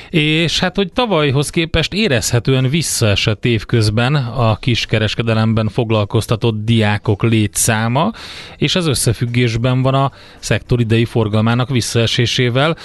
És 0.09 0.59
hát, 0.59 0.75
hogy 0.75 0.93
tavalyhoz 0.93 1.49
képest 1.49 1.93
érezhetően 1.93 2.69
visszaesett 2.69 3.45
évközben 3.45 4.15
a 4.15 4.55
kiskereskedelemben 4.55 5.69
foglalkoztatott 5.69 6.63
diákok 6.63 7.23
létszáma, 7.23 8.11
és 8.57 8.75
ez 8.75 8.87
összefüggésben 8.87 9.81
van 9.81 9.93
a 9.93 10.11
szektor 10.39 10.79
idei 10.79 11.05
forgalmának 11.05 11.69
visszaesésével. 11.69 12.77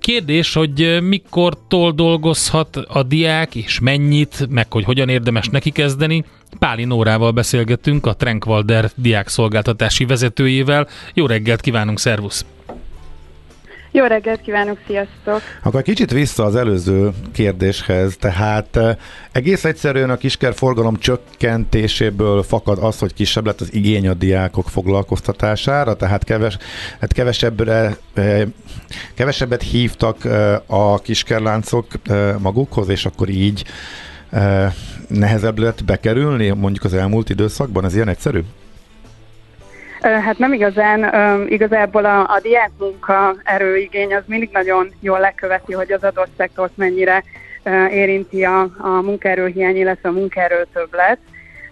Kérdés, 0.00 0.54
hogy 0.54 0.98
mikortól 1.02 1.92
dolgozhat 1.92 2.76
a 2.76 3.02
diák, 3.02 3.54
és 3.54 3.80
mennyit, 3.80 4.46
meg 4.48 4.72
hogy 4.72 4.84
hogyan 4.84 5.08
érdemes 5.08 5.48
neki 5.48 5.70
kezdeni. 5.70 6.24
Páli 6.58 6.84
Nórával 6.84 7.30
beszélgettünk, 7.30 8.06
a 8.06 8.14
Trenkwalder 8.14 8.90
diák 8.94 9.28
szolgáltatási 9.28 10.04
vezetőjével. 10.04 10.88
Jó 11.14 11.26
reggelt 11.26 11.60
kívánunk, 11.60 11.98
szervusz! 11.98 12.44
Jó 13.92 14.04
reggelt 14.04 14.40
kívánok, 14.40 14.78
sziasztok! 14.86 15.40
Akkor 15.62 15.82
kicsit 15.82 16.10
vissza 16.10 16.44
az 16.44 16.56
előző 16.56 17.10
kérdéshez, 17.32 18.16
tehát 18.16 18.76
eh, 18.76 18.96
egész 19.32 19.64
egyszerűen 19.64 20.10
a 20.10 20.16
kisker 20.16 20.54
forgalom 20.54 20.96
csökkentéséből 20.96 22.42
fakad 22.42 22.78
az, 22.78 22.98
hogy 22.98 23.14
kisebb 23.14 23.46
lett 23.46 23.60
az 23.60 23.74
igény 23.74 24.08
a 24.08 24.14
diákok 24.14 24.68
foglalkoztatására, 24.68 25.94
tehát 25.94 26.24
keves, 26.24 26.56
hát 27.00 27.12
kevesebbre, 27.12 27.96
eh, 28.14 28.42
kevesebbet 29.14 29.62
hívtak 29.62 30.24
eh, 30.24 30.56
a 30.66 30.98
kiskerláncok 30.98 31.86
magukhoz, 32.38 32.88
és 32.88 33.06
akkor 33.06 33.28
így 33.28 33.64
eh, 34.30 34.72
nehezebb 35.08 35.58
lett 35.58 35.84
bekerülni 35.84 36.48
mondjuk 36.50 36.84
az 36.84 36.94
elmúlt 36.94 37.30
időszakban? 37.30 37.84
Ez 37.84 37.94
ilyen 37.94 38.08
egyszerű? 38.08 38.40
Hát 40.02 40.38
nem 40.38 40.52
igazán, 40.52 41.48
igazából 41.48 42.04
a, 42.04 42.20
a 42.20 42.40
diák 42.42 42.70
munka 42.78 43.36
erőigény 43.44 44.14
az 44.14 44.22
mindig 44.26 44.50
nagyon 44.52 44.92
jól 45.00 45.18
leköveti, 45.18 45.72
hogy 45.72 45.92
az 45.92 46.04
adott 46.04 46.30
szektort 46.36 46.76
mennyire 46.76 47.24
érinti 47.90 48.44
a, 48.44 48.60
a 48.78 48.88
munkaerőhiány, 48.88 49.76
illetve 49.76 50.08
a 50.08 50.12
munkaerő 50.12 50.66
többlet. 50.72 51.18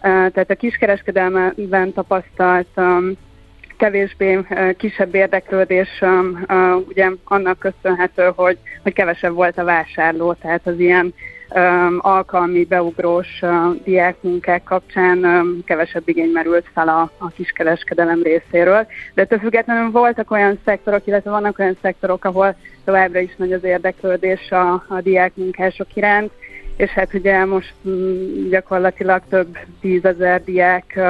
Ö, 0.02 0.08
Tehát 0.08 0.50
a 0.50 0.54
kiskereskedelmben 0.54 1.92
tapasztalt 1.92 2.80
kevésbé 3.78 4.38
kisebb 4.76 5.14
érdeklődés 5.14 6.02
ugye 6.88 7.10
annak 7.24 7.58
köszönhető, 7.58 8.32
hogy, 8.36 8.58
hogy 8.82 8.92
kevesebb 8.92 9.34
volt 9.34 9.58
a 9.58 9.64
vásárló, 9.64 10.32
tehát 10.32 10.66
az 10.66 10.78
ilyen 10.78 11.14
alkalmi 11.98 12.64
beugrós 12.64 13.42
diákmunkák 13.84 14.62
kapcsán 14.62 15.46
kevesebb 15.64 16.08
igény 16.08 16.30
merült 16.30 16.66
fel 16.74 16.88
a, 16.88 17.10
a 17.18 17.28
kiskereskedelem 17.28 18.22
részéről. 18.22 18.86
De 19.14 19.22
ettől 19.22 19.38
függetlenül 19.38 19.90
voltak 19.90 20.30
olyan 20.30 20.58
szektorok, 20.64 21.06
illetve 21.06 21.30
vannak 21.30 21.58
olyan 21.58 21.76
szektorok, 21.82 22.24
ahol 22.24 22.56
továbbra 22.84 23.18
is 23.18 23.36
nagy 23.36 23.52
az 23.52 23.64
érdeklődés 23.64 24.50
a, 24.50 24.72
a 24.88 25.00
diákmunkások 25.00 25.86
iránt, 25.94 26.30
és 26.76 26.90
hát 26.90 27.14
ugye 27.14 27.44
most 27.44 27.74
mm, 27.88 28.48
gyakorlatilag 28.48 29.22
több 29.28 29.58
tízezer 29.80 30.44
diák 30.44 31.00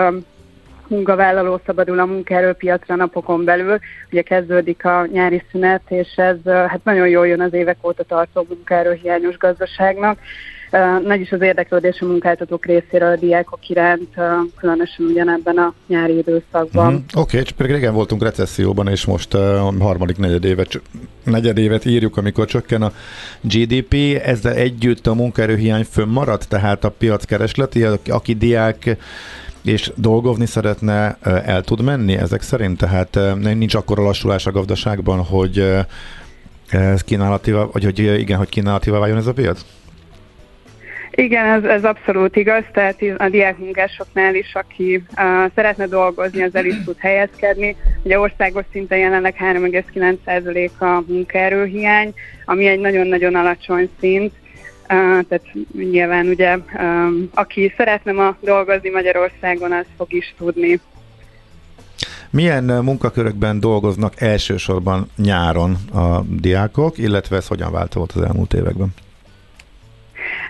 munkavállaló 0.88 1.60
szabadul 1.66 1.98
a 1.98 2.04
munkaerőpiacra 2.04 2.94
napokon 2.94 3.44
belül. 3.44 3.78
Ugye 4.10 4.22
kezdődik 4.22 4.84
a 4.84 5.06
nyári 5.12 5.42
szünet, 5.50 5.82
és 5.88 6.08
ez 6.16 6.36
hát 6.44 6.80
nagyon 6.84 7.08
jól 7.08 7.26
jön 7.26 7.40
az 7.40 7.52
évek 7.52 7.86
óta 7.86 8.02
tartó 8.02 8.46
munkaerőhiányos 8.48 9.36
gazdaságnak. 9.36 10.18
Nagy 11.04 11.20
is 11.20 11.32
az 11.32 11.40
érdeklődés 11.40 12.00
a 12.00 12.06
munkáltatók 12.06 12.66
részéről 12.66 13.10
a 13.10 13.16
diákok 13.16 13.68
iránt, 13.68 14.14
különösen 14.58 15.06
ugyanebben 15.06 15.56
a 15.56 15.74
nyári 15.86 16.16
időszakban. 16.16 16.92
Mhm. 16.92 17.02
Oké, 17.02 17.18
okay, 17.20 17.42
csak 17.42 17.56
pedig 17.56 17.72
régen 17.72 17.94
voltunk 17.94 18.22
recesszióban, 18.22 18.88
és 18.88 19.04
most 19.04 19.34
a 19.34 19.72
harmadik 19.78 20.16
negyedévet, 20.16 20.80
negyedévet 21.24 21.84
írjuk, 21.84 22.16
amikor 22.16 22.46
csökken 22.46 22.82
a 22.82 22.92
GDP. 23.40 23.94
Ezzel 24.24 24.52
együtt 24.52 25.06
a 25.06 25.14
munkaerőhiány 25.14 25.84
fönnmarad, 25.84 26.42
tehát 26.48 26.84
a 26.84 26.90
piac 26.90 27.24
keresleti, 27.24 27.84
aki 28.06 28.34
diák 28.34 28.96
és 29.68 29.90
dolgozni 29.94 30.46
szeretne, 30.46 31.18
el 31.44 31.62
tud 31.62 31.82
menni 31.82 32.16
ezek 32.16 32.42
szerint? 32.42 32.78
Tehát 32.78 33.18
nincs 33.40 33.74
akkora 33.74 34.02
lassulás 34.02 34.46
a 34.46 34.52
gazdaságban, 34.52 35.24
hogy 35.24 35.74
ez 36.68 37.04
kínálatívá, 37.04 37.64
vagy 37.72 37.84
hogy 37.84 37.98
igen, 37.98 38.38
hogy 38.38 38.48
kínálatívá 38.48 38.98
váljon 38.98 39.18
ez 39.18 39.26
a 39.26 39.32
piac? 39.32 39.64
Igen, 41.10 41.46
ez, 41.46 41.64
ez 41.64 41.84
abszolút 41.84 42.36
igaz, 42.36 42.62
tehát 42.72 43.02
a 43.16 43.28
diákmunkásoknál 43.28 44.34
is, 44.34 44.54
aki 44.54 44.96
uh, 44.96 45.50
szeretne 45.54 45.86
dolgozni, 45.86 46.42
az 46.42 46.54
el 46.54 46.64
is 46.64 46.74
tud 46.84 46.96
helyezkedni. 46.98 47.76
Ugye 48.02 48.18
országos 48.18 48.64
szinten 48.72 48.98
jelenleg 48.98 49.34
3,9% 49.38 50.70
a 50.78 51.02
munkaerőhiány, 51.06 52.14
ami 52.44 52.66
egy 52.66 52.78
nagyon-nagyon 52.78 53.34
alacsony 53.34 53.90
szint, 54.00 54.32
tehát 54.88 55.42
nyilván 55.72 56.26
ugye, 56.26 56.58
aki 57.34 57.72
szeretne 57.76 58.12
ma 58.12 58.36
dolgozni 58.40 58.90
Magyarországon, 58.90 59.72
az 59.72 59.84
fog 59.96 60.12
is 60.12 60.34
tudni. 60.38 60.80
Milyen 62.30 62.64
munkakörökben 62.64 63.60
dolgoznak 63.60 64.20
elsősorban 64.20 65.10
nyáron 65.16 65.76
a 65.92 66.20
diákok, 66.20 66.98
illetve 66.98 67.36
ez 67.36 67.46
hogyan 67.46 67.72
változott 67.72 68.12
az 68.12 68.22
elmúlt 68.22 68.54
években? 68.54 68.94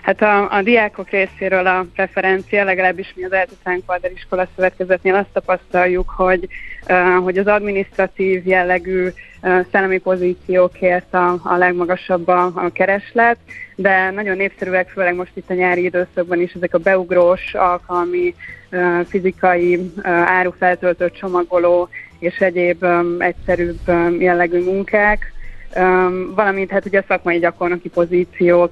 Hát 0.09 0.21
a, 0.21 0.51
a 0.51 0.61
diákok 0.61 1.09
részéről 1.09 1.67
a 1.67 1.85
preferencia, 1.93 2.63
legalábbis 2.63 3.13
mi 3.15 3.23
az 3.23 3.31
Eltetánk 3.31 3.85
Valder 3.85 4.11
Iskola 4.11 4.47
Szövetkezetnél 4.55 5.15
azt 5.15 5.29
tapasztaljuk, 5.33 6.09
hogy, 6.09 6.47
uh, 6.87 7.23
hogy 7.23 7.37
az 7.37 7.47
administratív 7.47 8.47
jellegű 8.47 9.07
uh, 9.07 9.65
szellemi 9.71 9.97
pozíciókért 9.97 11.13
a, 11.13 11.39
a 11.43 11.55
legmagasabb 11.57 12.27
a, 12.27 12.51
a 12.55 12.69
kereslet, 12.73 13.37
de 13.75 14.09
nagyon 14.09 14.37
népszerűek, 14.37 14.89
főleg 14.89 15.15
most 15.15 15.31
itt 15.33 15.49
a 15.49 15.53
nyári 15.53 15.83
időszakban 15.83 16.41
is 16.41 16.53
ezek 16.53 16.73
a 16.73 16.77
beugrós, 16.77 17.53
alkalmi, 17.53 18.35
uh, 18.71 19.05
fizikai, 19.05 19.75
uh, 19.75 20.07
árufeltöltő 20.11 21.11
csomagoló 21.11 21.89
és 22.19 22.37
egyéb 22.37 22.83
um, 22.83 23.15
egyszerűbb 23.21 23.79
um, 23.87 24.21
jellegű 24.21 24.63
munkák, 24.63 25.33
um, 25.75 26.33
valamint 26.35 26.71
hát 26.71 26.85
ugye 26.85 26.99
a 26.99 27.05
szakmai 27.07 27.39
gyakornoki 27.39 27.89
pozíciók, 27.89 28.71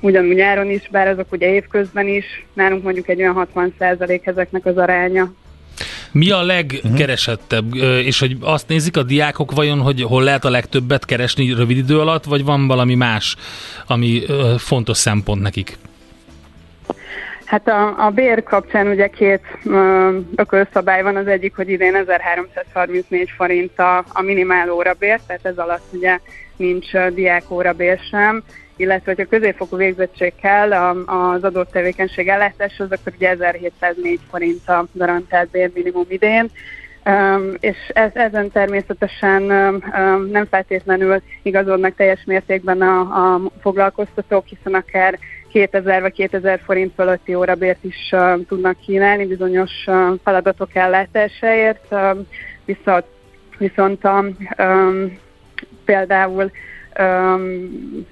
ugyanúgy 0.00 0.34
nyáron 0.34 0.70
is, 0.70 0.88
bár 0.90 1.08
azok 1.08 1.32
ugye 1.32 1.54
évközben 1.54 2.08
is, 2.08 2.44
nálunk 2.52 2.82
mondjuk 2.82 3.08
egy 3.08 3.20
olyan 3.20 3.34
60 3.34 3.74
ezeknek 4.24 4.66
az 4.66 4.76
aránya. 4.76 5.32
Mi 6.12 6.30
a 6.30 6.42
legkeresettebb, 6.42 7.74
és 8.04 8.20
hogy 8.20 8.36
azt 8.40 8.68
nézik 8.68 8.96
a 8.96 9.02
diákok 9.02 9.52
vajon, 9.52 9.80
hogy 9.80 10.02
hol 10.02 10.22
lehet 10.22 10.44
a 10.44 10.50
legtöbbet 10.50 11.04
keresni 11.04 11.54
rövid 11.54 11.76
idő 11.76 12.00
alatt, 12.00 12.24
vagy 12.24 12.44
van 12.44 12.66
valami 12.66 12.94
más, 12.94 13.36
ami 13.86 14.22
fontos 14.58 14.96
szempont 14.96 15.42
nekik? 15.42 15.78
Hát 17.44 17.68
a, 17.68 18.06
a 18.06 18.10
bér 18.10 18.42
kapcsán 18.42 18.86
ugye 18.86 19.08
két 19.08 19.40
ö, 19.64 20.18
ökölszabály 20.36 21.02
van, 21.02 21.16
az 21.16 21.26
egyik, 21.26 21.56
hogy 21.56 21.68
idén 21.68 21.94
1334 21.94 23.30
forint 23.36 23.78
a, 23.78 24.04
a 24.12 24.22
minimál 24.22 24.70
órabér, 24.70 25.20
tehát 25.26 25.44
ez 25.44 25.58
alatt 25.58 25.86
ugye 25.92 26.18
nincs 26.56 26.92
diák 27.14 27.50
órabér 27.50 27.98
sem, 28.10 28.42
illetve 28.76 29.12
hogy 29.14 29.20
a 29.20 29.28
középfokú 29.28 29.76
végzettség 29.76 30.32
kell 30.40 30.72
az 31.06 31.44
adott 31.44 31.70
tevékenység 31.70 32.28
ellátáshoz, 32.28 32.90
akkor 32.90 33.12
ugye 33.16 33.28
1704 33.28 34.20
forint 34.30 34.68
a 34.68 34.86
garantált 34.92 35.50
bérminimum 35.50 36.06
idén. 36.08 36.50
És 37.60 37.76
ez, 37.92 38.10
ezen 38.14 38.50
természetesen 38.50 39.42
nem 40.30 40.46
feltétlenül 40.50 41.22
igazodnak 41.42 41.94
teljes 41.94 42.24
mértékben 42.26 42.80
a, 42.80 43.00
a 43.00 43.40
foglalkoztatók, 43.60 44.46
hiszen 44.46 44.74
akár 44.74 45.18
2000 45.52 46.00
vagy 46.00 46.12
2000 46.12 46.60
forint 46.64 46.94
fölötti 46.94 47.34
órabért 47.34 47.84
is 47.84 48.12
uh, 48.12 48.40
tudnak 48.48 48.78
kínálni 48.80 49.26
bizonyos 49.26 49.70
uh, 49.86 50.18
feladatok 50.22 50.74
ellátásáért, 50.74 51.86
um, 51.90 52.26
viszont, 52.64 53.04
viszont 53.58 54.04
um, 54.04 55.18
például 55.84 56.50
um, 56.98 58.06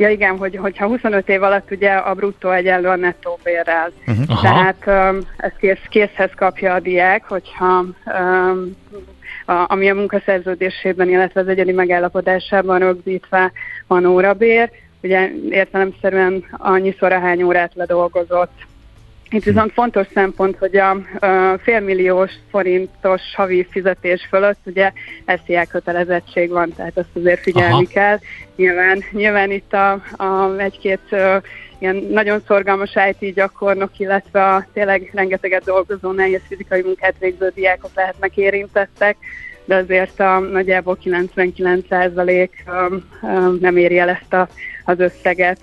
Ja 0.00 0.08
igen, 0.08 0.36
hogy, 0.36 0.56
hogyha 0.56 0.86
25 0.86 1.28
év 1.28 1.42
alatt 1.42 1.70
ugye 1.70 1.90
a 1.90 2.14
bruttó 2.14 2.50
egyenlő 2.50 2.88
a 2.88 2.96
nettó 2.96 3.38
bérrel. 3.42 3.92
Uh-huh. 4.06 4.42
Tehát 4.42 4.84
um, 4.86 5.18
ezt 5.36 5.56
kész, 5.56 5.84
készhez 5.88 6.30
kapja 6.36 6.74
a 6.74 6.80
diák, 6.80 7.24
hogyha 7.28 7.84
um, 8.06 8.76
a, 9.46 9.64
ami 9.66 9.90
a 9.90 9.94
munkaszerződésében, 9.94 11.08
illetve 11.08 11.40
az 11.40 11.48
egyedi 11.48 11.72
megállapodásában 11.72 12.78
rögzítve 12.78 13.52
van 13.86 14.06
órabér, 14.06 14.70
ugye 15.02 15.30
értelemszerűen 15.50 16.44
annyiszor, 16.50 17.12
ahány 17.12 17.42
órát 17.42 17.74
ledolgozott. 17.74 18.52
Itt 19.32 19.44
viszont 19.44 19.72
fontos 19.72 20.06
szempont, 20.14 20.56
hogy 20.56 20.76
a, 20.76 20.90
a 20.90 21.58
félmilliós 21.62 22.30
forintos 22.50 23.22
havi 23.34 23.66
fizetés 23.70 24.26
fölött 24.28 24.58
ugye 24.64 24.92
SZIA 25.44 25.64
kötelezettség 25.64 26.50
van, 26.50 26.72
tehát 26.76 26.98
azt 26.98 27.08
azért 27.12 27.40
figyelni 27.40 27.72
Aha. 27.72 27.84
kell. 27.92 28.18
Nyilván, 28.56 29.04
nyilván 29.12 29.50
itt 29.50 29.72
a, 29.72 29.92
a 30.16 30.58
egy-két 30.58 31.00
uh, 31.10 31.42
ilyen 31.78 31.96
nagyon 31.96 32.42
szorgalmas 32.46 32.96
IT 33.10 33.34
gyakornok, 33.34 33.98
illetve 33.98 34.44
a 34.44 34.66
tényleg 34.72 35.10
rengeteget 35.14 35.64
dolgozó 35.64 36.10
nehéz 36.10 36.40
fizikai 36.48 36.82
munkát 36.82 37.14
végző 37.18 37.52
diákok 37.54 37.90
lehetnek 37.94 38.36
érintettek, 38.36 39.16
de 39.70 39.76
azért 39.76 40.20
a 40.20 40.38
nagyjából 40.38 40.98
99% 41.04 42.48
um, 42.66 43.04
um, 43.22 43.58
nem 43.60 43.76
éri 43.76 43.98
el 43.98 44.08
ezt 44.08 44.32
a 44.32 44.48
az 44.84 45.00
összeget. 45.00 45.58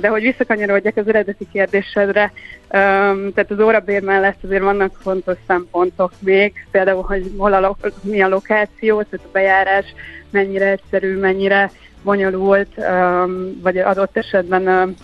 De 0.00 0.08
hogy 0.08 0.22
visszakanyarodjak 0.22 0.96
az 0.96 1.08
eredeti 1.08 1.46
kérdésedre, 1.52 2.32
tehát 2.68 3.50
az 3.50 3.60
órabér 3.60 4.02
mellett 4.02 4.44
azért 4.44 4.62
vannak 4.62 4.96
fontos 5.00 5.36
szempontok 5.46 6.12
még, 6.18 6.52
például, 6.70 7.02
hogy 7.02 7.32
hol 7.36 7.52
a 7.52 7.60
lo- 7.60 7.92
mi 8.02 8.22
a 8.22 8.28
lokáció, 8.28 9.02
tehát 9.02 9.26
a 9.26 9.32
bejárás 9.32 9.84
mennyire 10.30 10.66
egyszerű, 10.66 11.18
mennyire 11.18 11.70
bonyolult, 12.02 12.74
vagy 13.62 13.78
adott 13.78 14.16
esetben 14.16 14.94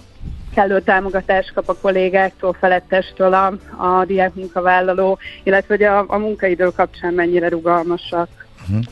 kellő 0.54 0.80
támogatást 0.80 1.52
kap 1.52 1.68
a 1.68 1.76
kollégáktól, 1.80 2.52
felettestől 2.52 3.34
a, 3.34 3.52
a 3.76 4.04
diák 4.04 4.34
munkavállaló, 4.34 5.18
illetve 5.42 5.74
hogy 5.74 5.84
a, 5.84 6.04
a 6.06 6.18
munkaidő 6.18 6.68
kapcsán 6.76 7.14
mennyire 7.14 7.48
rugalmasak. 7.48 8.28
Uh-huh. 8.70 8.84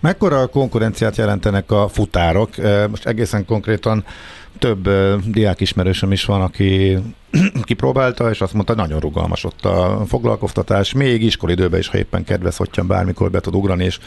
Mekkora 0.00 0.46
konkurenciát 0.46 1.16
jelentenek 1.16 1.70
a 1.70 1.88
futárok? 1.88 2.50
Most 2.90 3.06
egészen 3.06 3.44
konkrétan 3.44 4.04
több 4.58 4.88
diák 5.26 5.60
ismerősöm 5.60 6.12
is 6.12 6.24
van, 6.24 6.42
aki 6.42 6.98
kipróbálta, 7.62 8.30
és 8.30 8.40
azt 8.40 8.52
mondta, 8.52 8.74
nagyon 8.74 9.00
rugalmas 9.00 9.44
ott 9.44 9.64
a 9.64 10.02
foglalkoztatás, 10.06 10.92
még 10.92 11.22
iskolidőben 11.22 11.80
is, 11.80 11.88
ha 11.88 11.98
éppen 11.98 12.24
kedves, 12.24 12.56
hogyha 12.56 12.82
bármikor 12.82 13.30
be 13.30 13.40
tud 13.40 13.54
ugrani, 13.54 13.84
és 13.84 13.98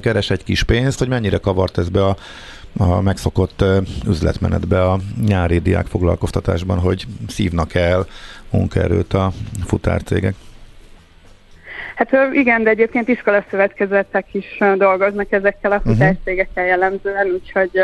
keres 0.00 0.30
egy 0.30 0.44
kis 0.44 0.62
pénzt, 0.62 0.98
hogy 0.98 1.08
mennyire 1.08 1.38
kavart 1.38 1.78
ez 1.78 1.88
be 1.88 2.06
a, 2.06 2.16
a 2.76 3.00
megszokott 3.00 3.64
üzletmenetbe 4.06 4.90
a 4.90 4.98
nyári 5.26 5.58
diák 5.58 5.86
foglalkoztatásban, 5.86 6.78
hogy 6.78 7.06
szívnak 7.28 7.74
el 7.74 8.06
munkaerőt 8.50 9.12
a 9.14 9.32
futárcégek. 9.64 10.34
Hát 11.94 12.16
igen, 12.32 12.62
de 12.62 12.70
egyébként 12.70 13.08
iskolaszövetkezetek 13.08 14.26
is 14.34 14.58
dolgoznak 14.76 15.32
ezekkel 15.32 15.72
a 15.72 15.80
mhm. 15.84 15.92
futáscégekkel 15.92 16.64
jellemzően, 16.64 17.26
úgyhogy, 17.26 17.80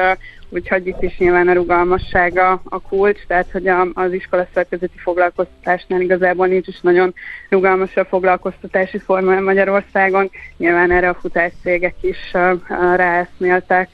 úgyhogy 0.49 0.87
itt 0.87 1.03
is 1.03 1.19
nyilván 1.19 1.49
a 1.49 1.53
rugalmassága 1.53 2.63
a 2.65 2.81
kulcs, 2.81 3.21
tehát 3.27 3.51
hogy 3.53 3.69
az 3.93 4.13
iskolaszövetkezeti 4.13 4.99
foglalkoztatásnál 4.99 6.01
igazából 6.01 6.47
nincs 6.47 6.67
is 6.67 6.81
nagyon 6.81 7.15
rugalmas 7.49 7.97
a 7.97 8.05
foglalkoztatási 8.05 8.99
forma 8.99 9.41
Magyarországon, 9.41 10.31
nyilván 10.57 10.91
erre 10.91 11.09
a 11.09 11.19
futáscégek 11.21 11.95
is 12.01 12.33
ráeszméltek. 12.97 13.89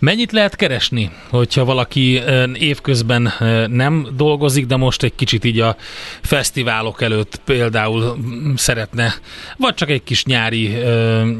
Mennyit 0.00 0.32
lehet 0.32 0.56
keresni, 0.56 1.10
hogyha 1.30 1.64
valaki 1.64 2.20
évközben 2.54 3.32
nem 3.68 4.06
dolgozik, 4.16 4.66
de 4.66 4.76
most 4.76 5.02
egy 5.02 5.14
kicsit 5.14 5.44
így 5.44 5.60
a 5.60 5.76
fesztiválok 6.22 7.02
előtt 7.02 7.40
például 7.44 8.16
szeretne, 8.56 9.12
vagy 9.56 9.74
csak 9.74 9.90
egy 9.90 10.02
kis 10.02 10.24
nyári 10.24 10.68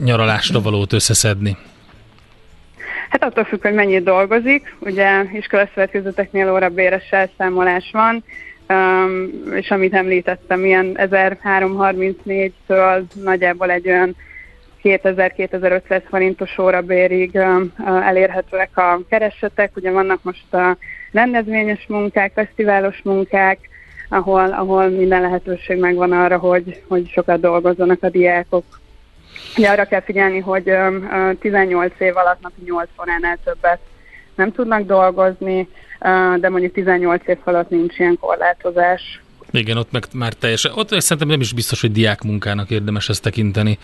nyaralásra 0.04 0.60
valót 0.60 0.92
összeszedni? 0.92 1.56
Hát 3.10 3.24
attól 3.24 3.44
függ, 3.44 3.62
hogy 3.62 3.74
mennyit 3.74 4.02
dolgozik. 4.02 4.76
Ugye 4.78 5.22
iskolaszövetkezeteknél 5.32 6.52
órabéres 6.52 7.10
elszámolás 7.10 7.90
van, 7.92 8.24
és 9.54 9.70
amit 9.70 9.94
említettem, 9.94 10.64
ilyen 10.64 10.96
1334-től 10.96 13.02
nagyjából 13.22 13.70
egy 13.70 13.88
olyan 13.88 14.16
2000-2500 14.84 16.02
forintos 16.08 16.58
órabérig 16.58 17.38
elérhetőek 18.04 18.76
a 18.76 19.00
keresetek. 19.08 19.76
Ugye 19.76 19.90
vannak 19.90 20.22
most 20.22 20.54
a 20.54 20.76
rendezvényes 21.12 21.84
munkák, 21.88 22.32
fesztiválos 22.32 23.00
munkák, 23.02 23.58
ahol, 24.08 24.52
ahol 24.52 24.88
minden 24.88 25.20
lehetőség 25.20 25.78
megvan 25.78 26.12
arra, 26.12 26.38
hogy, 26.38 26.82
hogy 26.88 27.08
sokat 27.08 27.40
dolgozzanak 27.40 28.02
a 28.02 28.08
diákok. 28.08 28.64
Ugye 29.56 29.68
arra 29.68 29.84
kell 29.84 30.02
figyelni, 30.02 30.38
hogy 30.38 30.72
18 31.40 31.92
év 31.98 32.16
alatt 32.16 32.40
napi 32.40 32.60
8 32.64 32.88
óránál 33.00 33.38
többet 33.44 33.78
nem 34.34 34.52
tudnak 34.52 34.86
dolgozni, 34.86 35.68
de 36.36 36.48
mondjuk 36.48 36.72
18 36.72 37.28
év 37.28 37.38
alatt 37.44 37.70
nincs 37.70 37.98
ilyen 37.98 38.16
korlátozás. 38.20 39.20
Igen, 39.50 39.76
ott 39.76 39.92
meg 39.92 40.04
már 40.14 40.32
teljesen, 40.32 40.72
ott 40.74 40.88
szerintem 40.88 41.28
nem 41.28 41.40
is 41.40 41.52
biztos, 41.52 41.80
hogy 41.80 41.92
diák 41.92 42.22
munkának 42.22 42.70
érdemes 42.70 43.08
ezt 43.08 43.22
tekinteni 43.22 43.78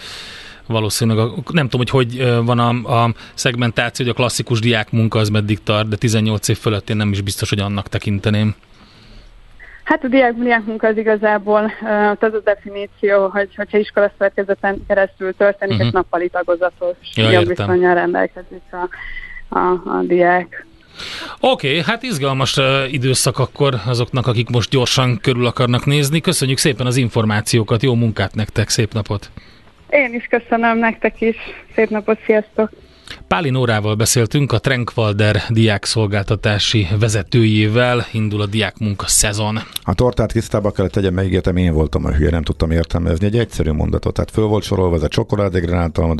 valószínűleg, 0.66 1.26
a, 1.26 1.32
nem 1.50 1.68
tudom, 1.68 1.86
hogy 1.86 1.90
hogy 1.90 2.44
van 2.44 2.58
a, 2.58 3.02
a 3.04 3.14
szegmentáció, 3.34 4.04
hogy 4.04 4.14
a 4.14 4.18
klasszikus 4.18 4.60
diák 4.60 4.90
munka 4.90 5.18
az 5.18 5.28
meddig 5.28 5.62
tart, 5.62 5.88
de 5.88 5.96
18 5.96 6.48
év 6.48 6.58
fölött 6.58 6.90
én 6.90 6.96
nem 6.96 7.12
is 7.12 7.20
biztos, 7.20 7.48
hogy 7.48 7.60
annak 7.60 7.88
tekinteném. 7.88 8.54
Hát 9.86 10.04
a 10.04 10.08
diák, 10.08 10.34
diák 10.34 10.64
munka 10.64 10.86
az 10.86 10.96
igazából 10.96 11.72
az 12.20 12.32
a 12.32 12.40
definíció, 12.44 13.28
hogy 13.28 13.54
hogyha 13.54 13.78
iskolaszövetkezeten 13.78 14.84
keresztül 14.88 15.34
történik, 15.36 15.72
uh-huh. 15.72 15.86
és 15.86 15.92
nappali 15.92 16.28
tagozatos 16.28 16.96
ja, 17.14 17.30
jogviszonyal 17.30 17.94
rendelkezik 17.94 18.62
a, 18.70 18.88
a, 19.58 19.82
a 19.98 20.02
diák. 20.02 20.66
Oké, 21.40 21.68
okay, 21.68 21.82
hát 21.82 22.02
izgalmas 22.02 22.56
uh, 22.56 22.92
időszak 22.92 23.38
akkor 23.38 23.74
azoknak, 23.86 24.26
akik 24.26 24.48
most 24.48 24.70
gyorsan 24.70 25.18
körül 25.20 25.46
akarnak 25.46 25.84
nézni. 25.84 26.20
Köszönjük 26.20 26.58
szépen 26.58 26.86
az 26.86 26.96
információkat, 26.96 27.82
jó 27.82 27.94
munkát 27.94 28.34
nektek, 28.34 28.68
szép 28.68 28.92
napot! 28.92 29.30
Én 29.90 30.14
is 30.14 30.26
köszönöm 30.26 30.78
nektek 30.78 31.20
is. 31.20 31.36
Szép 31.74 31.88
napot, 31.88 32.18
sziasztok! 32.24 32.70
Páli 33.28 33.50
Nórával 33.50 33.94
beszéltünk, 33.94 34.52
a 34.52 34.58
Trenkwalder 34.58 35.42
diákszolgáltatási 35.48 36.88
vezetőjével 36.98 38.06
indul 38.12 38.40
a 38.40 38.46
diákmunka 38.46 39.06
szezon. 39.06 39.58
A 39.82 39.94
tortát 39.94 40.32
tisztába 40.32 40.70
kellett 40.70 40.92
tegyem, 40.92 41.14
megígértem, 41.14 41.56
én 41.56 41.72
voltam 41.72 42.04
a 42.04 42.12
hülye, 42.12 42.30
nem 42.30 42.42
tudtam 42.42 42.70
értelmezni 42.70 43.26
egy 43.26 43.38
egyszerű 43.38 43.70
mondatot. 43.70 44.14
Tehát 44.14 44.30
föl 44.30 44.44
volt 44.44 44.64
sorolva 44.64 44.96
ez 44.96 45.02
a 45.02 45.08
csokoládégrenátalma, 45.08 46.14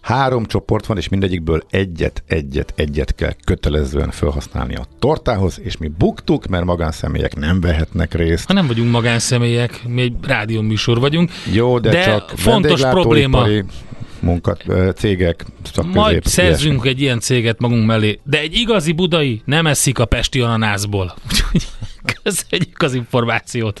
három 0.00 0.46
csoport 0.46 0.86
van, 0.86 0.96
és 0.96 1.08
mindegyikből 1.08 1.62
egyet, 1.70 2.22
egyet, 2.26 2.72
egyet 2.76 3.14
kell 3.14 3.32
kötelezően 3.44 4.10
felhasználni 4.10 4.74
a 4.74 4.86
tortához, 4.98 5.60
és 5.62 5.76
mi 5.76 5.88
buktuk, 5.98 6.46
mert 6.46 6.64
magánszemélyek 6.64 7.36
nem 7.36 7.60
vehetnek 7.60 8.14
részt. 8.14 8.46
Ha 8.46 8.52
nem 8.52 8.66
vagyunk 8.66 8.90
magánszemélyek, 8.90 9.82
mi 9.86 10.02
egy 10.02 10.14
rádióműsor 10.22 11.00
vagyunk. 11.00 11.30
Jó, 11.52 11.78
de, 11.78 11.90
de 11.90 12.04
csak 12.04 12.32
fontos 12.36 12.80
probléma 12.80 13.46
munkat, 14.20 14.64
cégek, 14.96 15.44
szakközép. 15.62 15.94
Majd 15.94 16.24
szerzünk 16.24 16.72
ilyesmi. 16.72 16.88
egy 16.88 17.00
ilyen 17.00 17.20
céget 17.20 17.60
magunk 17.60 17.86
mellé, 17.86 18.18
de 18.24 18.38
egy 18.38 18.54
igazi 18.54 18.92
budai 18.92 19.42
nem 19.44 19.66
eszik 19.66 19.98
a 19.98 20.04
pesti 20.04 20.40
ananászból. 20.40 21.14
Úgyhogy 21.28 21.66
köszönjük 22.22 22.82
az 22.82 22.94
információt. 22.94 23.80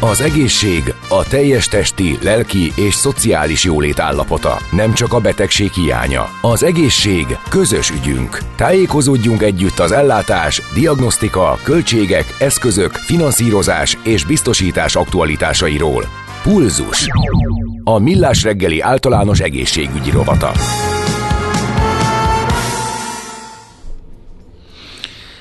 Az 0.00 0.20
egészség 0.20 0.94
a 1.08 1.28
teljes 1.28 1.68
testi, 1.68 2.18
lelki 2.22 2.72
és 2.76 2.94
szociális 2.94 3.64
jólét 3.64 3.98
állapota, 3.98 4.58
nem 4.70 4.94
csak 4.94 5.12
a 5.12 5.20
betegség 5.20 5.72
hiánya. 5.72 6.28
Az 6.42 6.62
egészség 6.62 7.26
közös 7.48 7.90
ügyünk. 7.90 8.38
Tájékozódjunk 8.56 9.42
együtt 9.42 9.78
az 9.78 9.92
ellátás, 9.92 10.62
diagnosztika, 10.74 11.58
költségek, 11.62 12.36
eszközök, 12.38 12.90
finanszírozás 12.90 13.96
és 14.04 14.24
biztosítás 14.24 14.96
aktualitásairól. 14.96 16.04
Pulzus. 16.42 17.06
A 17.84 17.98
Millás 17.98 18.42
reggeli 18.42 18.80
általános 18.80 19.40
egészségügyi 19.40 20.10
rovata. 20.10 20.52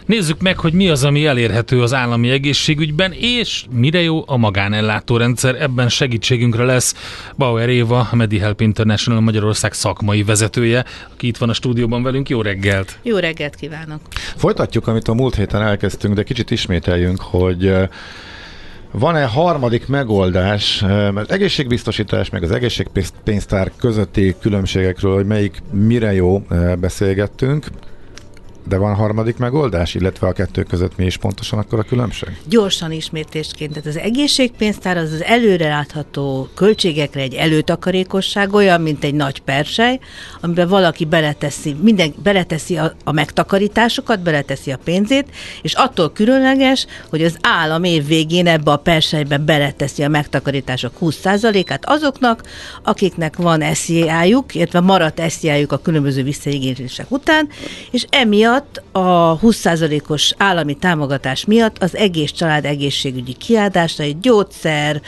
Nézzük 0.05 0.41
meg, 0.41 0.59
hogy 0.59 0.73
mi 0.73 0.89
az, 0.89 1.03
ami 1.03 1.25
elérhető 1.25 1.81
az 1.81 1.93
állami 1.93 2.29
egészségügyben, 2.29 3.11
és 3.11 3.65
mire 3.71 4.01
jó 4.01 4.23
a 4.25 4.37
magánellátórendszer. 4.37 5.61
Ebben 5.61 5.89
segítségünkre 5.89 6.63
lesz 6.63 6.95
Bauer 7.37 7.69
Éva, 7.69 8.07
a 8.11 8.15
MediHelp 8.15 8.61
International 8.61 9.21
Magyarország 9.21 9.73
szakmai 9.73 10.23
vezetője, 10.23 10.85
aki 11.13 11.27
itt 11.27 11.37
van 11.37 11.49
a 11.49 11.53
stúdióban 11.53 12.03
velünk. 12.03 12.29
Jó 12.29 12.41
reggelt! 12.41 12.99
Jó 13.03 13.17
reggelt 13.17 13.55
kívánok! 13.55 13.99
Folytatjuk, 14.35 14.87
amit 14.87 15.07
a 15.07 15.13
múlt 15.13 15.35
héten 15.35 15.61
elkezdtünk, 15.61 16.15
de 16.15 16.23
kicsit 16.23 16.51
ismételjünk, 16.51 17.21
hogy 17.21 17.73
van-e 18.91 19.25
harmadik 19.25 19.87
megoldás, 19.87 20.81
mert 21.13 21.31
egészségbiztosítás 21.31 22.29
meg 22.29 22.43
az 22.43 22.51
egészségpénztár 22.51 23.71
közötti 23.77 24.35
különbségekről, 24.41 25.13
hogy 25.13 25.25
melyik 25.25 25.61
mire 25.71 26.13
jó 26.13 26.41
beszélgettünk. 26.79 27.65
De 28.69 28.77
van 28.77 28.95
harmadik 28.95 29.37
megoldás, 29.37 29.95
illetve 29.95 30.27
a 30.27 30.31
kettő 30.31 30.63
között 30.63 30.97
mi 30.97 31.05
is 31.05 31.17
pontosan 31.17 31.59
akkor 31.59 31.79
a 31.79 31.83
különbség? 31.83 32.29
Gyorsan 32.45 32.91
ismétésként. 32.91 33.71
Tehát 33.71 33.87
az 33.87 33.97
egészségpénztár 33.97 34.97
az 34.97 35.11
az 35.11 35.23
előrelátható 35.23 36.49
költségekre 36.55 37.21
egy 37.21 37.33
előtakarékosság, 37.33 38.53
olyan, 38.53 38.81
mint 38.81 39.03
egy 39.03 39.13
nagy 39.13 39.41
persely, 39.41 39.99
amiben 40.41 40.67
valaki 40.67 41.05
beleteszi, 41.05 41.75
minden, 41.81 42.13
beleteszi 42.23 42.77
a, 42.77 42.93
a 43.03 43.11
megtakarításokat, 43.11 44.19
beleteszi 44.19 44.71
a 44.71 44.77
pénzét, 44.83 45.25
és 45.61 45.73
attól 45.73 46.11
különleges, 46.11 46.85
hogy 47.09 47.23
az 47.23 47.37
állam 47.41 47.83
év 47.83 48.05
végén 48.05 48.47
ebbe 48.47 48.71
a 48.71 48.77
persejbe 48.77 49.37
beleteszi 49.37 50.03
a 50.03 50.07
megtakarítások 50.07 50.93
20%-át 51.01 51.85
azoknak, 51.85 52.43
akiknek 52.83 53.35
van 53.35 53.73
SZIA-juk, 53.73 54.55
illetve 54.55 54.79
maradt 54.79 55.29
SZIA-juk 55.29 55.71
a 55.71 55.77
különböző 55.77 56.23
visszaigénylések 56.23 57.11
után, 57.11 57.49
és 57.91 58.05
emiatt 58.09 58.56
miatt, 58.57 58.81
a 58.91 59.39
20%-os 59.39 60.33
állami 60.37 60.73
támogatás 60.73 61.45
miatt 61.45 61.83
az 61.83 61.95
egész 61.95 62.31
család 62.31 62.65
egészségügyi 62.65 63.33
kiadásai, 63.33 64.17
gyógyszer, 64.21 65.01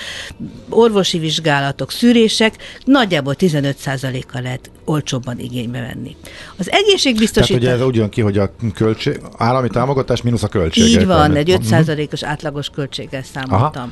orvosi 0.69 1.19
vizsgálatok, 1.19 1.91
szűrések 1.91 2.55
nagyjából 2.85 3.35
15%-kal 3.37 4.41
lehet 4.41 4.71
olcsóbban 4.85 5.39
igénybe 5.39 5.79
venni. 5.79 6.15
Az 6.57 6.71
egészségbiztosítás... 6.71 7.47
Tehát 7.47 7.61
ugye 7.61 7.83
ez 7.83 7.87
úgy 7.87 7.95
jön 7.95 8.09
ki, 8.09 8.21
hogy 8.21 8.37
a 8.37 8.51
költség, 8.73 9.21
állami 9.37 9.69
támogatás 9.69 10.21
mínusz 10.21 10.43
a 10.43 10.47
költség. 10.47 10.83
Így 10.83 11.05
van, 11.05 11.35
egy 11.35 11.57
5%-os 11.61 12.23
átlagos 12.23 12.69
költséggel 12.69 13.23
számoltam. 13.33 13.81
Aha. 13.81 13.91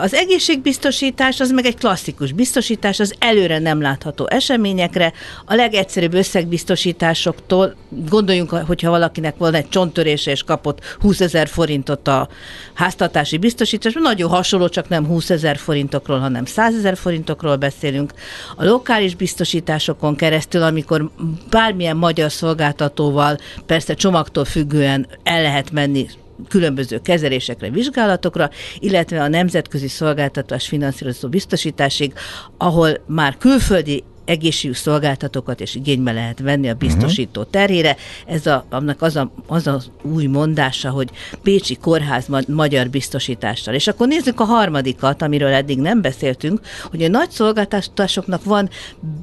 Az 0.00 0.14
egészségbiztosítás 0.14 1.40
az 1.40 1.50
meg 1.50 1.66
egy 1.66 1.76
klasszikus 1.76 2.32
biztosítás, 2.32 3.00
az 3.00 3.14
előre 3.18 3.58
nem 3.58 3.80
látható 3.80 4.26
eseményekre, 4.30 5.12
a 5.44 5.54
legegyszerűbb 5.54 6.14
összegbiztosításoktól, 6.14 7.74
gondoljunk, 8.08 8.50
hogyha 8.50 8.90
valakinek 8.90 9.36
van 9.36 9.54
egy 9.54 9.68
csonttörése 9.68 10.30
és 10.30 10.42
kapott 10.42 10.96
20 11.00 11.20
ezer 11.20 11.48
forintot 11.48 12.08
a 12.08 12.28
háztartási 12.74 13.38
biztosítás, 13.38 13.92
nagyon 13.92 14.30
hasonló, 14.30 14.68
csak 14.68 14.88
nem 14.88 15.06
20 15.06 15.30
ezer 15.30 15.56
forintokról, 15.56 16.18
hanem 16.18 16.44
100 16.44 16.74
ezer 16.74 16.96
forintokról 16.96 17.56
beszélünk. 17.56 18.12
A 18.56 18.64
lokális 18.64 19.14
biztosítások 19.14 19.94
hónapokon 20.04 20.16
keresztül, 20.16 20.62
amikor 20.62 21.10
bármilyen 21.50 21.96
magyar 21.96 22.32
szolgáltatóval, 22.32 23.38
persze 23.66 23.94
csomagtól 23.94 24.44
függően 24.44 25.06
el 25.22 25.42
lehet 25.42 25.70
menni 25.70 26.06
különböző 26.48 26.98
kezelésekre, 26.98 27.70
vizsgálatokra, 27.70 28.50
illetve 28.78 29.22
a 29.22 29.28
nemzetközi 29.28 29.88
szolgáltatás 29.88 30.68
finanszírozó 30.68 31.28
biztosításig, 31.28 32.12
ahol 32.58 33.04
már 33.06 33.36
külföldi 33.36 34.04
egészségügyi 34.24 34.78
szolgáltatókat 34.78 35.60
és 35.60 35.74
igénybe 35.74 36.12
lehet 36.12 36.38
venni 36.38 36.68
a 36.68 36.74
biztosító 36.74 37.40
uh-huh. 37.40 37.52
terhére. 37.52 37.96
Ez 38.26 38.46
a, 38.46 38.64
annak 38.70 39.02
az, 39.02 39.16
a, 39.16 39.30
az 39.46 39.66
az 39.66 39.90
új 40.02 40.26
mondása, 40.26 40.90
hogy 40.90 41.10
Pécsi 41.42 41.76
Kórház 41.76 42.26
ma, 42.26 42.38
magyar 42.46 42.88
biztosítással. 42.88 43.74
És 43.74 43.86
akkor 43.86 44.08
nézzük 44.08 44.40
a 44.40 44.44
harmadikat, 44.44 45.22
amiről 45.22 45.52
eddig 45.52 45.78
nem 45.78 46.00
beszéltünk, 46.00 46.60
hogy 46.90 47.02
a 47.02 47.08
nagy 47.08 47.30
szolgáltatásoknak 47.30 48.44
van 48.44 48.68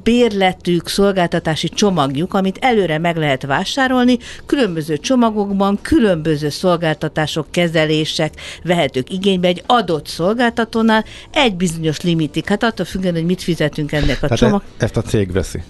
bérletük, 0.02 0.88
szolgáltatási 0.88 1.68
csomagjuk, 1.68 2.34
amit 2.34 2.58
előre 2.60 2.98
meg 2.98 3.16
lehet 3.16 3.46
vásárolni, 3.46 4.18
különböző 4.46 4.98
csomagokban, 4.98 5.78
különböző 5.82 6.48
szolgáltatások, 6.48 7.46
kezelések 7.50 8.34
vehetők 8.64 9.10
igénybe 9.12 9.48
egy 9.48 9.62
adott 9.66 10.06
szolgáltatónál 10.06 11.04
egy 11.30 11.54
bizonyos 11.54 12.00
limitig. 12.00 12.46
Hát 12.46 12.62
attól 12.62 12.86
függően, 12.86 13.14
hogy 13.14 13.24
mit 13.24 13.42
fizetünk 13.42 13.92
ennek 13.92 14.22
a 14.22 14.26
hát 14.28 14.38
csomag. 14.38 14.62
E- 14.78 14.91
ezt 14.96 15.06
a 15.06 15.10
cég 15.10 15.32
veszi. 15.32 15.62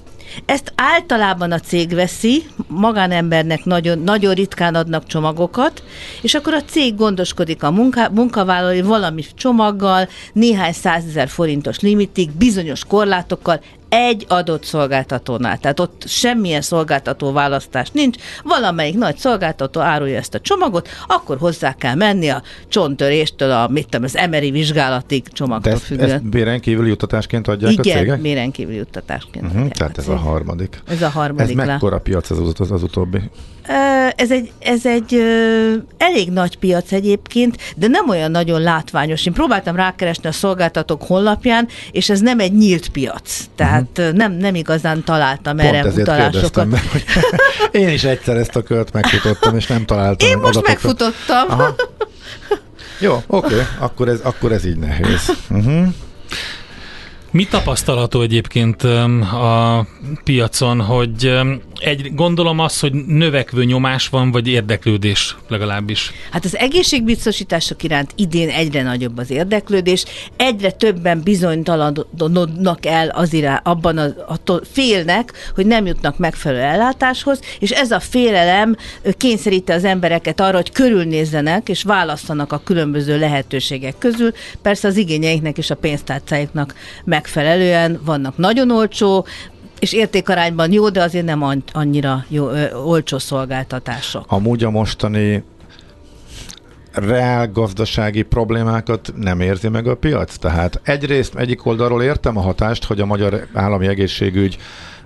Ezt 0.45 0.73
általában 0.77 1.53
a 1.53 1.59
cég 1.59 1.95
veszi, 1.95 2.43
magánembernek 2.69 3.65
nagyon, 3.65 3.99
nagyon 3.99 4.35
ritkán 4.35 4.75
adnak 4.75 5.07
csomagokat, 5.07 5.83
és 6.23 6.35
akkor 6.35 6.55
a 6.55 6.63
cég 6.63 6.95
gondoskodik 6.95 7.63
a 7.63 7.71
munka, 7.71 8.11
munkavállalói 8.11 8.83
valami 8.83 9.23
csomaggal, 9.35 10.09
néhány 10.33 10.73
százezer 10.73 11.29
forintos 11.29 11.81
limitig, 11.81 12.31
bizonyos 12.31 12.85
korlátokkal, 12.85 13.61
egy 13.95 14.25
adott 14.29 14.65
szolgáltatónál. 14.65 15.59
Tehát 15.59 15.81
ott 15.81 16.03
semmilyen 16.07 16.61
szolgáltató 16.61 17.33
választás 17.33 17.91
nincs. 17.91 18.17
Valamelyik 18.45 18.99
nagy 18.99 19.17
szolgáltató 19.17 19.81
árulja 19.81 20.19
ezt 20.19 20.35
a 20.35 20.41
csomagot, 20.41 20.89
akkor 21.07 21.39
hozzá 21.39 21.75
kell 21.75 21.95
menni 21.95 22.29
a 22.29 22.43
csontöréstől 22.69 23.51
a, 23.51 23.69
mit 23.69 23.85
tudom, 23.85 24.05
az 24.05 24.17
emeri 24.17 24.51
vizsgálatig 24.51 25.29
csomagtól 25.29 25.73
ezt, 25.73 25.83
függően. 25.83 26.11
Ezt 26.11 26.29
béren 26.29 26.61
kívüli 26.61 26.89
juttatásként 26.89 27.49
adják 27.49 27.73
Igen, 27.73 27.85
a 27.85 27.89
cégek? 27.89 28.03
Igen, 28.03 28.23
béren 28.23 28.51
kívüli 28.51 28.77
juttatásként 28.77 29.47
uh-huh, 29.47 29.69
Tehát 29.69 29.99
a 29.99 30.01
ez 30.01 30.09
a 30.09 30.17
harmadik. 30.17 30.83
Ez 30.89 31.03
a 31.03 31.09
harmadik. 31.09 31.59
Ez 31.59 31.67
mekkora 31.67 31.99
piac 31.99 32.31
az, 32.31 32.55
az, 32.59 32.71
az 32.71 32.83
utóbbi? 32.83 33.19
Ez 34.17 34.31
egy, 34.31 34.53
ez 34.59 34.87
egy 34.87 35.15
ö, 35.15 35.73
elég 35.97 36.31
nagy 36.31 36.59
piac 36.59 36.93
egyébként, 36.93 37.57
de 37.77 37.87
nem 37.87 38.09
olyan 38.09 38.31
nagyon 38.31 38.61
látványos. 38.61 39.27
Én 39.27 39.33
próbáltam 39.33 39.77
rákeresni 39.77 40.29
a 40.29 40.33
szolgáltatók 40.33 41.03
honlapján, 41.03 41.69
és 41.91 42.11
ez 42.11 42.21
nem 42.21 42.41
egy 42.41 42.53
nyílt 42.53 42.89
piac. 42.89 43.45
Tehát 43.55 43.82
uh-huh. 43.97 44.13
nem, 44.13 44.33
nem 44.33 44.55
igazán 44.55 45.05
találtam 45.05 45.57
Pont 45.57 45.69
erre 45.69 45.91
utalásokat. 45.91 46.67
Meg, 46.71 46.83
hogy 46.91 47.05
én 47.83 47.89
is 47.89 48.05
egyszer 48.05 48.37
ezt 48.37 48.57
a 48.57 48.63
kört 48.63 48.93
megfutottam, 48.93 49.57
és 49.57 49.67
nem 49.67 49.85
találtam. 49.85 50.29
Én 50.29 50.39
most 50.39 50.67
megfutottam. 50.67 51.49
Aha. 51.49 51.75
Jó, 52.99 53.23
oké, 53.27 53.55
okay. 53.55 53.67
akkor, 53.79 54.09
ez, 54.09 54.21
akkor 54.23 54.53
ez 54.53 54.65
így 54.65 54.77
nehéz. 54.77 55.33
Uh-huh. 55.51 55.87
Mi 57.33 57.45
tapasztalható 57.45 58.21
egyébként 58.21 58.83
a 58.83 59.87
piacon, 60.25 60.81
hogy 60.81 61.41
egy, 61.79 62.15
gondolom 62.15 62.59
az, 62.59 62.81
hogy 62.81 62.93
növekvő 62.93 63.65
nyomás 63.65 64.09
van, 64.09 64.31
vagy 64.31 64.49
érdeklődés 64.49 65.37
legalábbis. 65.49 66.13
Hát 66.31 66.45
az 66.45 66.57
egészségbiztosítások 66.57 67.83
iránt 67.83 68.13
idén 68.17 68.49
egyre 68.49 68.83
nagyobb 68.83 69.19
az 69.19 69.31
érdeklődés, 69.31 70.05
egyre 70.37 70.71
többen 70.71 71.21
bizonytalanodnak 71.23 72.87
el 72.87 73.09
az 73.09 73.33
irá, 73.33 73.61
abban 73.65 73.99
a, 73.99 74.07
attól 74.27 74.61
félnek, 74.73 75.33
hogy 75.55 75.67
nem 75.67 75.87
jutnak 75.87 76.19
megfelelő 76.19 76.61
ellátáshoz, 76.61 77.41
és 77.59 77.71
ez 77.71 77.91
a 77.91 78.01
félelem 78.01 78.77
kényszeríti 79.17 79.73
az 79.73 79.85
embereket 79.85 80.41
arra, 80.41 80.57
hogy 80.57 80.73
körülnézzenek, 80.73 81.69
és 81.69 81.83
választanak 81.83 82.53
a 82.53 82.63
különböző 82.65 83.19
lehetőségek 83.19 83.99
közül. 83.99 84.33
Persze 84.63 84.89
az 84.89 84.97
igényeiknek 84.97 85.59
és 85.59 85.71
a 85.71 85.75
pénztárcáiknak 85.75 86.75
megfelelően 87.23 88.01
vannak 88.05 88.37
nagyon 88.37 88.71
olcsó, 88.71 89.27
és 89.79 89.93
értékarányban 89.93 90.73
jó, 90.73 90.89
de 90.89 91.03
azért 91.03 91.25
nem 91.25 91.63
annyira 91.73 92.25
jó, 92.29 92.49
ö, 92.49 92.75
olcsó 92.75 93.19
szolgáltatások. 93.19 94.25
Amúgy 94.29 94.65
a 94.65 94.71
mostani 94.71 95.45
reál 96.93 97.51
gazdasági 97.53 98.23
problémákat 98.23 99.13
nem 99.17 99.41
érzi 99.41 99.69
meg 99.69 99.87
a 99.87 99.97
piac? 99.97 100.37
Tehát 100.37 100.81
egyrészt 100.83 101.35
egyik 101.35 101.67
oldalról 101.67 102.03
értem 102.03 102.37
a 102.37 102.41
hatást, 102.41 102.85
hogy 102.85 103.01
a 103.01 103.07
magyar 103.07 103.47
állami 103.53 103.87
egészségügy 103.87 104.59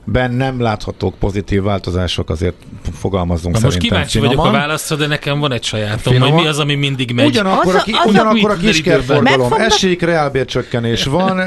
ben 0.09 0.31
nem 0.31 0.61
láthatók 0.61 1.15
pozitív 1.15 1.63
változások, 1.63 2.31
azért 2.31 2.55
fogalmazunk 2.93 3.55
Na 3.55 3.61
most 3.65 3.79
kíváncsi 3.79 4.19
finoman. 4.19 4.37
vagyok 4.37 4.55
a 4.55 4.59
válaszra, 4.59 4.97
de 4.97 5.07
nekem 5.07 5.39
van 5.39 5.53
egy 5.53 5.63
sajátom, 5.63 6.13
finoman. 6.13 6.33
hogy 6.33 6.43
mi 6.43 6.49
az, 6.49 6.59
ami 6.59 6.75
mindig 6.75 7.13
megy. 7.13 7.27
Ugyanakkor 7.27 7.75
az 7.75 7.83
a, 7.87 7.91
az 7.91 8.07
a, 8.07 8.09
ugyanakkor 8.09 8.51
a, 8.51 8.53
a 8.53 8.57
kiskerforgalom 8.57 9.53
esik, 9.53 10.03
reálbércsökkenés 10.03 11.05
van, 11.05 11.41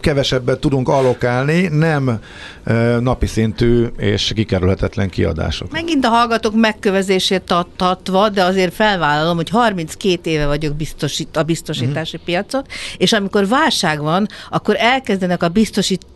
kevesebbet 0.00 0.58
tudunk 0.58 0.88
alokálni, 0.88 1.68
nem 1.68 2.20
napi 3.00 3.26
szintű 3.26 3.86
és 3.96 4.32
kikerülhetetlen 4.34 5.10
kiadások. 5.10 5.70
Megint 5.72 6.04
a 6.04 6.08
hallgatók 6.08 6.54
megkövezését 6.54 7.54
tartva, 7.76 8.28
de 8.28 8.44
azért 8.44 8.74
felvállalom, 8.74 9.36
hogy 9.36 9.48
32 9.50 10.30
éve 10.30 10.46
vagyok 10.46 10.76
biztosít, 10.76 11.36
a 11.36 11.42
biztosítási 11.42 12.16
uh-huh. 12.16 12.24
piacot, 12.24 12.66
és 12.96 13.12
amikor 13.12 13.48
válság 13.48 14.00
van, 14.00 14.26
akkor 14.50 14.76
elkezdenek 14.78 15.42
a 15.42 15.48
biztosít 15.48 16.06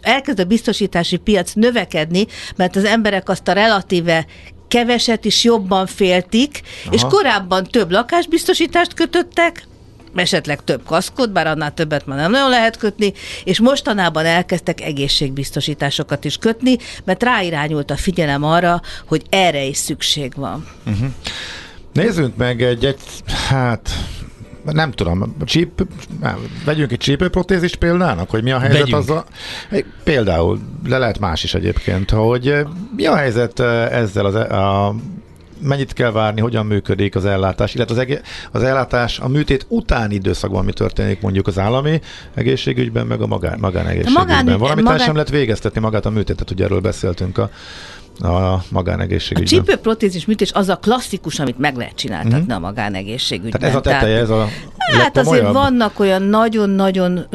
elkezd 0.00 0.40
a 0.40 0.44
biztosítási 0.44 1.16
piac 1.16 1.52
növekedni, 1.52 2.26
mert 2.56 2.76
az 2.76 2.84
emberek 2.84 3.28
azt 3.28 3.48
a 3.48 3.52
relatíve 3.52 4.26
keveset 4.68 5.24
is 5.24 5.44
jobban 5.44 5.86
féltik, 5.86 6.60
Aha. 6.84 6.94
és 6.94 7.02
korábban 7.08 7.64
több 7.64 7.90
lakásbiztosítást 7.90 8.94
kötöttek, 8.94 9.66
esetleg 10.14 10.64
több 10.64 10.84
kaszkot, 10.84 11.32
bár 11.32 11.46
annál 11.46 11.74
többet 11.74 12.06
már 12.06 12.18
nem 12.18 12.30
nagyon 12.30 12.50
lehet 12.50 12.76
kötni, 12.76 13.12
és 13.44 13.60
mostanában 13.60 14.24
elkezdtek 14.24 14.80
egészségbiztosításokat 14.80 16.24
is 16.24 16.36
kötni, 16.36 16.76
mert 17.04 17.22
ráirányult 17.22 17.90
a 17.90 17.96
figyelem 17.96 18.42
arra, 18.42 18.80
hogy 19.06 19.22
erre 19.30 19.64
is 19.64 19.76
szükség 19.76 20.32
van. 20.36 20.66
Uh-huh. 20.86 21.08
Nézzünk 21.92 22.36
meg 22.36 22.62
egy, 22.62 22.84
egy 22.84 23.00
hát 23.48 23.90
nem 24.72 24.90
tudom, 24.90 25.36
csíp, 25.44 25.86
vegyünk 26.64 26.92
egy 26.92 26.98
csípőprotézis 26.98 27.76
példának, 27.76 28.30
hogy 28.30 28.42
mi 28.42 28.50
a 28.50 28.58
helyzet 28.58 28.78
Vegyünk. 28.78 28.98
azzal. 28.98 29.24
Például, 30.04 30.58
de 30.88 30.98
lehet 30.98 31.18
más 31.18 31.44
is 31.44 31.54
egyébként, 31.54 32.10
hogy 32.10 32.48
eh, 32.48 32.64
mi 32.96 33.06
a 33.06 33.16
helyzet 33.16 33.60
eh, 33.60 33.92
ezzel 33.92 34.24
az, 34.24 34.34
e- 34.34 34.56
a 34.58 34.94
mennyit 35.62 35.92
kell 35.92 36.10
várni, 36.10 36.40
hogyan 36.40 36.66
működik 36.66 37.16
az 37.16 37.24
ellátás, 37.24 37.74
illetve 37.74 37.94
az, 37.94 38.00
egé- 38.00 38.22
az 38.52 38.62
ellátás 38.62 39.18
a 39.18 39.28
műtét 39.28 39.66
utáni 39.68 40.14
időszakban 40.14 40.64
mi 40.64 40.72
történik 40.72 41.20
mondjuk 41.20 41.46
az 41.46 41.58
állami 41.58 42.00
egészségügyben, 42.34 43.06
meg 43.06 43.20
a 43.20 43.26
magán, 43.26 43.58
magánegészségügyben. 43.60 44.26
Magán, 44.26 44.58
Valami 44.58 44.82
magán... 44.82 44.98
sem 44.98 45.14
lehet 45.14 45.30
végeztetni 45.30 45.80
magát 45.80 46.06
a 46.06 46.10
műtétet, 46.10 46.50
ugye 46.50 46.64
erről 46.64 46.80
beszéltünk 46.80 47.38
a 47.38 47.50
a 48.18 48.62
magánegészségügyben. 48.70 49.60
A 49.60 49.64
csípőprotézis 49.64 50.26
műtés 50.26 50.52
az 50.52 50.68
a 50.68 50.76
klasszikus, 50.76 51.38
amit 51.38 51.58
meg 51.58 51.76
lehet 51.76 51.94
csináltatni 51.94 52.38
mm-hmm. 52.38 52.50
a 52.50 52.58
magánegészségügyben. 52.58 53.60
Tehát 53.60 53.74
ez 53.74 53.80
a 53.80 53.80
teteje, 53.80 54.18
ez 54.18 54.30
a 54.30 54.48
Hát 54.98 55.16
azért 55.16 55.52
vannak 55.52 56.00
olyan 56.00 56.22
nagyon-nagyon 56.22 57.26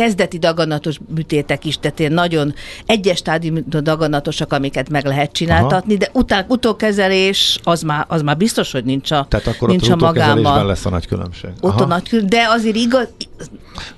kezdeti 0.00 0.38
daganatos 0.38 0.98
műtétek 1.14 1.64
is, 1.64 1.78
tehát 1.78 1.98
ilyen 1.98 2.12
nagyon 2.12 2.54
egyes 2.86 3.16
stádium 3.16 3.64
daganatosak, 3.68 4.52
amiket 4.52 4.88
meg 4.88 5.04
lehet 5.04 5.32
csináltatni, 5.32 5.94
Aha. 5.94 5.98
de 5.98 6.10
után, 6.12 6.44
utókezelés 6.48 7.58
az 7.62 7.82
már, 7.82 8.04
az 8.08 8.22
már 8.22 8.36
biztos, 8.36 8.72
hogy 8.72 8.84
nincs 8.84 9.10
a, 9.10 9.26
Tehát 9.28 9.46
akkor 9.46 9.68
nincs 9.68 9.88
a 9.88 9.96
magánban. 9.96 10.66
lesz 10.66 10.86
a 10.86 10.90
nagy 10.90 11.06
különbség. 11.06 11.50
Ott 11.60 11.80
a 11.80 11.86
nagy 11.86 12.24
de 12.24 12.46
azért 12.48 12.76
igaz, 12.76 13.08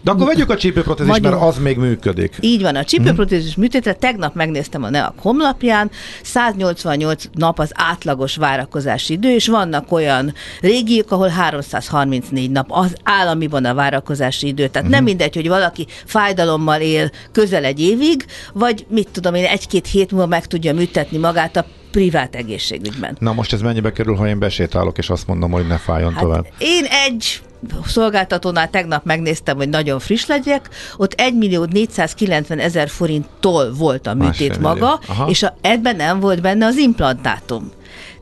de 0.00 0.11
akkor 0.11 0.26
vegyük 0.26 0.50
a 0.50 0.57
csípőprotézis, 0.57 1.20
mert 1.20 1.42
az 1.42 1.59
még 1.59 1.76
működik. 1.76 2.36
Így 2.40 2.62
van, 2.62 2.76
a 2.76 2.84
csípőprotézis 2.84 3.55
műtétre 3.55 3.92
tegnap 3.92 4.34
megnéztem 4.34 4.82
a 4.82 4.90
NEAK 4.90 5.14
honlapján, 5.18 5.90
188 6.22 7.24
nap 7.34 7.59
az 7.59 7.70
átlagos 7.74 8.36
várakozási 8.36 9.12
idő, 9.12 9.34
és 9.34 9.48
vannak 9.48 9.92
olyan 9.92 10.34
régiók, 10.61 11.11
ahol 11.11 11.28
334 11.28 12.50
nap 12.50 12.66
az 12.68 12.96
államiban 13.03 13.64
a 13.64 13.74
várakozási 13.74 14.46
idő. 14.46 14.68
Tehát 14.68 14.76
uh-huh. 14.76 14.90
nem 14.90 15.05
mindegy, 15.05 15.34
hogy 15.34 15.48
valaki 15.48 15.86
fájdalommal 16.05 16.80
él 16.80 17.11
közel 17.32 17.64
egy 17.64 17.80
évig, 17.80 18.24
vagy 18.53 18.86
mit 18.88 19.09
tudom 19.12 19.34
én, 19.34 19.45
egy-két 19.45 19.86
hét 19.86 20.11
múlva 20.11 20.26
meg 20.26 20.47
tudja 20.47 20.74
műtetni 20.74 21.18
magát 21.18 21.57
a 21.57 21.64
privát 21.90 22.34
egészségügyben. 22.34 23.16
Na 23.20 23.32
most 23.32 23.53
ez 23.53 23.61
mennyibe 23.61 23.93
kerül, 23.93 24.14
ha 24.14 24.28
én 24.28 24.38
besétálok, 24.38 24.99
és 24.99 25.11
azt 25.11 25.26
mondom, 25.26 25.51
hogy 25.51 25.66
ne 25.66 25.78
fájjon 25.78 26.12
hát 26.12 26.22
tovább? 26.22 26.47
Én 26.59 26.84
egy 26.84 27.43
szolgáltatónál 27.86 28.70
tegnap 28.70 29.05
megnéztem, 29.05 29.57
hogy 29.57 29.68
nagyon 29.68 29.99
friss 29.99 30.26
legyek, 30.26 30.68
ott 30.97 31.12
1 31.12 31.34
millió 31.34 31.64
490 31.64 32.59
ezer 32.59 32.88
forinttól 32.88 33.72
volt 33.72 34.07
a 34.07 34.14
műtét 34.14 34.59
maga, 34.59 35.01
és 35.26 35.43
a, 35.43 35.57
ebben 35.61 35.97
nem 35.97 36.20
volt 36.20 36.40
benne 36.40 36.66
az 36.66 36.76
implantátum. 36.76 37.70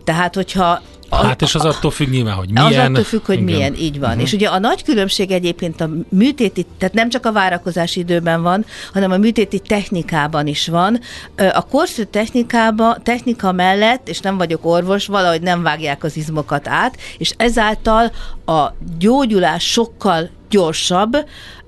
Tehát, 0.04 0.34
hogyha 0.34 0.82
Hát 1.11 1.42
és 1.42 1.54
az 1.54 1.64
attól 1.64 1.90
függ 1.90 2.08
nyilván, 2.08 2.34
hogy 2.34 2.50
milyen. 2.50 2.66
Az 2.66 2.76
attól 2.76 3.04
függ, 3.04 3.24
hogy 3.24 3.40
igen. 3.40 3.54
milyen, 3.54 3.74
így 3.74 3.98
van. 3.98 4.08
Uh-huh. 4.08 4.24
És 4.24 4.32
ugye 4.32 4.48
a 4.48 4.58
nagy 4.58 4.82
különbség 4.82 5.30
egyébként 5.30 5.80
a 5.80 5.90
műtéti, 6.08 6.66
tehát 6.78 6.94
nem 6.94 7.08
csak 7.08 7.26
a 7.26 7.32
várakozási 7.32 8.00
időben 8.00 8.42
van, 8.42 8.64
hanem 8.92 9.11
a 9.11 9.16
műtéti 9.16 9.58
technikában 9.58 10.46
is 10.46 10.68
van. 10.68 11.00
A 11.36 11.66
korszű 11.66 12.02
technikába, 12.02 12.96
technika 13.02 13.52
mellett, 13.52 14.08
és 14.08 14.20
nem 14.20 14.36
vagyok 14.36 14.66
orvos, 14.66 15.06
valahogy 15.06 15.42
nem 15.42 15.62
vágják 15.62 16.04
az 16.04 16.16
izmokat 16.16 16.68
át, 16.68 16.96
és 17.18 17.32
ezáltal 17.36 18.12
a 18.46 18.74
gyógyulás 18.98 19.64
sokkal 19.70 20.30
gyorsabb. 20.50 21.16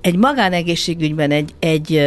Egy 0.01 0.15
magánegészségügyben 0.15 1.31
egy, 1.31 1.53
egy 1.59 2.01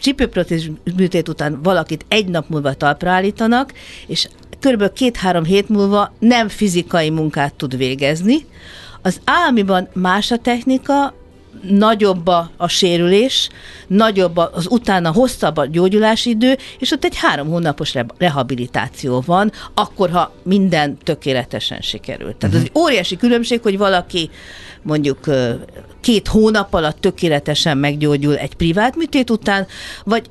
csípőprotézis 0.00 0.70
műtét 0.96 1.28
után 1.28 1.62
valakit 1.62 2.04
egy 2.08 2.26
nap 2.26 2.48
múlva 2.48 2.74
talpra 2.74 3.10
állítanak, 3.10 3.72
és 4.06 4.28
kb. 4.64 4.92
két-három 4.92 5.44
hét 5.44 5.68
múlva 5.68 6.12
nem 6.18 6.48
fizikai 6.48 7.10
munkát 7.10 7.54
tud 7.54 7.76
végezni. 7.76 8.46
Az 9.02 9.20
államiban 9.24 9.88
más 9.92 10.30
a 10.30 10.36
technika, 10.36 11.14
nagyobb 11.68 12.26
a, 12.26 12.50
a 12.56 12.68
sérülés, 12.68 13.48
nagyobb 13.86 14.36
az 14.36 14.66
utána 14.70 15.12
hosszabb 15.12 15.56
a 15.56 15.66
gyógyulási 15.66 16.30
idő, 16.30 16.56
és 16.78 16.90
ott 16.90 17.04
egy 17.04 17.16
három 17.16 17.48
hónapos 17.48 17.94
re, 17.94 18.06
rehabilitáció 18.18 19.22
van, 19.26 19.52
akkor, 19.74 20.10
ha 20.10 20.34
minden 20.42 20.98
tökéletesen 21.02 21.80
sikerült. 21.80 22.36
Tehát 22.36 22.56
uh-huh. 22.56 22.70
az 22.70 22.70
egy 22.74 22.82
óriási 22.82 23.16
különbség, 23.16 23.60
hogy 23.62 23.78
valaki 23.78 24.30
mondjuk 24.82 25.18
két 26.00 26.28
hónap 26.28 26.74
alatt 26.74 27.00
tökéletesen 27.00 27.78
meggyógyul 27.78 28.36
egy 28.36 28.54
privát 28.54 28.96
műtét 28.96 29.30
után, 29.30 29.66
vagy 30.04 30.26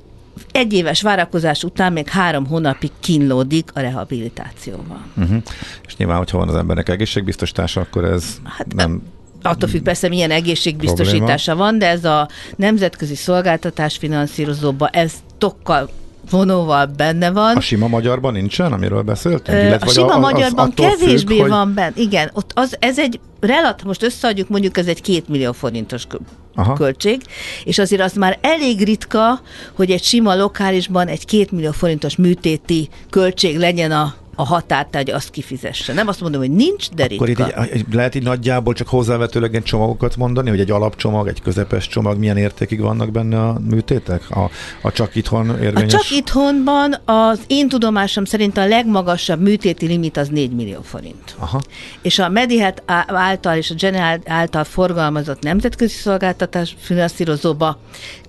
egy 0.51 0.73
éves 0.73 1.01
várakozás 1.01 1.63
után 1.63 1.93
még 1.93 2.07
három 2.07 2.45
hónapig 2.45 2.91
kínlódik 2.99 3.69
a 3.73 3.79
rehabilitációval. 3.79 5.05
Uh-huh. 5.17 5.41
És 5.85 5.95
nyilván, 5.95 6.17
hogyha 6.17 6.37
van 6.37 6.49
az 6.49 6.55
embernek 6.55 6.89
egészségbiztosítása, 6.89 7.81
akkor 7.81 8.03
ez 8.03 8.23
hát, 8.43 8.73
nem 8.73 9.01
attól 9.41 9.69
függ 9.69 9.81
persze, 9.81 10.07
milyen 10.07 10.31
egészségbiztosítása 10.31 11.53
probléma. 11.53 11.69
van, 11.69 11.77
de 11.79 11.87
ez 11.87 12.05
a 12.05 12.29
nemzetközi 12.55 13.15
szolgáltatás 13.15 13.97
finanszírozóba, 13.97 14.87
ez 14.87 15.13
tokkal 15.37 15.89
vonóval 16.29 16.85
benne 16.85 17.31
van. 17.31 17.55
A 17.55 17.59
sima 17.59 17.87
magyarban 17.87 18.33
nincsen, 18.33 18.73
amiről 18.73 19.01
beszéltünk? 19.01 19.57
Ö, 19.57 19.75
a 19.79 19.87
sima 19.87 20.13
a, 20.13 20.19
magyarban 20.19 20.67
az 20.67 20.73
kevésbé 20.75 21.37
függ, 21.37 21.47
van 21.47 21.65
hogy... 21.65 21.73
benne. 21.73 21.93
Igen, 21.95 22.29
ott 22.33 22.51
az, 22.53 22.75
ez 22.79 22.99
egy 22.99 23.19
relat, 23.39 23.83
most 23.83 24.03
összeadjuk, 24.03 24.49
mondjuk 24.49 24.77
ez 24.77 24.87
egy 24.87 25.01
két 25.01 25.27
millió 25.27 25.51
forintos 25.51 26.07
Aha. 26.55 26.73
költség, 26.73 27.21
és 27.63 27.79
azért 27.79 28.01
az 28.01 28.13
már 28.13 28.37
elég 28.41 28.83
ritka, 28.83 29.41
hogy 29.73 29.91
egy 29.91 30.03
sima 30.03 30.35
lokálisban 30.35 31.07
egy 31.07 31.25
két 31.25 31.51
millió 31.51 31.71
forintos 31.71 32.15
műtéti 32.15 32.89
költség 33.09 33.57
legyen 33.57 33.91
a 33.91 34.13
a 34.35 34.45
határt, 34.45 35.09
azt 35.09 35.29
kifizesse. 35.29 35.93
Nem 35.93 36.07
azt 36.07 36.21
mondom, 36.21 36.41
hogy 36.41 36.51
nincs, 36.51 36.89
de 36.89 37.03
Akkor 37.03 37.27
ritka. 37.27 37.47
Itt 37.47 37.75
így, 37.75 37.85
lehet 37.91 38.15
így 38.15 38.23
nagyjából 38.23 38.73
csak 38.73 38.87
hozzávetőleg 38.87 39.55
egy 39.55 39.63
csomagokat 39.63 40.15
mondani, 40.15 40.49
hogy 40.49 40.59
egy 40.59 40.71
alapcsomag, 40.71 41.27
egy 41.27 41.41
közepes 41.41 41.87
csomag, 41.87 42.17
milyen 42.17 42.37
értékig 42.37 42.81
vannak 42.81 43.11
benne 43.11 43.41
a 43.41 43.59
műtétek? 43.69 44.29
A, 44.29 44.49
a 44.81 44.91
csak 44.91 45.15
itthon 45.15 45.61
érvényes? 45.61 45.93
A 45.93 45.97
csak 45.97 46.11
itthonban 46.11 46.95
az 47.05 47.39
én 47.47 47.69
tudomásom 47.69 48.25
szerint 48.25 48.57
a 48.57 48.67
legmagasabb 48.67 49.41
műtéti 49.41 49.85
limit 49.85 50.17
az 50.17 50.29
4 50.29 50.51
millió 50.51 50.81
forint. 50.81 51.35
Aha. 51.37 51.61
És 52.01 52.19
a 52.19 52.29
Medihet 52.29 52.83
által 53.07 53.57
és 53.57 53.69
a 53.69 53.75
General 53.77 54.19
által 54.25 54.63
forgalmazott 54.63 55.41
nemzetközi 55.43 55.95
szolgáltatás 55.95 56.75
finanszírozóba 56.79 57.79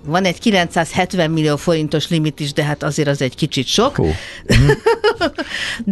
van 0.05 0.25
egy 0.25 0.39
970 0.39 1.31
millió 1.31 1.55
forintos 1.55 2.09
limit 2.09 2.39
is, 2.39 2.53
de 2.53 2.63
hát 2.63 2.83
azért 2.83 3.07
az 3.07 3.21
egy 3.21 3.35
kicsit 3.35 3.67
sok. 3.67 3.95
Hú. 3.95 4.07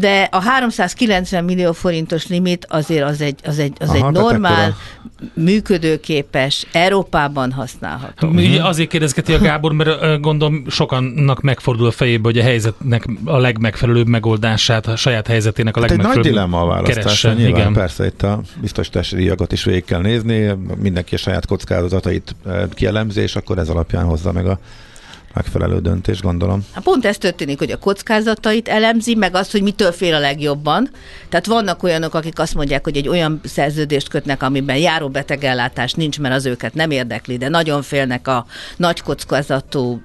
de 0.03 0.27
a 0.31 0.41
390 0.41 1.43
millió 1.43 1.71
forintos 1.71 2.27
limit 2.27 2.65
azért 2.69 3.03
az 3.03 3.21
egy, 3.21 3.39
az 3.43 3.59
egy, 3.59 3.73
az 3.79 3.89
Aha, 3.89 4.07
egy 4.07 4.13
normál, 4.13 4.69
a... 4.69 5.23
működőképes, 5.33 6.65
Európában 6.71 7.51
használható. 7.51 8.27
Mi 8.29 8.57
azért 8.57 8.89
kérdezgeti 8.89 9.33
a 9.33 9.39
Gábor, 9.39 9.73
mert 9.73 10.21
gondolom 10.21 10.65
sokannak 10.69 11.41
megfordul 11.41 11.87
a 11.87 11.91
fejébe, 11.91 12.23
hogy 12.23 12.37
a 12.37 12.43
helyzetnek 12.43 13.05
a 13.25 13.37
legmegfelelőbb 13.37 14.07
megoldását, 14.07 14.87
a 14.87 14.95
saját 14.95 15.27
helyzetének 15.27 15.77
a 15.77 15.79
hát 15.79 15.89
legmegfelelőbb 15.89 16.25
egy 16.25 16.33
nagy 16.33 16.41
dilemma 16.41 16.61
a 16.61 16.67
választás. 16.67 17.23
Nyilván 17.23 17.47
igen. 17.47 17.73
persze 17.73 18.05
itt 18.05 18.21
a 18.21 18.41
biztosítási 18.61 19.15
díjakat 19.15 19.51
is 19.51 19.63
végig 19.63 19.85
kell 19.85 20.01
nézni, 20.01 20.55
mindenki 20.81 21.15
a 21.15 21.17
saját 21.17 21.45
kockázatait 21.45 22.35
kielemzi, 22.73 23.21
és 23.21 23.35
akkor 23.35 23.57
ez 23.57 23.69
alapján 23.69 24.05
hozza 24.05 24.31
meg 24.31 24.47
a 24.47 24.59
megfelelő 25.33 25.79
döntés, 25.79 26.21
gondolom. 26.21 26.65
Hát 26.71 26.83
pont 26.83 27.05
ez 27.05 27.17
történik, 27.17 27.57
hogy 27.57 27.71
a 27.71 27.77
kockázatait 27.77 28.67
elemzi, 28.67 29.15
meg 29.15 29.35
azt, 29.35 29.51
hogy 29.51 29.61
mitől 29.61 29.91
fél 29.91 30.13
a 30.13 30.19
legjobban. 30.19 30.89
Tehát 31.29 31.45
vannak 31.45 31.83
olyanok, 31.83 32.13
akik 32.13 32.39
azt 32.39 32.55
mondják, 32.55 32.83
hogy 32.83 32.97
egy 32.97 33.07
olyan 33.07 33.41
szerződést 33.43 34.09
kötnek, 34.09 34.43
amiben 34.43 34.77
járó 34.77 35.09
betegellátás 35.09 35.93
nincs, 35.93 36.19
mert 36.19 36.35
az 36.35 36.45
őket 36.45 36.73
nem 36.73 36.91
érdekli, 36.91 37.37
de 37.37 37.49
nagyon 37.49 37.81
félnek 37.81 38.27
a 38.27 38.45
nagy 38.77 39.01
kockázatú 39.01 40.01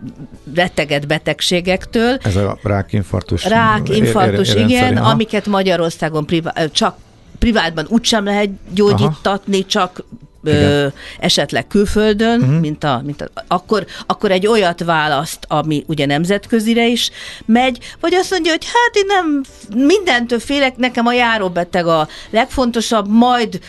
retteget 0.54 1.06
betegségektől. 1.06 2.18
Ez 2.22 2.36
a 2.36 2.58
rákinfarktus. 2.62 3.44
Rákinfarktus, 3.44 4.54
igen, 4.54 4.96
amiket 4.96 5.46
Magyarországon 5.46 6.26
privá- 6.26 6.72
csak 6.72 6.96
privátban 7.38 7.86
úgysem 7.88 8.24
lehet 8.24 8.50
gyógyítatni, 8.74 9.58
Aha. 9.58 9.66
csak 9.66 10.04
ö, 10.48 10.86
esetleg 11.20 11.66
külföldön, 11.66 12.40
uh-huh. 12.40 12.60
mint, 12.60 12.84
a, 12.84 13.02
mint 13.04 13.22
a, 13.22 13.28
akkor, 13.46 13.86
akkor 14.06 14.30
egy 14.30 14.46
olyat 14.46 14.84
választ, 14.84 15.44
ami 15.48 15.84
ugye 15.86 16.06
nemzetközire 16.06 16.86
is 16.86 17.10
megy, 17.46 17.78
vagy 18.00 18.14
azt 18.14 18.30
mondja, 18.30 18.50
hogy 18.50 18.64
hát 18.64 18.96
én 18.96 19.06
nem 19.06 19.42
mindentől 19.86 20.40
félek, 20.40 20.76
nekem 20.76 21.06
a 21.06 21.12
járóbeteg 21.12 21.86
a 21.86 22.08
legfontosabb, 22.30 23.08
majd 23.08 23.60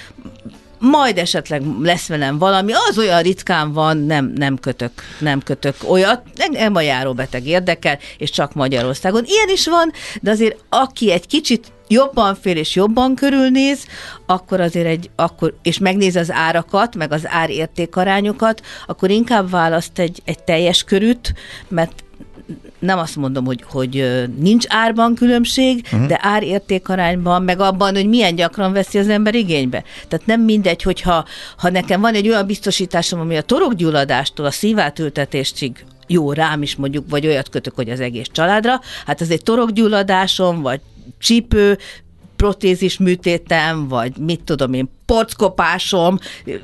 majd 0.79 1.17
esetleg 1.17 1.63
lesz 1.81 2.07
velem 2.07 2.37
valami, 2.37 2.71
az 2.89 2.97
olyan 2.97 3.21
ritkán 3.21 3.73
van, 3.73 3.97
nem, 3.97 4.31
nem 4.35 4.57
kötök, 4.57 4.91
nem 5.19 5.41
kötök 5.41 5.75
olyat, 5.87 6.21
nem 6.51 6.75
a 6.75 6.81
járóbeteg 6.81 7.47
érdekel, 7.47 7.99
és 8.17 8.29
csak 8.29 8.53
Magyarországon. 8.53 9.23
Ilyen 9.25 9.49
is 9.49 9.67
van, 9.67 9.91
de 10.21 10.31
azért 10.31 10.63
aki 10.69 11.11
egy 11.11 11.27
kicsit 11.27 11.71
jobban 11.87 12.35
fél 12.35 12.57
és 12.57 12.75
jobban 12.75 13.15
körülnéz, 13.15 13.85
akkor 14.25 14.59
azért 14.59 14.87
egy, 14.87 15.09
akkor, 15.15 15.53
és 15.63 15.77
megnéz 15.77 16.15
az 16.15 16.31
árakat, 16.31 16.95
meg 16.95 17.11
az 17.11 17.27
árértékarányokat, 17.27 18.61
akkor 18.87 19.09
inkább 19.09 19.49
választ 19.49 19.99
egy, 19.99 20.21
egy 20.25 20.43
teljes 20.43 20.83
körűt, 20.83 21.33
mert 21.67 22.03
nem 22.79 22.97
azt 22.97 23.15
mondom, 23.15 23.45
hogy, 23.45 23.63
hogy 23.69 24.23
nincs 24.37 24.65
árban 24.67 25.15
különbség, 25.15 25.81
uh-huh. 25.83 26.07
de 26.07 26.19
árértékarányban, 26.21 27.43
meg 27.43 27.59
abban, 27.59 27.95
hogy 27.95 28.07
milyen 28.07 28.35
gyakran 28.35 28.73
veszi 28.73 28.97
az 28.97 29.09
ember 29.09 29.35
igénybe. 29.35 29.83
Tehát 30.07 30.25
nem 30.25 30.41
mindegy, 30.41 30.81
hogyha 30.81 31.25
ha 31.57 31.69
nekem 31.69 32.01
van 32.01 32.13
egy 32.13 32.27
olyan 32.27 32.45
biztosításom, 32.45 33.19
ami 33.19 33.37
a 33.37 33.41
torokgyulladástól 33.41 34.45
a 34.45 34.51
szívátültetésig 34.51 35.85
jó 36.07 36.33
rám 36.33 36.61
is 36.61 36.75
mondjuk, 36.75 37.05
vagy 37.09 37.27
olyat 37.27 37.49
kötök, 37.49 37.75
hogy 37.75 37.89
az 37.89 37.99
egész 37.99 38.27
családra, 38.31 38.79
hát 39.05 39.21
az 39.21 39.31
egy 39.31 39.43
torokgyulladásom, 39.43 40.61
vagy 40.61 40.79
csípő, 41.19 41.77
protézis 42.39 42.97
műtétem, 42.97 43.87
vagy 43.87 44.17
mit 44.17 44.43
tudom 44.43 44.73
én, 44.73 44.89
porckopásom, 45.05 46.19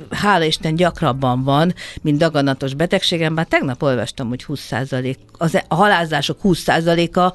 hála 0.10 0.44
Isten 0.44 0.76
gyakrabban 0.76 1.44
van, 1.44 1.74
mint 2.02 2.18
daganatos 2.18 2.74
betegségem. 2.74 3.34
Már 3.34 3.46
tegnap 3.46 3.82
olvastam, 3.82 4.30
hogy 4.30 4.46
20% 4.48 5.16
az, 5.38 5.60
a 5.68 5.76
halázások 5.76 6.38
20%-a 6.44 7.34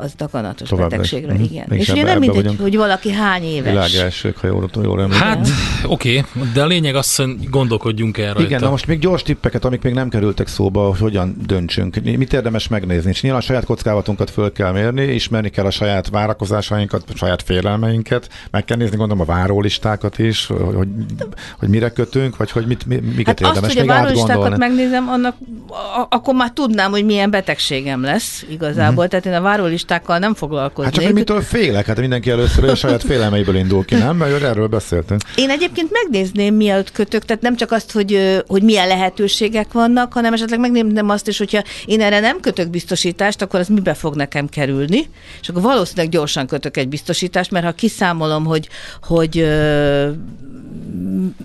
az 0.00 0.14
daganatos 0.16 0.68
Tovább 0.68 0.90
betegségre, 0.90 1.32
lesz. 1.32 1.50
igen. 1.50 1.72
És 1.72 1.88
ugye 1.88 2.02
nem 2.02 2.18
mindegy, 2.18 2.56
hogy 2.60 2.76
valaki 2.76 3.12
hány 3.12 3.42
éves. 3.42 3.70
Világ 3.70 4.04
elsők, 4.04 4.36
ha 4.36 4.46
jól, 4.46 4.70
jól 4.82 5.00
emlékszem. 5.00 5.28
Hát, 5.28 5.48
oké, 5.86 6.18
okay, 6.18 6.42
de 6.52 6.62
a 6.62 6.66
lényeg 6.66 6.94
az, 6.94 7.16
hogy 7.16 7.48
gondolkodjunk 7.50 8.18
el 8.18 8.32
rajta. 8.32 8.48
Igen, 8.48 8.60
na 8.60 8.70
most 8.70 8.86
még 8.86 8.98
gyors 8.98 9.22
tippeket, 9.22 9.64
amik 9.64 9.82
még 9.82 9.94
nem 9.94 10.08
kerültek 10.08 10.46
szóba, 10.46 10.88
hogy 10.88 10.98
hogyan 10.98 11.36
döntsünk. 11.46 11.96
Mit 12.02 12.32
érdemes 12.32 12.68
megnézni? 12.68 13.10
És 13.10 13.22
nyilván 13.22 13.40
a 13.40 13.44
saját 13.44 13.64
kockávatunkat 13.64 14.30
föl 14.30 14.52
kell 14.52 14.72
mérni, 14.72 15.02
ismerni 15.02 15.48
kell 15.48 15.66
a 15.66 15.70
saját 15.70 16.08
várakozásainkat, 16.08 17.04
a 17.12 17.16
saját 17.16 17.42
félelmeinket, 17.42 18.28
meg 18.50 18.64
kell 18.64 18.76
nézni, 18.76 18.96
gondolom, 18.96 19.22
a 19.22 19.32
várólistákat 19.32 20.18
is, 20.18 20.46
hogy, 20.46 20.74
hogy, 20.74 20.88
hogy 21.58 21.68
mire 21.68 21.90
kötünk, 21.90 22.36
vagy 22.36 22.50
hogy 22.50 22.66
mit, 22.66 22.86
miket 22.86 23.26
hát 23.26 23.40
érdemes 23.40 23.56
azt, 23.56 23.72
hogy 23.72 23.80
még 23.80 23.90
a 23.90 23.94
várólistákat 23.94 24.56
megnézem, 24.56 25.08
annak, 25.08 25.36
akkor 26.08 26.34
már 26.34 26.50
tudnám, 26.50 26.90
hogy 26.90 27.04
milyen 27.04 27.30
betegségem 27.30 28.02
lesz 28.02 28.44
igazából. 28.50 28.94
Mm-hmm. 28.94 29.10
Tehát 29.10 29.26
én 29.26 29.32
a 29.32 29.40
várólistát 29.40 29.89
listákkal 29.90 30.18
nem 30.18 30.34
foglalkoznék. 30.34 30.84
Hát 30.84 30.94
csak, 30.94 31.04
hogy 31.04 31.14
mitől 31.14 31.40
félek? 31.40 31.86
Hát 31.86 32.00
mindenki 32.00 32.30
először 32.30 32.64
a 32.64 32.74
saját 32.74 33.02
félelmeiből 33.02 33.56
indul 33.56 33.84
ki, 33.84 33.94
nem? 33.94 34.16
Mert 34.16 34.42
erről 34.42 34.66
beszéltünk. 34.66 35.20
Én 35.34 35.50
egyébként 35.50 35.90
megnézném, 35.92 36.54
mielőtt 36.54 36.92
kötök, 36.92 37.24
tehát 37.24 37.42
nem 37.42 37.56
csak 37.56 37.72
azt, 37.72 37.92
hogy, 37.92 38.42
hogy 38.46 38.62
milyen 38.62 38.88
lehetőségek 38.88 39.72
vannak, 39.72 40.12
hanem 40.12 40.32
esetleg 40.32 40.60
megnézném 40.60 41.08
azt 41.08 41.28
is, 41.28 41.38
hogyha 41.38 41.62
én 41.84 42.00
erre 42.00 42.20
nem 42.20 42.40
kötök 42.40 42.70
biztosítást, 42.70 43.42
akkor 43.42 43.60
az 43.60 43.68
mibe 43.68 43.94
fog 43.94 44.14
nekem 44.14 44.48
kerülni, 44.48 45.08
és 45.40 45.48
akkor 45.48 45.62
valószínűleg 45.62 46.10
gyorsan 46.10 46.46
kötök 46.46 46.76
egy 46.76 46.88
biztosítást, 46.88 47.50
mert 47.50 47.64
ha 47.64 47.72
kiszámolom, 47.72 48.44
hogy, 48.44 48.68
hogy 49.02 49.48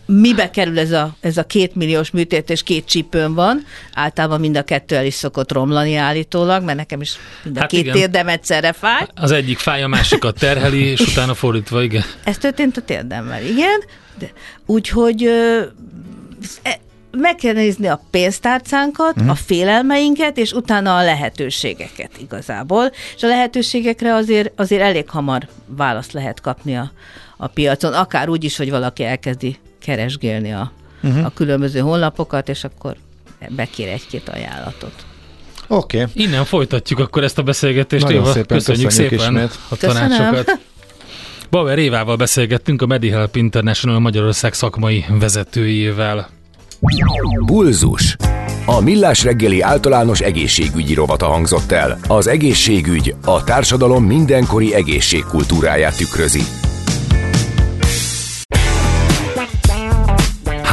mibe 0.06 0.50
kerül 0.50 0.80
ez 0.80 0.92
a, 0.92 1.16
ez 1.20 1.38
a 1.38 1.44
két 1.44 1.76
milliós 1.76 2.12
műtét, 2.12 2.50
és 2.50 2.64
két 2.64 2.86
csípőn 2.86 3.34
van, 3.34 3.66
általában 3.94 4.40
mind 4.40 4.58
a 4.58 4.64
kettő 4.64 4.96
el 4.96 5.06
is 5.06 5.14
szokott 5.14 5.52
romlani 5.52 5.96
állítólag, 5.96 6.64
mert 6.64 6.78
nekem 6.78 7.02
is 7.02 7.18
mind 7.44 7.58
a 7.58 7.60
hát 7.60 7.70
két 7.70 7.80
igen. 7.80 7.94
térdem 7.94 8.28
egyszerre 8.28 8.74
fáj. 8.74 9.08
Az 9.16 9.32
egyik 9.32 9.58
fáj, 9.58 9.84
a 9.84 9.88
másikat 9.88 10.40
terheli, 10.40 10.84
és 10.84 11.00
utána 11.00 11.34
fordítva, 11.34 11.84
igen. 11.84 12.04
Ez 12.24 12.38
történt 12.38 12.78
a 12.78 12.82
térdemmel, 12.82 13.44
igen. 13.44 13.84
De, 14.20 14.32
úgyhogy 14.66 15.24
e, 16.64 16.80
meg 17.12 17.36
kell 17.36 17.54
nézni 17.54 17.88
a 17.88 18.02
pénztárcánkat, 18.12 19.16
uh-huh. 19.16 19.30
a 19.30 19.36
félelmeinket, 19.36 20.38
és 20.38 20.52
utána 20.52 20.98
a 20.98 21.04
lehetőségeket 21.04 22.12
igazából. 22.20 22.92
És 23.16 23.24
a 23.24 23.28
lehetőségekre 23.28 24.14
azért, 24.14 24.52
azért 24.56 24.82
elég 24.82 25.10
hamar 25.10 25.48
választ 25.66 26.12
lehet 26.12 26.42
kapni 26.42 26.78
a, 26.78 26.92
a 27.38 27.48
piacon, 27.48 27.94
akár 27.94 28.30
úgy 28.30 28.44
is, 28.44 28.58
hogy 28.58 28.70
valaki 28.70 29.04
elkezdi 29.04 29.58
keresgélni 29.82 30.54
a, 30.54 30.72
uh-huh. 31.04 31.26
a 31.26 31.32
különböző 31.34 31.80
honlapokat, 31.80 32.50
és 32.50 32.64
akkor 32.64 32.96
bekér 33.50 33.88
egy-két 33.88 34.30
ajánlatot. 34.30 34.94
Oké. 35.68 36.02
Okay. 36.02 36.26
Innen 36.26 36.46
folytatjuk 36.46 37.00
akkor 37.00 37.24
ezt 37.24 37.38
a 37.38 37.42
beszélgetést. 37.42 38.04
Nagyon 38.04 38.22
Éva, 38.22 38.32
szépen, 38.32 38.58
köszönjük, 38.58 38.88
köszönjük 38.88 39.20
szépen 39.20 39.36
ismét. 39.36 39.60
a 39.70 39.76
tanácsokat. 39.76 40.60
Bauer 41.50 41.78
Évával 41.78 42.16
beszélgettünk 42.16 42.82
a 42.82 42.86
MediHelp 42.86 43.36
International 43.36 44.00
Magyarország 44.00 44.54
szakmai 44.54 45.06
vezetőjével. 45.20 46.30
Bulzus. 47.46 48.16
A 48.66 48.82
Millás 48.82 49.24
reggeli 49.24 49.62
általános 49.62 50.20
egészségügyi 50.20 50.94
rovata 50.94 51.26
hangzott 51.26 51.72
el. 51.72 52.00
Az 52.08 52.28
egészségügy 52.28 53.16
a 53.26 53.44
társadalom 53.44 54.04
mindenkori 54.04 54.74
egészségkultúráját 54.74 55.98
tükrözi. 55.98 56.42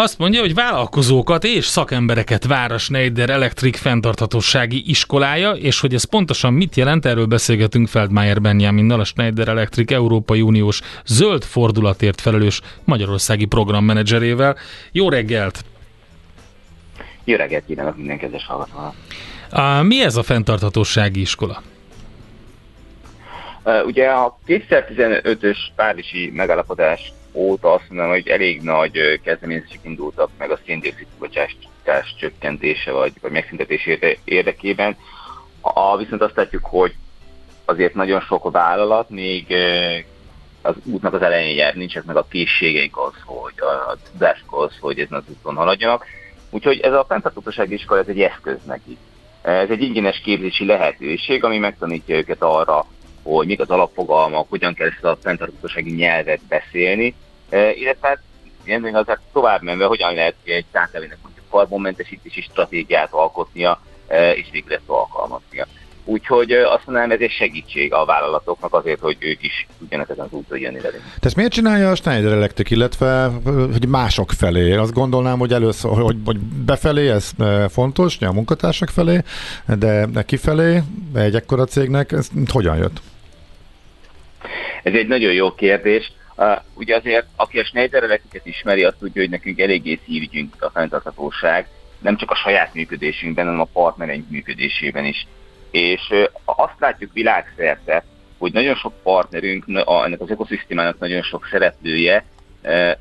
Azt 0.00 0.18
mondja, 0.18 0.40
hogy 0.40 0.54
vállalkozókat 0.54 1.44
és 1.44 1.64
szakembereket 1.64 2.46
vár 2.46 2.72
a 2.72 2.78
Schneider 2.78 3.30
Electric 3.30 3.78
fenntarthatósági 3.78 4.82
iskolája, 4.86 5.50
és 5.50 5.80
hogy 5.80 5.94
ez 5.94 6.04
pontosan 6.04 6.52
mit 6.52 6.76
jelent, 6.76 7.06
erről 7.06 7.26
beszélgetünk 7.26 7.88
Feldmayer 7.88 8.40
Benjaminnal, 8.40 9.00
a 9.00 9.04
Schneider 9.04 9.48
Electric 9.48 9.92
Európai 9.92 10.40
Uniós 10.40 10.80
zöld 11.06 11.44
fordulatért 11.44 12.20
felelős 12.20 12.60
magyarországi 12.84 13.44
programmenedzserével. 13.44 14.56
Jó 14.92 15.08
reggelt! 15.08 15.64
Jó 17.24 17.36
reggelt 17.36 17.64
kívánok 17.66 17.96
minden 17.96 18.18
kedves 18.18 18.46
hallgatónak! 18.46 18.94
Mi 19.86 20.02
ez 20.02 20.16
a 20.16 20.22
fenntarthatósági 20.22 21.20
iskola? 21.20 21.62
Ugye 23.84 24.08
a 24.08 24.38
2015-ös 24.46 25.58
Párizsi 25.76 26.32
megállapodás 26.34 27.12
óta 27.38 27.72
azt 27.72 27.88
mondom, 27.88 28.08
hogy 28.08 28.28
elég 28.28 28.62
nagy 28.62 29.20
kezdeményezések 29.22 29.80
indultak 29.82 30.30
meg 30.38 30.50
a 30.50 30.58
széndiokszid 30.66 31.06
kibocsátás 31.12 32.14
csökkentése 32.18 32.92
vagy, 32.92 33.12
vagy 33.20 33.30
megszüntetése 33.30 33.98
érdekében. 34.24 34.96
A, 35.60 35.96
viszont 35.96 36.22
azt 36.22 36.36
látjuk, 36.36 36.64
hogy 36.64 36.94
azért 37.64 37.94
nagyon 37.94 38.20
sok 38.20 38.50
vállalat 38.50 39.10
még 39.10 39.54
az 40.62 40.74
útnak 40.84 41.14
az 41.14 41.22
elején 41.22 41.56
jár, 41.56 41.74
nincsenek 41.74 42.06
meg 42.06 42.16
a 42.16 42.26
készségeik 42.28 42.96
az, 42.96 43.14
hogy 43.24 43.54
a 43.56 43.96
tudások 44.12 44.62
az, 44.62 44.72
hogy 44.80 44.98
ezen 44.98 45.18
az 45.18 45.24
úton 45.28 45.56
haladjanak. 45.56 46.04
Úgyhogy 46.50 46.80
ez 46.80 46.92
a 46.92 47.04
fenntartósági 47.08 47.74
iskola 47.74 48.00
ez 48.00 48.08
egy 48.08 48.20
eszköz 48.20 48.64
neki. 48.66 48.96
Ez 49.42 49.70
egy 49.70 49.82
ingyenes 49.82 50.20
képzési 50.20 50.64
lehetőség, 50.64 51.44
ami 51.44 51.58
megtanítja 51.58 52.16
őket 52.16 52.42
arra, 52.42 52.86
hogy 53.22 53.46
mik 53.46 53.60
az 53.60 53.70
alapfogalmak, 53.70 54.48
hogyan 54.48 54.74
kell 54.74 54.88
ezt 54.88 55.04
a 55.04 55.18
fenntartósági 55.22 55.94
nyelvet 55.94 56.40
beszélni, 56.48 57.14
illetve 57.50 58.08
hát 58.08 58.18
ilyen 58.64 58.94
az 58.94 59.06
tovább 59.32 59.62
menve, 59.62 59.84
hogyan 59.84 60.14
lehet 60.14 60.34
egy 60.44 60.64
kkv 60.72 60.96
mondjuk 60.96 61.48
karbonmentesítési 61.50 62.40
stratégiát 62.40 63.12
alkotnia, 63.12 63.80
és 64.34 64.46
végre 64.50 64.74
ezt 64.74 64.82
alkalmaznia. 64.86 65.66
Úgyhogy 66.04 66.52
azt 66.52 66.86
mondanám, 66.86 67.10
ez 67.10 67.20
egy 67.20 67.30
segítség 67.30 67.92
a 67.92 68.04
vállalatoknak 68.04 68.74
azért, 68.74 69.00
hogy 69.00 69.16
ők 69.18 69.42
is 69.42 69.66
tudjanak 69.78 70.10
ezen 70.10 70.24
az 70.24 70.32
úton 70.32 70.58
jönni 70.58 70.80
velünk. 70.80 71.02
Te 71.02 71.26
ezt 71.26 71.36
miért 71.36 71.52
csinálja 71.52 71.90
a 71.90 71.94
Schneider 71.94 72.32
Electric, 72.32 72.70
illetve 72.70 73.30
hogy 73.44 73.88
mások 73.88 74.30
felé? 74.32 74.72
Azt 74.72 74.92
gondolnám, 74.92 75.38
hogy 75.38 75.52
először, 75.52 75.90
hogy, 75.90 76.16
hogy 76.24 76.38
befelé 76.38 77.08
ez 77.08 77.30
fontos, 77.68 78.18
a 78.20 78.32
munkatársak 78.32 78.88
felé, 78.88 79.20
de 79.78 80.22
kifelé, 80.26 80.82
egy 81.14 81.34
ekkora 81.34 81.64
cégnek, 81.64 82.12
ez 82.12 82.28
hogyan 82.52 82.76
jött? 82.76 83.00
Ez 84.82 84.92
egy 84.94 85.06
nagyon 85.06 85.32
jó 85.32 85.54
kérdés. 85.54 86.12
Uh, 86.38 86.56
ugye 86.74 86.96
azért, 86.96 87.26
aki 87.36 87.58
a 87.58 87.64
Schneider 87.64 88.02
Electricet 88.02 88.46
ismeri, 88.46 88.84
azt 88.84 88.96
tudja, 88.98 89.22
hogy 89.22 89.30
nekünk 89.30 89.60
eléggé 89.60 90.00
szívügyünk 90.04 90.62
a 90.62 90.70
fenntarthatóság, 90.70 91.68
nem 91.98 92.16
csak 92.16 92.30
a 92.30 92.34
saját 92.34 92.74
működésünkben, 92.74 93.44
hanem 93.44 93.60
a 93.60 93.68
partnereink 93.72 94.30
működésében 94.30 95.04
is. 95.04 95.26
És 95.70 96.00
uh, 96.10 96.24
azt 96.44 96.78
látjuk 96.78 97.12
világszerte, 97.12 98.04
hogy 98.38 98.52
nagyon 98.52 98.74
sok 98.74 99.02
partnerünk, 99.02 99.64
ennek 100.04 100.20
az 100.20 100.30
ökoszisztémának 100.30 100.98
nagyon 100.98 101.22
sok 101.22 101.48
szereplője 101.50 102.24
uh, 102.62 102.92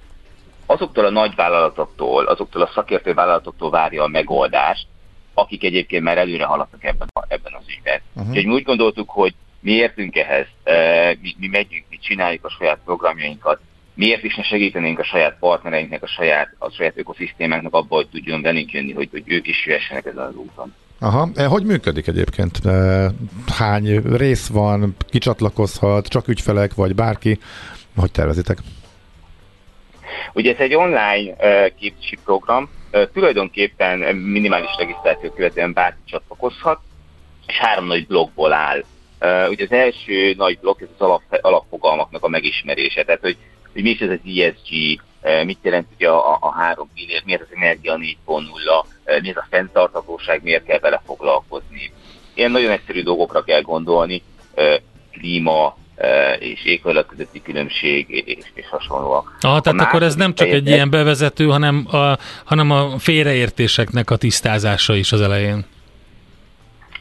azoktól 0.66 1.06
a 1.06 1.10
nagy 1.10 1.36
vállalatoktól, 1.36 2.26
azoktól 2.26 2.62
a 2.62 2.72
szakértő 2.74 3.14
vállalatoktól 3.14 3.70
várja 3.70 4.04
a 4.04 4.08
megoldást, 4.08 4.88
akik 5.34 5.64
egyébként 5.64 6.04
már 6.04 6.18
előre 6.18 6.46
haladtak 6.46 6.84
ebben, 6.84 7.08
a, 7.14 7.24
ebben 7.28 7.54
az 7.54 7.64
ügyben. 7.68 8.02
Uh-huh. 8.14 8.30
Úgyhogy 8.30 8.46
mi 8.46 8.54
úgy 8.54 8.64
gondoltuk, 8.64 9.10
hogy 9.10 9.34
mi 9.60 9.72
értünk 9.72 10.16
ehhez, 10.16 10.48
mi, 11.22 11.36
mi 11.38 11.48
megyünk, 11.48 11.86
mi 11.98 12.08
csináljuk 12.08 12.46
a 12.46 12.50
saját 12.50 12.80
programjainkat, 12.86 13.60
miért 13.94 14.24
is 14.24 14.36
ne 14.36 14.44
segítenénk 14.44 15.00
a 15.00 15.04
saját 15.04 15.38
partnereinknek, 15.40 16.04
a 16.04 16.08
saját, 16.08 16.56
a 16.58 16.70
saját 16.70 16.98
ökoszisztémánknak 16.98 17.74
abba, 17.74 17.96
hogy 17.96 18.08
tudjon 18.08 18.42
velünk 18.42 18.72
jönni, 18.72 18.94
hogy, 18.94 19.08
hogy 19.12 19.24
ők 19.26 19.48
is 19.48 19.66
jöhessenek 19.66 20.06
ezen 20.06 20.26
az 20.26 20.36
úton. 20.36 20.74
Aha, 21.00 21.30
e, 21.36 21.46
hogy 21.46 21.64
működik 21.64 22.08
egyébként? 22.08 22.66
E, 22.66 23.12
hány 23.58 24.02
rész 24.18 24.48
van, 24.48 24.96
kicsatlakozhat, 25.10 26.08
csak 26.08 26.28
ügyfelek, 26.28 26.74
vagy 26.74 26.96
bárki? 26.96 27.40
Hogy 27.96 28.12
tervezitek? 28.12 28.58
Ugye 30.34 30.54
ez 30.54 30.60
egy 30.60 30.76
online 30.76 31.32
uh, 31.32 31.76
képzési 31.80 32.18
program, 32.24 32.70
tulajdonképpen 33.14 34.16
minimális 34.16 34.70
regisztráció 34.78 35.30
követően 35.30 35.74
bárki 35.74 36.00
csatlakozhat, 36.06 36.80
és 37.48 37.58
három 37.58 37.86
nagy 37.86 38.08
blogból 38.08 38.54
áll 38.54 38.84
Uh, 39.22 39.50
ugye 39.50 39.64
az 39.64 39.72
első 39.72 40.34
nagy 40.38 40.60
blokk, 40.60 40.82
ez 40.82 40.88
az 40.98 41.06
alap, 41.06 41.22
alapfogalmaknak 41.42 42.24
a 42.24 42.28
megismerése, 42.28 43.04
tehát 43.04 43.22
hogy, 43.22 43.38
hogy 43.74 43.82
mi 43.82 43.90
is 43.90 44.00
ez 44.00 44.10
az 44.10 44.32
ESG, 44.40 45.02
mit 45.46 45.58
jelent 45.62 45.88
ugye 45.96 46.10
a, 46.10 46.38
a 46.42 46.52
három 46.52 46.90
pillér, 46.96 47.22
mi 47.26 47.34
ez 47.34 47.40
az 47.42 47.56
energia 47.56 47.96
4.0, 47.96 48.06
uh, 48.28 49.22
mi 49.22 49.30
ez 49.30 49.36
a 49.36 49.48
fenntarthatóság, 49.50 50.44
miért 50.44 50.66
kell 50.66 50.80
vele 50.80 51.02
foglalkozni. 51.06 51.92
Ilyen 52.34 52.52
nagyon 52.52 52.72
egyszerű 52.72 53.04
dolgokra 53.04 53.44
kell 53.44 53.62
gondolni, 53.62 54.22
klíma, 55.12 55.78
és 56.40 56.66
éghajlat 56.66 57.06
közötti 57.06 57.42
különbség 57.42 58.06
és, 58.10 58.46
és 58.54 58.66
hasonlóak. 58.70 59.38
Ah, 59.42 59.60
tehát 59.60 59.82
akkor 59.82 60.04
ez 60.04 60.16
nem 60.16 60.34
csak 60.34 60.48
egy 60.48 60.68
ilyen 60.68 60.90
bevezető, 60.90 61.46
hanem 61.46 61.88
a, 61.92 62.18
hanem 62.46 62.72
a 62.72 62.98
félreértéseknek 62.98 64.10
a 64.10 64.16
tisztázása 64.16 64.96
is 64.96 65.12
az 65.12 65.22
elején. 65.22 65.66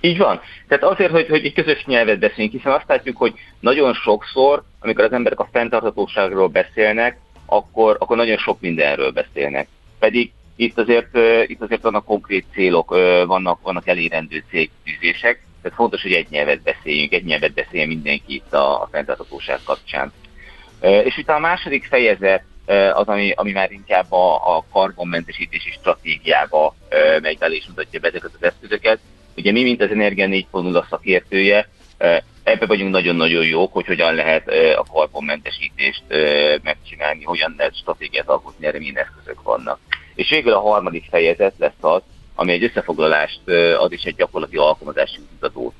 Így 0.06 0.18
van. 0.18 0.40
Tehát 0.68 0.84
azért, 0.84 1.10
hogy, 1.10 1.28
hogy 1.28 1.44
egy 1.44 1.52
közös 1.52 1.84
nyelvet 1.84 2.18
beszéljünk, 2.18 2.54
hiszen 2.54 2.72
azt 2.72 2.88
látjuk, 2.88 3.16
hogy 3.16 3.34
nagyon 3.60 3.94
sokszor, 3.94 4.62
amikor 4.80 5.04
az 5.04 5.12
emberek 5.12 5.40
a 5.40 5.48
fenntarthatóságról 5.52 6.48
beszélnek, 6.48 7.18
akkor, 7.46 7.96
akkor 7.98 8.16
nagyon 8.16 8.36
sok 8.36 8.60
mindenről 8.60 9.10
beszélnek. 9.10 9.68
Pedig 9.98 10.32
itt 10.56 10.78
azért, 10.78 11.18
itt 11.46 11.62
azért 11.62 11.82
vannak 11.82 12.04
konkrét 12.04 12.44
célok, 12.52 12.88
vannak, 13.26 13.62
vannak 13.62 13.86
elérendő 13.86 14.44
célküzdések, 14.50 15.44
tehát 15.62 15.78
fontos, 15.78 16.02
hogy 16.02 16.12
egy 16.12 16.26
nyelvet 16.30 16.62
beszéljünk, 16.62 17.12
egy 17.12 17.24
nyelvet 17.24 17.54
beszéljen 17.54 17.88
mindenki 17.88 18.34
itt 18.34 18.52
a, 18.52 18.82
a 18.82 18.88
fenntarthatóság 18.92 19.58
kapcsán. 19.64 20.12
És 20.80 21.16
utána 21.16 21.38
a 21.38 21.48
második 21.48 21.84
fejezet 21.84 22.42
az, 22.94 23.06
ami, 23.06 23.30
ami 23.30 23.52
már 23.52 23.70
inkább 23.72 24.12
a, 24.12 24.56
a 24.56 24.64
karbonmentesítési 24.72 25.70
stratégiába 25.70 26.74
megy 27.22 27.38
bele 27.38 27.54
és 27.54 27.66
mutatja 27.66 28.00
be 28.00 28.08
ezeket 28.08 28.30
az 28.34 28.42
eszközöket, 28.42 28.98
Ugye 29.36 29.52
mi, 29.52 29.62
mint 29.62 29.82
az 29.82 29.90
Energia 29.90 30.26
4.0 30.26 30.88
szakértője, 30.88 31.68
ebbe 32.42 32.66
vagyunk 32.66 32.90
nagyon-nagyon 32.90 33.44
jók, 33.44 33.72
hogy 33.72 33.86
hogyan 33.86 34.14
lehet 34.14 34.48
a 34.76 34.84
karbonmentesítést 34.92 36.02
megcsinálni, 36.62 37.22
hogyan 37.22 37.54
lehet 37.58 37.76
stratégiát 37.76 38.28
alkotni, 38.28 38.66
erre 38.66 38.78
milyen 38.78 38.98
eszközök 38.98 39.42
vannak. 39.42 39.78
És 40.14 40.28
végül 40.28 40.52
a 40.52 40.60
harmadik 40.60 41.04
fejezet 41.10 41.54
lesz 41.58 41.72
az, 41.80 42.02
ami 42.34 42.52
egy 42.52 42.64
összefoglalást 42.64 43.40
ad 43.78 43.92
is 43.92 44.02
egy 44.02 44.14
gyakorlati 44.14 44.56
alkalmazási 44.56 45.18
mutatót 45.30 45.74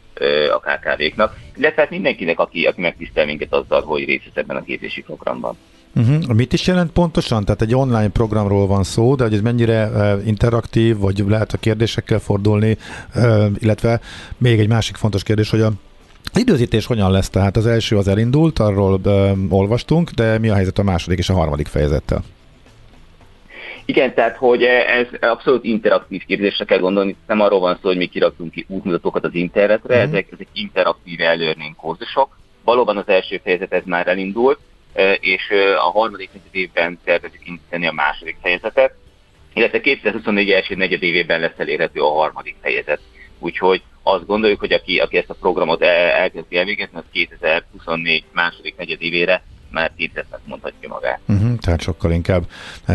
a 0.52 0.60
KKV-knak, 0.60 1.36
illetve 1.56 1.82
hát 1.82 1.90
mindenkinek, 1.90 2.38
aki, 2.38 2.66
aki 2.66 2.80
megtisztel 2.80 3.26
minket 3.26 3.52
azzal, 3.52 3.82
hogy 3.82 4.04
részt 4.04 4.24
vesz 4.24 4.36
ebben 4.44 4.56
a 4.56 4.64
képzési 4.64 5.02
programban. 5.02 5.56
Uh-huh. 5.96 6.34
Mit 6.34 6.52
is 6.52 6.66
jelent 6.66 6.92
pontosan? 6.92 7.44
Tehát 7.44 7.62
egy 7.62 7.74
online 7.74 8.08
programról 8.08 8.66
van 8.66 8.82
szó, 8.82 9.14
de 9.14 9.22
hogy 9.22 9.34
ez 9.34 9.40
mennyire 9.40 9.88
uh, 9.88 10.26
interaktív, 10.26 10.98
vagy 10.98 11.24
lehet 11.28 11.52
a 11.52 11.58
kérdésekkel 11.58 12.18
fordulni, 12.18 12.76
uh, 13.14 13.46
illetve 13.58 14.00
még 14.38 14.58
egy 14.58 14.68
másik 14.68 14.96
fontos 14.96 15.22
kérdés, 15.22 15.50
hogy 15.50 15.60
a 15.60 15.70
időzítés 16.34 16.86
hogyan 16.86 17.10
lesz? 17.10 17.30
Tehát 17.30 17.56
az 17.56 17.66
első 17.66 17.96
az 17.96 18.08
elindult, 18.08 18.58
arról 18.58 19.00
uh, 19.04 19.30
olvastunk, 19.48 20.10
de 20.10 20.38
mi 20.38 20.48
a 20.48 20.54
helyzet 20.54 20.78
a 20.78 20.82
második 20.82 21.18
és 21.18 21.28
a 21.28 21.34
harmadik 21.34 21.66
fejezettel? 21.66 22.22
Igen, 23.84 24.14
tehát 24.14 24.36
hogy 24.36 24.62
ez 24.62 25.06
abszolút 25.20 25.64
interaktív 25.64 26.22
képzésre 26.26 26.64
kell 26.64 26.78
gondolni, 26.78 27.16
nem 27.26 27.40
arról 27.40 27.60
van 27.60 27.74
szó, 27.74 27.88
hogy 27.88 27.96
mi 27.96 28.06
kiraktunk 28.06 28.50
ki 28.50 28.64
útmutatókat 28.68 29.24
az 29.24 29.34
internetre, 29.34 29.94
uh-huh. 29.94 30.12
ezek, 30.12 30.28
ezek 30.32 30.46
interaktív 30.52 31.20
e-learning 31.20 31.76
kurzusok. 31.76 32.38
Valóban 32.64 32.96
az 32.96 33.08
első 33.08 33.40
fejezet 33.44 33.72
ez 33.72 33.82
már 33.84 34.06
elindult, 34.06 34.58
és 35.20 35.50
a 35.76 35.90
harmadik 35.90 36.30
évben 36.50 36.98
tervezik 37.04 37.40
indítani 37.44 37.86
a 37.86 37.92
második 37.92 38.36
fejezetet, 38.42 38.94
illetve 39.52 39.80
2024 39.80 40.50
első 40.50 40.74
negyed 40.74 41.02
évében 41.02 41.40
lesz 41.40 41.58
elérhető 41.58 42.00
a 42.00 42.12
harmadik 42.12 42.56
fejezet. 42.62 43.00
Úgyhogy 43.38 43.82
azt 44.02 44.26
gondoljuk, 44.26 44.60
hogy 44.60 44.72
aki, 44.72 44.98
aki 44.98 45.16
ezt 45.16 45.30
a 45.30 45.34
programot 45.34 45.82
el, 45.82 46.10
elkezdi 46.10 46.56
elvégezni, 46.56 46.96
az 46.98 47.04
2024 47.12 48.24
második 48.32 48.76
negyed 48.76 49.02
évére 49.02 49.42
már 49.70 49.92
képzetnek 49.96 50.40
mondhatja 50.44 50.88
magát. 50.88 51.20
Uh-huh, 51.26 51.58
tehát 51.58 51.80
sokkal 51.80 52.12
inkább 52.12 52.44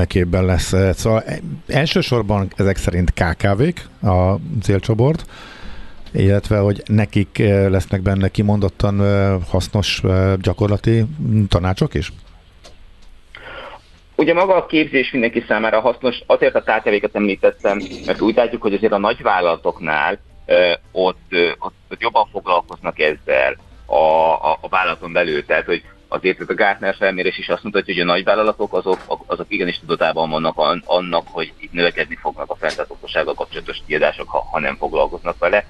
képben 0.08 0.46
lesz. 0.46 0.74
Szóval 0.94 1.24
e, 1.26 1.40
elsősorban 1.68 2.52
ezek 2.56 2.78
szerint 2.78 3.14
KKV-k 3.14 4.08
a 4.08 4.36
célcsoport, 4.62 5.26
illetve 6.14 6.58
hogy 6.58 6.82
nekik 6.86 7.40
eh, 7.40 7.70
lesznek 7.70 8.02
benne 8.02 8.28
kimondottan 8.28 9.02
eh, 9.02 9.36
hasznos 9.50 10.02
eh, 10.04 10.34
gyakorlati 10.38 11.04
tanácsok 11.50 11.94
is? 11.94 12.12
Ugye 14.16 14.34
maga 14.34 14.56
a 14.56 14.66
képzés 14.66 15.12
mindenki 15.12 15.44
számára 15.48 15.80
hasznos, 15.80 16.22
azért 16.26 16.56
a 16.56 16.62
KTV-ket 16.62 17.16
említettem, 17.16 17.82
mert 18.06 18.22
úgy 18.22 18.36
látjuk, 18.36 18.62
hogy 18.62 18.74
azért 18.74 18.94
a 18.94 18.98
nagyvállalatoknál 18.98 20.20
ott, 20.92 21.36
ott, 21.60 21.74
ott 21.90 22.02
jobban 22.02 22.28
foglalkoznak 22.32 23.00
ezzel 23.00 23.58
a, 23.86 23.96
a, 23.96 24.58
a 24.62 24.68
vállalaton 24.70 25.12
belül, 25.12 25.46
tehát 25.46 25.66
hogy 25.66 25.84
azért 26.08 26.40
a 26.40 26.54
Gartner 26.54 26.96
felmérés 26.96 27.38
is 27.38 27.50
azt 27.50 27.64
mutatja, 27.64 27.94
hogy 27.94 28.04
a 28.04 28.06
nagyvállalatok 28.06 28.74
azok, 28.74 29.00
azok 29.26 29.46
igenis 29.50 29.80
tudatában 29.80 30.30
vannak 30.30 30.82
annak, 30.86 31.28
hogy 31.28 31.54
itt 31.58 31.72
növekedni 31.72 32.16
fognak 32.16 32.50
a 32.50 32.56
fenntarthatósággal 32.56 33.34
kapcsolatos 33.34 33.82
kiadások, 33.88 34.30
ha, 34.30 34.48
ha 34.52 34.60
nem 34.60 34.76
foglalkoznak 34.76 35.38
vele 35.38 35.66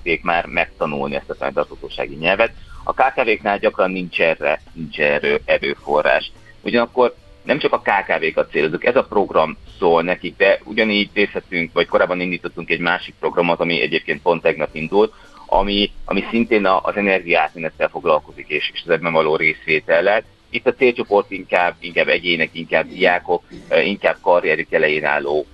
ott 0.00 0.06
elkezdték 0.06 0.22
már 0.22 0.46
megtanulni 0.46 1.14
ezt 1.14 1.30
a 1.30 1.34
fenntarthatósági 1.34 2.14
nyelvet. 2.14 2.52
A 2.84 2.92
KKV-knál 2.92 3.58
gyakran 3.58 3.90
nincs 3.90 4.20
erre, 4.20 4.60
nincs 4.72 4.98
erő, 4.98 5.40
erőforrás. 5.44 6.32
Ugyanakkor 6.62 7.14
nem 7.42 7.58
csak 7.58 7.72
a 7.72 7.80
KKV-kat 7.80 8.50
célozunk, 8.50 8.84
ez 8.84 8.96
a 8.96 9.04
program 9.04 9.56
szól 9.78 10.02
nekik, 10.02 10.36
de 10.36 10.60
ugyanígy 10.64 11.10
részletünk, 11.14 11.72
vagy 11.72 11.86
korábban 11.86 12.20
indítottunk 12.20 12.70
egy 12.70 12.80
másik 12.80 13.14
programot, 13.20 13.60
ami 13.60 13.80
egyébként 13.80 14.22
pont 14.22 14.42
tegnap 14.42 14.74
indult, 14.74 15.12
ami, 15.46 15.90
ami 16.04 16.24
szintén 16.30 16.66
az 16.66 16.96
energiátmenettel 16.96 17.88
foglalkozik, 17.88 18.48
és, 18.48 18.70
és 18.74 18.82
az 18.84 18.90
ebben 18.90 19.12
való 19.12 19.36
részvétellel. 19.36 20.22
Itt 20.50 20.66
a 20.66 20.74
célcsoport 20.74 21.30
inkább, 21.30 21.74
inkább 21.80 22.08
egyének, 22.08 22.50
inkább 22.52 22.88
diákok, 22.88 23.42
inkább 23.84 24.16
karrierük 24.22 24.72
elején 24.72 25.04
álló, 25.04 25.46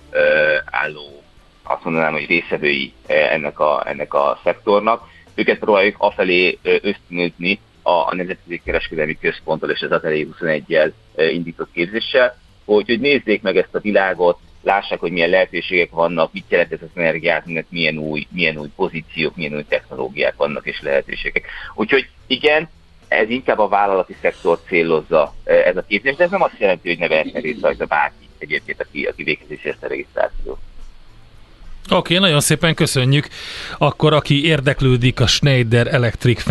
álló 0.65 1.16
azt 1.67 1.83
mondanám, 1.83 2.11
hogy 2.11 2.25
részevői 2.27 2.93
eh, 3.05 3.33
ennek 3.33 3.59
a, 3.59 3.83
ennek 3.87 4.13
a 4.13 4.39
szektornak. 4.43 5.07
Őket 5.35 5.59
próbáljuk 5.59 5.95
afelé 5.97 6.57
ösztönözni 6.63 7.59
a, 7.81 7.91
a 7.91 8.15
Nemzetközi 8.15 8.61
Kereskedelmi 8.65 9.17
Központtal 9.19 9.69
és 9.69 9.81
az 9.81 9.91
Atelier 9.91 10.27
21-jel 10.39 10.91
eh, 11.15 11.33
indított 11.33 11.71
képzéssel, 11.71 12.37
hogy, 12.65 12.85
hogy 12.85 12.99
nézzék 12.99 13.41
meg 13.41 13.57
ezt 13.57 13.75
a 13.75 13.79
világot, 13.79 14.39
lássák, 14.61 14.99
hogy 14.99 15.11
milyen 15.11 15.29
lehetőségek 15.29 15.91
vannak, 15.91 16.33
mit 16.33 16.45
jelent 16.47 16.71
ez 16.71 16.81
az 16.81 17.01
energiát, 17.01 17.45
milyen 17.69 17.97
új, 17.97 18.27
milyen 18.29 18.57
új 18.57 18.69
pozíciók, 18.75 19.35
milyen 19.35 19.55
új 19.55 19.65
technológiák 19.67 20.35
vannak 20.35 20.65
és 20.65 20.81
lehetőségek. 20.81 21.45
Úgyhogy 21.75 22.09
igen, 22.27 22.69
ez 23.07 23.29
inkább 23.29 23.59
a 23.59 23.67
vállalati 23.67 24.15
szektor 24.21 24.59
célozza 24.67 25.33
ez 25.43 25.77
a 25.77 25.85
képzés, 25.87 26.15
de 26.15 26.23
ez 26.23 26.29
nem 26.29 26.41
azt 26.41 26.59
jelenti, 26.59 26.87
hogy 26.87 26.97
ne 26.97 27.07
vehetne 27.07 27.39
részt 27.39 27.61
rajta 27.61 27.85
bárki 27.85 28.27
egyébként, 28.37 28.81
aki, 28.81 29.05
aki 29.05 29.23
végzi 29.23 29.59
ezt 29.63 29.83
a 29.83 29.87
regisztrációt. 29.87 30.59
Oké, 31.89 31.95
okay, 31.97 32.17
nagyon 32.17 32.39
szépen 32.39 32.75
köszönjük. 32.75 33.27
Akkor 33.77 34.13
aki 34.13 34.45
érdeklődik, 34.45 35.19
a 35.19 35.27
Schneider 35.27 35.87
Electric 35.87 36.43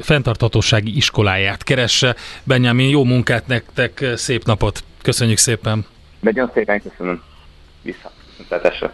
fenntarthatósági 0.00 0.96
iskoláját 0.96 1.62
keresse. 1.62 2.16
Benjamin, 2.42 2.88
jó 2.88 3.04
munkát 3.04 3.46
nektek, 3.46 4.04
szép 4.14 4.44
napot. 4.44 4.84
Köszönjük 5.02 5.38
szépen. 5.38 5.86
Nagyon 6.20 6.50
szépen 6.54 6.82
köszönöm. 6.82 7.22
Vissza. 7.82 8.12
Viszontlátásra. 8.30 8.92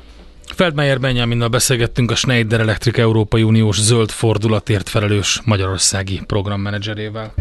Feldmeyer 0.54 1.00
Benjaminnal 1.00 1.48
beszélgettünk 1.48 2.10
a 2.10 2.14
Schneider 2.14 2.60
Electric 2.60 2.98
Európai 2.98 3.42
Uniós 3.42 3.80
zöld 3.80 4.10
fordulatért 4.10 4.88
felelős 4.88 5.40
magyarországi 5.44 6.20
programmenedzserével. 6.26 7.32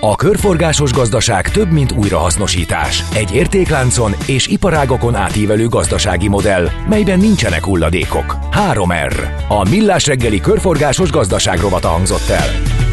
A 0.00 0.14
körforgásos 0.14 0.92
gazdaság 0.92 1.50
több, 1.50 1.72
mint 1.72 1.92
újrahasznosítás. 1.92 3.04
Egy 3.14 3.34
értékláncon 3.34 4.14
és 4.26 4.46
iparágokon 4.46 5.14
átívelő 5.14 5.68
gazdasági 5.68 6.28
modell, 6.28 6.68
melyben 6.88 7.18
nincsenek 7.18 7.64
hulladékok. 7.64 8.36
3R. 8.72 9.28
A 9.48 9.68
Millás 9.68 10.06
reggeli 10.06 10.40
körforgásos 10.40 11.10
gazdaság 11.10 11.60
rovata 11.60 11.88
hangzott 11.88 12.28
el. 12.28 12.85